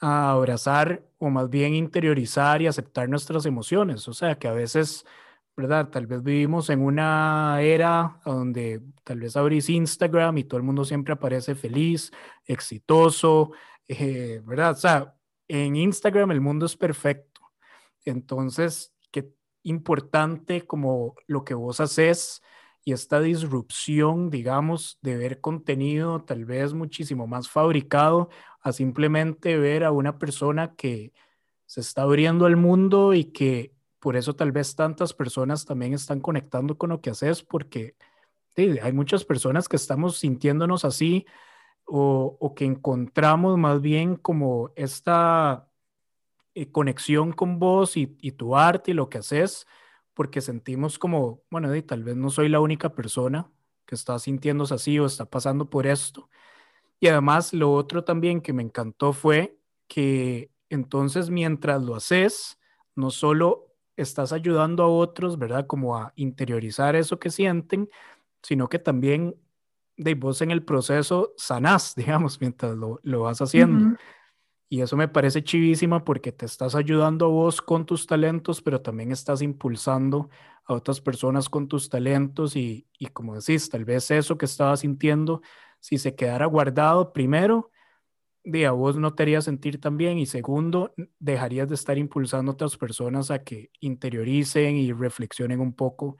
a 0.00 0.30
abrazar 0.30 1.04
o 1.18 1.30
más 1.30 1.50
bien 1.50 1.74
interiorizar 1.74 2.62
y 2.62 2.66
aceptar 2.66 3.08
nuestras 3.08 3.46
emociones. 3.46 4.06
O 4.08 4.12
sea, 4.12 4.38
que 4.38 4.48
a 4.48 4.52
veces 4.52 5.04
¿verdad? 5.56 5.88
Tal 5.88 6.06
vez 6.06 6.22
vivimos 6.22 6.68
en 6.70 6.82
una 6.82 7.58
era 7.62 8.20
donde 8.24 8.82
tal 9.04 9.20
vez 9.20 9.36
abrís 9.36 9.70
Instagram 9.70 10.38
y 10.38 10.44
todo 10.44 10.58
el 10.58 10.64
mundo 10.64 10.84
siempre 10.84 11.14
aparece 11.14 11.54
feliz, 11.54 12.12
exitoso, 12.44 13.52
eh, 13.88 14.42
¿verdad? 14.44 14.72
O 14.72 14.74
sea, 14.74 15.14
en 15.48 15.76
Instagram 15.76 16.30
el 16.32 16.40
mundo 16.40 16.66
es 16.66 16.76
perfecto. 16.76 17.40
Entonces, 18.04 18.94
qué 19.10 19.32
importante 19.62 20.66
como 20.66 21.14
lo 21.26 21.44
que 21.44 21.54
vos 21.54 21.80
haces 21.80 22.42
y 22.84 22.92
esta 22.92 23.20
disrupción, 23.20 24.30
digamos, 24.30 24.98
de 25.02 25.16
ver 25.16 25.40
contenido 25.40 26.22
tal 26.24 26.44
vez 26.44 26.72
muchísimo 26.74 27.26
más 27.26 27.48
fabricado 27.48 28.28
a 28.60 28.72
simplemente 28.72 29.58
ver 29.58 29.84
a 29.84 29.90
una 29.90 30.18
persona 30.18 30.74
que 30.76 31.12
se 31.66 31.80
está 31.80 32.02
abriendo 32.02 32.46
al 32.46 32.56
mundo 32.56 33.14
y 33.14 33.24
que 33.24 33.75
por 34.06 34.16
eso 34.16 34.36
tal 34.36 34.52
vez 34.52 34.76
tantas 34.76 35.12
personas 35.12 35.64
también 35.64 35.92
están 35.92 36.20
conectando 36.20 36.78
con 36.78 36.90
lo 36.90 37.00
que 37.00 37.10
haces, 37.10 37.42
porque 37.42 37.96
hay 38.56 38.92
muchas 38.92 39.24
personas 39.24 39.68
que 39.68 39.74
estamos 39.74 40.18
sintiéndonos 40.18 40.84
así 40.84 41.26
o, 41.84 42.54
que 42.54 42.66
encontramos 42.66 43.58
más 43.58 43.80
bien 43.80 44.14
como 44.14 44.70
esta 44.76 45.68
eh, 46.54 46.70
conexión 46.70 47.32
con 47.32 47.58
vos 47.58 47.96
y, 47.96 48.06
tu 48.06 48.54
arte 48.54 48.92
y 48.92 48.94
lo 48.94 49.08
que 49.08 49.18
haces, 49.18 49.66
porque 50.14 50.40
sentimos 50.40 51.00
como, 51.00 51.42
bueno, 51.50 51.68
tal 51.82 52.04
vez 52.04 52.14
no 52.14 52.30
soy 52.30 52.48
la 52.48 52.60
única 52.60 52.94
persona 52.94 53.50
que 53.86 53.96
está 53.96 54.20
sintiéndose 54.20 54.74
así 54.74 55.00
o 55.00 55.06
está 55.06 55.24
pasando 55.28 55.68
por 55.68 55.84
esto. 55.84 56.30
Y 57.00 57.08
además 57.08 57.52
lo 57.52 57.72
otro 57.72 58.04
también 58.04 58.40
que 58.40 58.52
me 58.52 58.62
encantó 58.62 59.12
fue 59.12 59.58
que 59.88 60.52
entonces 60.68 61.28
mientras 61.28 61.82
lo 61.82 61.96
haces, 61.96 62.60
no 62.94 63.10
solo 63.10 63.65
estás 63.96 64.32
ayudando 64.32 64.82
a 64.82 64.88
otros, 64.88 65.38
¿verdad? 65.38 65.66
Como 65.66 65.96
a 65.96 66.12
interiorizar 66.16 66.96
eso 66.96 67.18
que 67.18 67.30
sienten, 67.30 67.88
sino 68.42 68.68
que 68.68 68.78
también 68.78 69.36
de 69.96 70.14
vos 70.14 70.42
en 70.42 70.50
el 70.50 70.62
proceso 70.62 71.32
sanás, 71.36 71.94
digamos, 71.96 72.40
mientras 72.40 72.76
lo, 72.76 73.00
lo 73.02 73.22
vas 73.22 73.40
haciendo. 73.40 73.96
Y 74.68 74.80
eso 74.80 74.96
me 74.96 75.06
parece 75.06 75.44
chivísima 75.44 76.04
porque 76.04 76.32
te 76.32 76.44
estás 76.44 76.74
ayudando 76.74 77.26
a 77.26 77.28
vos 77.28 77.62
con 77.62 77.86
tus 77.86 78.06
talentos, 78.06 78.60
pero 78.60 78.80
también 78.80 79.12
estás 79.12 79.40
impulsando 79.40 80.28
a 80.64 80.74
otras 80.74 81.00
personas 81.00 81.48
con 81.48 81.68
tus 81.68 81.88
talentos 81.88 82.56
y, 82.56 82.86
y 82.98 83.06
como 83.06 83.36
decís, 83.36 83.70
tal 83.70 83.84
vez 83.84 84.10
eso 84.10 84.36
que 84.36 84.46
estabas 84.46 84.80
sintiendo, 84.80 85.40
si 85.78 85.98
se 85.98 86.16
quedara 86.16 86.46
guardado 86.46 87.12
primero, 87.12 87.70
de 88.46 88.64
a 88.66 88.70
vos 88.70 88.96
no 88.96 89.12
te 89.14 89.24
haría 89.24 89.40
sentir 89.42 89.80
tan 89.80 89.96
bien 89.96 90.18
y 90.18 90.26
segundo, 90.26 90.94
dejarías 91.18 91.68
de 91.68 91.74
estar 91.74 91.98
impulsando 91.98 92.52
a 92.52 92.54
otras 92.54 92.76
personas 92.76 93.32
a 93.32 93.42
que 93.42 93.70
interioricen 93.80 94.76
y 94.76 94.92
reflexionen 94.92 95.58
un 95.60 95.74
poco 95.74 96.16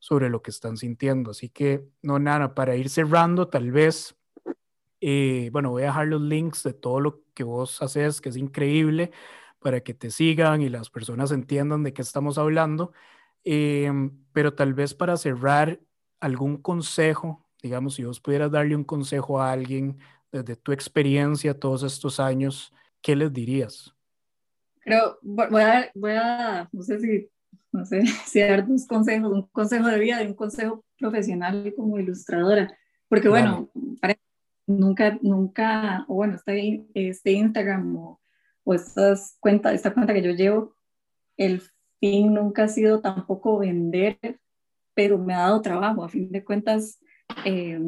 sobre 0.00 0.28
lo 0.28 0.42
que 0.42 0.50
están 0.50 0.76
sintiendo. 0.76 1.30
Así 1.30 1.50
que, 1.50 1.84
no, 2.02 2.18
nada, 2.18 2.52
para 2.54 2.74
ir 2.74 2.88
cerrando, 2.88 3.46
tal 3.48 3.70
vez, 3.70 4.16
eh, 5.00 5.50
bueno, 5.52 5.70
voy 5.70 5.84
a 5.84 5.86
dejar 5.86 6.08
los 6.08 6.22
links 6.22 6.64
de 6.64 6.74
todo 6.74 7.00
lo 7.00 7.22
que 7.34 7.44
vos 7.44 7.82
haces, 7.82 8.20
que 8.20 8.30
es 8.30 8.36
increíble, 8.36 9.12
para 9.60 9.80
que 9.80 9.94
te 9.94 10.10
sigan 10.10 10.62
y 10.62 10.68
las 10.68 10.90
personas 10.90 11.32
entiendan 11.32 11.84
de 11.84 11.92
qué 11.92 12.02
estamos 12.02 12.38
hablando. 12.38 12.92
Em, 13.44 14.12
pero 14.32 14.54
tal 14.54 14.74
vez 14.74 14.94
para 14.94 15.16
cerrar, 15.16 15.80
algún 16.20 16.56
consejo, 16.58 17.48
digamos, 17.62 17.94
si 17.94 18.04
vos 18.04 18.20
pudieras 18.20 18.50
darle 18.50 18.76
un 18.76 18.84
consejo 18.84 19.40
a 19.40 19.52
alguien 19.52 19.98
desde 20.32 20.56
tu 20.56 20.72
experiencia 20.72 21.58
todos 21.58 21.82
estos 21.82 22.20
años, 22.20 22.72
¿qué 23.00 23.16
les 23.16 23.32
dirías? 23.32 23.94
Creo, 24.80 25.18
voy 25.22 25.62
a, 25.62 25.90
voy 25.94 26.12
a 26.12 26.68
no 26.72 26.82
sé 26.82 27.00
si, 27.00 27.28
no 27.72 27.84
sé, 27.84 28.02
si 28.26 28.40
dar 28.40 28.66
dos 28.66 28.86
consejos, 28.86 29.32
un 29.32 29.42
consejo 29.48 29.86
de 29.88 29.98
vida 29.98 30.22
y 30.22 30.26
un 30.26 30.34
consejo 30.34 30.84
profesional 30.98 31.72
como 31.76 31.98
ilustradora, 31.98 32.76
porque 33.08 33.28
bueno, 33.28 33.70
nunca, 34.66 35.18
nunca, 35.22 36.04
o 36.08 36.14
bueno, 36.14 36.34
este, 36.34 36.86
este 36.94 37.32
Instagram 37.32 37.96
o, 37.96 38.20
o 38.64 38.74
estas 38.74 39.36
cuentas, 39.40 39.74
esta 39.74 39.94
cuenta 39.94 40.12
que 40.12 40.22
yo 40.22 40.32
llevo, 40.32 40.74
el 41.36 41.62
fin 42.00 42.34
nunca 42.34 42.64
ha 42.64 42.68
sido 42.68 43.00
tampoco 43.00 43.58
vender, 43.58 44.18
pero 44.94 45.18
me 45.18 45.34
ha 45.34 45.40
dado 45.40 45.62
trabajo, 45.62 46.04
a 46.04 46.08
fin 46.08 46.30
de 46.30 46.44
cuentas, 46.44 47.00
eh, 47.44 47.80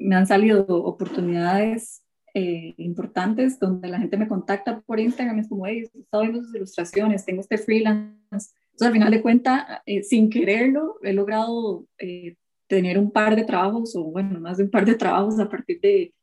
me 0.00 0.16
han 0.16 0.26
salido 0.26 0.66
oportunidades 0.66 2.02
eh, 2.34 2.74
importantes 2.76 3.58
donde 3.58 3.88
la 3.88 3.98
gente 3.98 4.16
me 4.16 4.28
contacta 4.28 4.80
por 4.80 5.00
Instagram, 5.00 5.38
es 5.40 5.48
como, 5.48 5.66
hey, 5.66 5.88
estado 5.94 6.22
viendo 6.22 6.42
sus 6.42 6.54
ilustraciones, 6.54 7.24
tengo 7.24 7.40
este 7.40 7.58
freelance. 7.58 8.16
Entonces, 8.30 8.86
al 8.86 8.92
final 8.92 9.10
de 9.10 9.22
cuentas, 9.22 9.64
eh, 9.84 10.02
sin 10.02 10.30
quererlo, 10.30 10.96
he 11.02 11.12
logrado 11.12 11.86
eh, 11.98 12.36
tener 12.66 12.98
un 12.98 13.10
par 13.10 13.34
de 13.34 13.44
trabajos, 13.44 13.96
o 13.96 14.04
bueno, 14.04 14.38
más 14.40 14.58
de 14.58 14.64
un 14.64 14.70
par 14.70 14.84
de 14.84 14.94
trabajos 14.94 15.40
a 15.40 15.48
partir 15.48 15.80
de, 15.80 16.14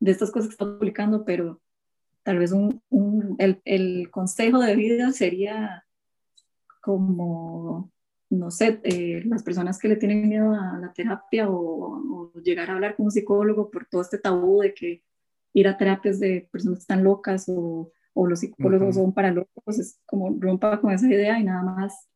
de 0.00 0.10
estas 0.10 0.30
cosas 0.30 0.48
que 0.48 0.52
estoy 0.52 0.76
publicando, 0.76 1.24
pero 1.24 1.60
tal 2.22 2.38
vez 2.38 2.52
un, 2.52 2.82
un, 2.90 3.36
el, 3.38 3.60
el 3.64 4.10
consejo 4.10 4.58
de 4.58 4.76
vida 4.76 5.12
sería 5.12 5.84
como 6.82 7.90
no 8.38 8.50
sé, 8.50 8.80
eh, 8.84 9.22
las 9.26 9.42
personas 9.42 9.78
que 9.78 9.88
le 9.88 9.96
tienen 9.96 10.28
miedo 10.28 10.52
a 10.52 10.78
la 10.78 10.92
terapia 10.92 11.46
o, 11.48 12.32
llegar 12.42 12.68
a 12.68 12.74
hablar 12.74 12.96
con 12.96 13.06
un 13.06 13.12
psicólogo 13.12 13.70
por 13.70 13.86
todo 13.86 14.02
este 14.02 14.18
tabú 14.18 14.60
de 14.60 14.74
que 14.74 15.02
ir 15.54 15.68
a 15.68 15.78
terapias 15.78 16.20
de 16.20 16.46
personas 16.50 16.78
que 16.78 16.82
están 16.82 17.04
locas 17.04 17.44
o, 17.48 17.90
o 18.12 18.26
los 18.26 18.40
psicólogos 18.40 18.96
son 18.96 19.14
para 19.14 19.30
locos, 19.30 19.78
es 19.78 20.00
como 20.04 20.36
rompa 20.38 20.80
con 20.80 20.92
esa 20.92 21.06
idea 21.08 21.38
y 21.38 21.44
nada 21.44 21.62
más. 21.62 22.08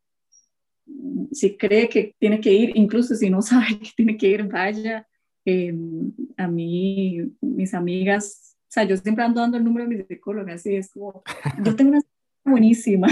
Si 1.33 1.57
cree 1.57 1.89
que 1.89 2.15
tiene 2.19 2.41
que 2.41 2.53
ir, 2.53 2.73
incluso 2.75 3.15
si 3.15 3.31
no 3.31 3.43
sabe 3.43 3.79
que 3.79 3.91
tiene 3.97 4.17
que 4.17 4.29
ir, 4.29 4.43
vaya, 4.45 5.07
Em, 5.51 6.13
a 6.37 6.47
mí, 6.47 7.23
mis 7.41 7.73
amigas, 7.73 8.55
o 8.65 8.71
sea, 8.71 8.85
yo 8.85 8.99
siempre 8.99 9.25
ando 9.25 9.41
dando 9.41 9.57
el 9.57 9.65
número 9.65 9.89
de 9.89 9.97
mi 9.97 10.03
psicóloga, 10.03 10.53
así 10.53 10.77
es 10.77 10.91
como, 10.93 11.23
yo 11.65 11.75
tengo 11.75 11.93
una 11.93 12.03
buenísima. 12.45 13.09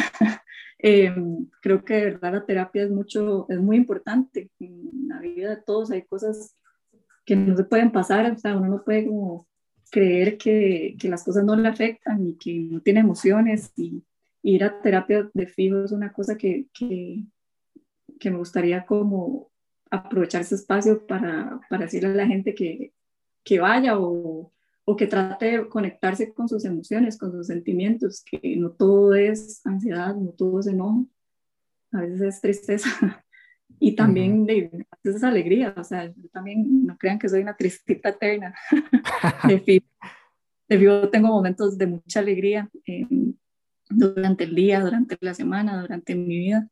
Em, 0.79 1.49
creo 1.63 1.85
que 1.85 1.95
de 1.95 2.05
verdad 2.05 2.33
la 2.35 2.47
terapia 2.47 2.85
es 2.85 2.91
mucho, 2.91 3.47
es 3.49 3.59
muy 3.59 3.77
importante 3.77 4.51
en 4.61 5.09
la 5.09 5.21
vida 5.21 5.51
de 5.51 5.63
todos. 5.63 5.91
Hay 5.91 6.03
cosas 6.03 6.57
que 7.25 7.37
no 7.37 7.57
se 7.57 7.65
pueden 7.65 7.93
pasar, 7.93 8.31
o 8.31 8.39
sea, 8.39 8.57
uno 8.57 8.69
no 8.69 8.85
puede 8.85 9.07
como 9.07 9.49
creer 9.91 10.37
que, 10.39 10.97
que 10.99 11.09
las 11.09 11.25
cosas 11.25 11.45
no 11.45 11.57
le 11.57 11.69
afectan 11.69 12.27
y 12.27 12.37
que 12.37 12.55
no 12.71 12.81
tiene 12.81 13.01
emociones 13.01 13.73
y, 13.77 14.05
ir 14.47 14.63
a 14.63 14.81
terapia 14.81 15.29
de 15.35 15.47
fijo 15.49 15.83
es 15.83 15.91
una 15.91 16.13
cosa 16.13 16.37
que, 16.37 16.67
que, 16.73 17.25
que 18.21 18.31
me 18.31 18.39
gustaría 18.39 18.87
como 18.87 19.51
aprovechar 19.91 20.43
ese 20.43 20.55
espacio 20.55 21.05
para, 21.05 21.61
para 21.69 21.85
decirle 21.85 22.11
a 22.11 22.15
la 22.15 22.27
gente 22.29 22.55
que, 22.55 22.93
que 23.43 23.59
vaya 23.59 23.99
o, 23.99 24.53
o, 24.87 24.97
que 24.97 25.07
trate 25.07 25.59
de 25.59 25.69
conectarse 25.69 26.33
con 26.33 26.49
sus 26.49 26.65
emociones, 26.65 27.19
con 27.19 27.33
sus 27.33 27.49
sentimientos, 27.49 28.23
que 28.25 28.57
no 28.57 28.71
todo 28.71 29.15
es 29.15 29.65
ansiedad, 29.67 30.15
no 30.15 30.31
todo 30.31 30.61
es 30.61 30.67
enojo, 30.69 31.07
a 31.93 32.01
veces 32.01 32.21
es 32.21 32.41
tristeza. 32.41 32.89
Y 33.79 33.95
también 33.95 34.47
de, 34.47 34.71
a 34.91 34.97
veces 35.03 35.17
es 35.17 35.25
alegría, 35.25 35.75
o 35.77 35.85
sea, 35.85 36.07
yo 36.07 36.29
también 36.33 36.87
no 36.87 36.97
crean 36.97 37.19
que 37.19 37.29
soy 37.29 37.43
una 37.43 37.57
tristita 37.57 38.11
eterna, 38.11 38.55
de 39.47 39.83
de 40.69 41.09
tengo 41.13 41.29
momentos 41.29 41.77
de 41.79 41.87
mucha 41.87 42.21
alegría 42.21 42.71
eh, 42.87 43.07
durante 43.89 44.45
el 44.45 44.55
día, 44.55 44.81
durante 44.81 45.17
la 45.21 45.35
semana, 45.35 45.81
durante 45.81 46.15
mi 46.15 46.39
vida 46.39 46.69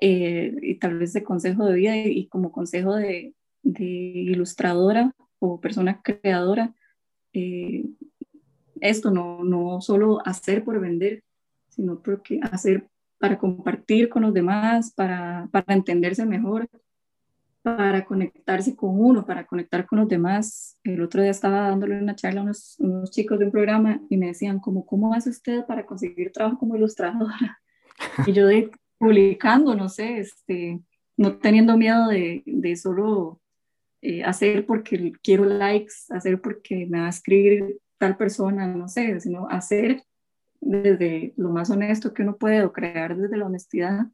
eh, 0.00 0.54
y 0.62 0.74
tal 0.76 0.98
vez 0.98 1.12
de 1.12 1.22
consejo 1.22 1.64
de 1.66 1.74
vida 1.74 1.96
y, 1.96 2.26
como 2.28 2.52
consejo 2.52 2.96
de, 2.96 3.34
de, 3.62 3.84
ilustradora 3.84 5.14
o 5.38 5.60
persona 5.60 6.00
creadora, 6.02 6.74
eh, 7.32 7.84
esto 8.80 9.10
no, 9.10 9.44
no 9.44 9.80
solo 9.80 10.26
hacer 10.26 10.64
por 10.64 10.80
vender, 10.80 11.22
sino 11.68 12.00
porque 12.00 12.40
hacer 12.42 12.88
para 13.18 13.38
compartir 13.38 14.08
con 14.08 14.22
los 14.22 14.32
demás, 14.32 14.92
para, 14.94 15.48
para 15.52 15.74
entenderse 15.74 16.24
mejor, 16.24 16.66
para 17.62 18.04
conectarse 18.04 18.74
con 18.74 18.98
uno, 18.98 19.26
para 19.26 19.46
conectar 19.46 19.86
con 19.86 19.98
los 19.98 20.08
demás. 20.08 20.78
El 20.82 21.02
otro 21.02 21.20
día 21.20 21.30
estaba 21.30 21.68
dándole 21.68 22.00
una 22.00 22.16
charla 22.16 22.40
a 22.40 22.44
unos, 22.44 22.76
unos 22.78 23.10
chicos 23.10 23.38
de 23.38 23.44
un 23.44 23.50
programa 23.50 24.00
y 24.08 24.16
me 24.16 24.28
decían, 24.28 24.58
como, 24.58 24.86
¿cómo 24.86 25.12
hace 25.12 25.28
usted 25.30 25.66
para 25.66 25.84
conseguir 25.84 26.32
trabajo 26.32 26.58
como 26.58 26.76
ilustradora? 26.76 27.60
Y 28.26 28.32
yo 28.32 28.46
de, 28.46 28.70
publicando, 28.96 29.74
no 29.74 29.90
sé, 29.90 30.20
este, 30.20 30.80
no 31.18 31.36
teniendo 31.36 31.76
miedo 31.76 32.08
de, 32.08 32.42
de 32.46 32.76
solo 32.76 33.39
eh, 34.02 34.24
hacer 34.24 34.66
porque 34.66 35.12
quiero 35.22 35.44
likes, 35.44 35.94
hacer 36.10 36.40
porque 36.40 36.86
me 36.88 37.00
va 37.00 37.06
a 37.06 37.10
escribir 37.10 37.78
tal 37.98 38.16
persona, 38.16 38.66
no 38.66 38.88
sé, 38.88 39.20
sino 39.20 39.48
hacer 39.48 40.02
desde 40.60 41.34
lo 41.36 41.50
más 41.50 41.70
honesto 41.70 42.14
que 42.14 42.22
uno 42.22 42.36
puede 42.36 42.64
o 42.64 42.72
crear 42.72 43.16
desde 43.16 43.36
la 43.36 43.46
honestidad 43.46 44.06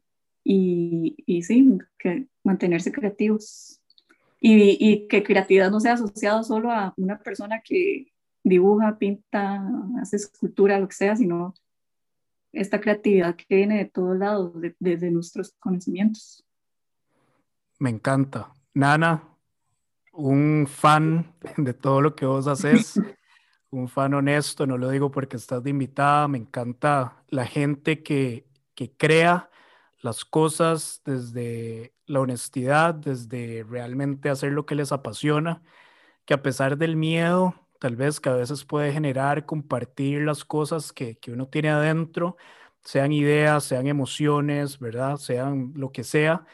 y, 0.43 1.15
y 1.25 1.43
sí, 1.43 1.77
que 1.99 2.27
mantenerse 2.43 2.91
creativos. 2.91 3.81
Y, 4.39 4.77
y, 4.79 5.07
que 5.07 5.23
creatividad 5.23 5.71
no 5.71 5.79
sea 5.79 5.93
asociado 5.93 6.43
solo 6.43 6.71
a 6.71 6.93
una 6.97 7.17
persona 7.19 7.61
que 7.63 8.13
dibuja, 8.43 8.97
pinta, 8.97 9.67
hace 9.99 10.17
escultura, 10.17 10.79
lo 10.79 10.87
que 10.87 10.95
sea, 10.95 11.15
sino 11.15 11.55
esta 12.51 12.79
creatividad 12.79 13.35
que 13.35 13.55
viene 13.55 13.77
de 13.77 13.85
todos 13.85 14.17
lados, 14.17 14.53
desde 14.79 15.11
nuestros 15.11 15.53
conocimientos. 15.59 16.45
Me 17.79 17.89
encanta. 17.89 18.53
Nana, 18.73 19.23
un 20.17 20.67
fan 20.67 21.33
de 21.57 21.73
todo 21.73 22.01
lo 22.01 22.15
que 22.15 22.25
vos 22.25 22.47
haces, 22.47 22.99
un 23.69 23.87
fan 23.87 24.13
honesto, 24.13 24.65
no 24.65 24.77
lo 24.77 24.89
digo 24.89 25.11
porque 25.11 25.37
estás 25.37 25.63
de 25.63 25.69
invitada, 25.69 26.27
me 26.27 26.39
encanta 26.39 27.23
la 27.29 27.45
gente 27.45 28.03
que, 28.03 28.47
que 28.75 28.91
crea 28.91 29.49
las 30.01 30.25
cosas 30.25 31.01
desde 31.05 31.93
la 32.05 32.21
honestidad, 32.21 32.95
desde 32.95 33.63
realmente 33.69 34.29
hacer 34.29 34.51
lo 34.53 34.65
que 34.65 34.75
les 34.75 34.91
apasiona, 34.91 35.61
que 36.25 36.33
a 36.33 36.41
pesar 36.41 36.77
del 36.77 36.95
miedo, 36.95 37.55
tal 37.79 37.95
vez 37.95 38.19
que 38.19 38.29
a 38.29 38.33
veces 38.33 38.65
puede 38.65 38.91
generar 38.93 39.45
compartir 39.45 40.21
las 40.23 40.45
cosas 40.45 40.93
que, 40.93 41.17
que 41.17 41.31
uno 41.31 41.47
tiene 41.47 41.69
adentro, 41.69 42.37
sean 42.83 43.11
ideas, 43.11 43.65
sean 43.65 43.87
emociones, 43.87 44.79
¿verdad? 44.79 45.17
Sean 45.17 45.73
lo 45.75 45.91
que 45.91 46.03
sea, 46.03 46.45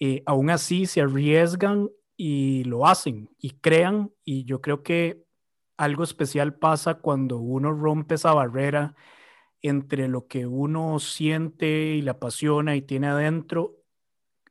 eh, 0.00 0.22
aún 0.26 0.50
así 0.50 0.86
se 0.86 1.00
arriesgan 1.00 1.90
y 2.16 2.64
lo 2.64 2.86
hacen 2.86 3.30
y 3.38 3.50
crean 3.60 4.12
y 4.24 4.44
yo 4.44 4.60
creo 4.60 4.82
que 4.82 5.24
algo 5.76 6.04
especial 6.04 6.54
pasa 6.54 6.94
cuando 6.94 7.38
uno 7.38 7.72
rompe 7.72 8.14
esa 8.14 8.32
barrera 8.34 8.94
entre 9.62 10.08
lo 10.08 10.26
que 10.28 10.46
uno 10.46 10.98
siente 10.98 11.94
y 11.96 12.02
le 12.02 12.10
apasiona 12.10 12.76
y 12.76 12.82
tiene 12.82 13.08
adentro 13.08 13.76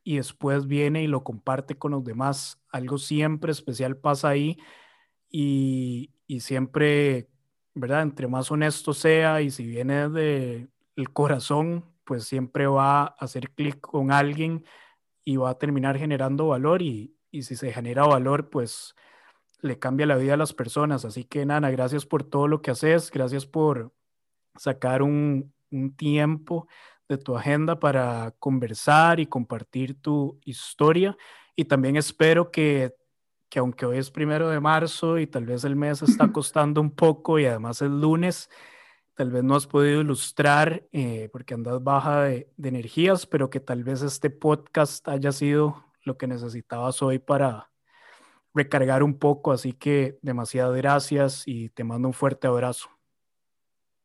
y 0.04 0.16
después 0.16 0.66
viene 0.66 1.02
y 1.02 1.08
lo 1.08 1.24
comparte 1.24 1.76
con 1.76 1.92
los 1.92 2.04
demás. 2.04 2.60
Algo 2.70 2.98
siempre 2.98 3.52
especial 3.52 3.96
pasa 3.96 4.28
ahí 4.30 4.58
y, 5.30 6.12
y 6.26 6.40
siempre, 6.40 7.28
¿verdad? 7.74 8.02
Entre 8.02 8.28
más 8.28 8.50
honesto 8.50 8.94
sea 8.94 9.42
y 9.42 9.50
si 9.50 9.66
viene 9.66 10.08
de 10.08 10.68
el 10.96 11.12
corazón, 11.12 11.84
pues 12.04 12.24
siempre 12.24 12.66
va 12.66 13.02
a 13.02 13.06
hacer 13.18 13.50
clic 13.52 13.80
con 13.80 14.12
alguien 14.12 14.64
y 15.24 15.36
va 15.38 15.50
a 15.50 15.58
terminar 15.58 15.98
generando 15.98 16.48
valor 16.48 16.82
y, 16.82 17.15
y 17.36 17.42
si 17.42 17.56
se 17.56 17.72
genera 17.72 18.06
valor, 18.06 18.48
pues 18.50 18.94
le 19.60 19.78
cambia 19.78 20.06
la 20.06 20.16
vida 20.16 20.34
a 20.34 20.38
las 20.38 20.52
personas. 20.52 21.04
Así 21.04 21.24
que, 21.24 21.44
Nana, 21.44 21.70
gracias 21.70 22.06
por 22.06 22.24
todo 22.24 22.48
lo 22.48 22.62
que 22.62 22.70
haces, 22.70 23.10
gracias 23.10 23.46
por 23.46 23.92
sacar 24.56 25.02
un, 25.02 25.52
un 25.70 25.94
tiempo 25.96 26.66
de 27.08 27.18
tu 27.18 27.36
agenda 27.36 27.78
para 27.78 28.34
conversar 28.38 29.20
y 29.20 29.26
compartir 29.26 30.00
tu 30.00 30.40
historia. 30.44 31.16
Y 31.54 31.66
también 31.66 31.96
espero 31.96 32.50
que 32.50 32.94
que 33.48 33.60
aunque 33.60 33.86
hoy 33.86 33.98
es 33.98 34.10
primero 34.10 34.48
de 34.48 34.60
marzo 34.60 35.18
y 35.18 35.26
tal 35.26 35.46
vez 35.46 35.64
el 35.64 35.76
mes 35.76 36.02
está 36.02 36.28
costando 36.32 36.80
un 36.80 36.90
poco 36.90 37.38
y 37.38 37.46
además 37.46 37.80
es 37.82 37.90
lunes, 37.90 38.50
tal 39.14 39.30
vez 39.30 39.44
no 39.44 39.54
has 39.54 39.66
podido 39.66 40.00
ilustrar 40.00 40.86
eh, 40.92 41.28
porque 41.32 41.54
andas 41.54 41.82
baja 41.82 42.22
de, 42.22 42.52
de, 42.56 42.68
energías, 42.68 43.26
pero 43.26 43.48
que 43.48 43.60
tal 43.60 43.84
vez 43.84 44.02
este 44.02 44.30
podcast 44.30 45.06
haya 45.08 45.32
sido 45.32 45.84
lo 46.06 46.16
que 46.16 46.26
necesitabas 46.26 47.02
hoy 47.02 47.18
para 47.18 47.70
recargar 48.54 49.02
un 49.02 49.18
poco. 49.18 49.52
Así 49.52 49.72
que 49.72 50.18
demasiadas 50.22 50.76
gracias 50.76 51.42
y 51.46 51.68
te 51.70 51.84
mando 51.84 52.08
un 52.08 52.14
fuerte 52.14 52.46
abrazo. 52.46 52.88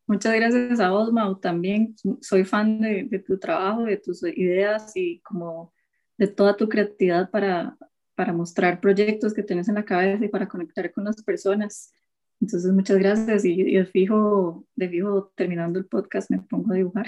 Muchas 0.08 0.34
gracias 0.36 0.80
a 0.80 0.89
vos, 0.89 1.14
Mau. 1.14 1.39
También 1.39 1.95
soy 2.20 2.43
fan 2.43 2.82
de, 2.82 3.04
de 3.04 3.20
tu 3.20 3.39
trabajo, 3.39 3.84
de 3.84 3.97
tus 3.97 4.24
ideas 4.24 4.91
y 4.95 5.22
como 5.22 5.74
de 6.18 6.28
toda 6.28 6.58
tu 6.58 6.68
creatividad 6.68 7.30
para, 7.32 7.78
para 8.16 8.34
mostrar 8.34 8.82
proyectos 8.82 9.34
que 9.34 9.43
tienes 9.43 9.70
en 9.70 9.76
la 9.76 9.86
cabeza 9.86 10.26
y 10.26 10.30
para 10.30 10.47
conectar 10.47 10.91
con 10.91 11.06
las 11.06 11.24
personas. 11.24 11.93
Entonces, 12.41 12.72
muchas 12.72 12.97
gracias 12.97 13.45
y, 13.45 13.64
de, 13.64 13.86
fijo, 13.86 14.66
de 14.76 14.89
fijo, 14.89 15.32
terminando 15.36 15.80
el 15.80 15.86
podcast, 15.86 16.30
me 16.32 16.39
pongo 16.39 16.74
a 16.74 16.76
dibujar. 16.76 17.06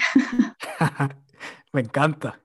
me 1.74 1.82
encanta. 1.82 2.43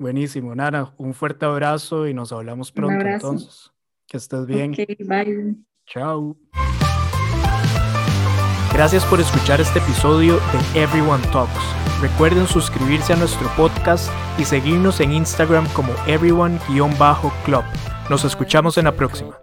Buenísimo, 0.00 0.54
Nana. 0.54 0.94
Un 0.96 1.12
fuerte 1.12 1.44
abrazo 1.44 2.08
y 2.08 2.14
nos 2.14 2.32
hablamos 2.32 2.72
pronto 2.72 3.06
entonces. 3.06 3.70
Que 4.06 4.16
estés 4.16 4.46
bien. 4.46 4.72
Okay, 4.72 4.96
bye. 5.00 5.54
Chao. 5.86 6.34
Gracias 8.72 9.04
por 9.04 9.20
escuchar 9.20 9.60
este 9.60 9.78
episodio 9.78 10.36
de 10.74 10.82
Everyone 10.82 11.22
Talks. 11.32 11.52
Recuerden 12.00 12.46
suscribirse 12.46 13.12
a 13.12 13.16
nuestro 13.16 13.46
podcast 13.58 14.10
y 14.38 14.46
seguirnos 14.46 15.00
en 15.00 15.12
Instagram 15.12 15.68
como 15.74 15.92
everyone-club. 16.06 17.64
Nos 18.08 18.24
escuchamos 18.24 18.78
en 18.78 18.86
la 18.86 18.92
próxima. 18.92 19.38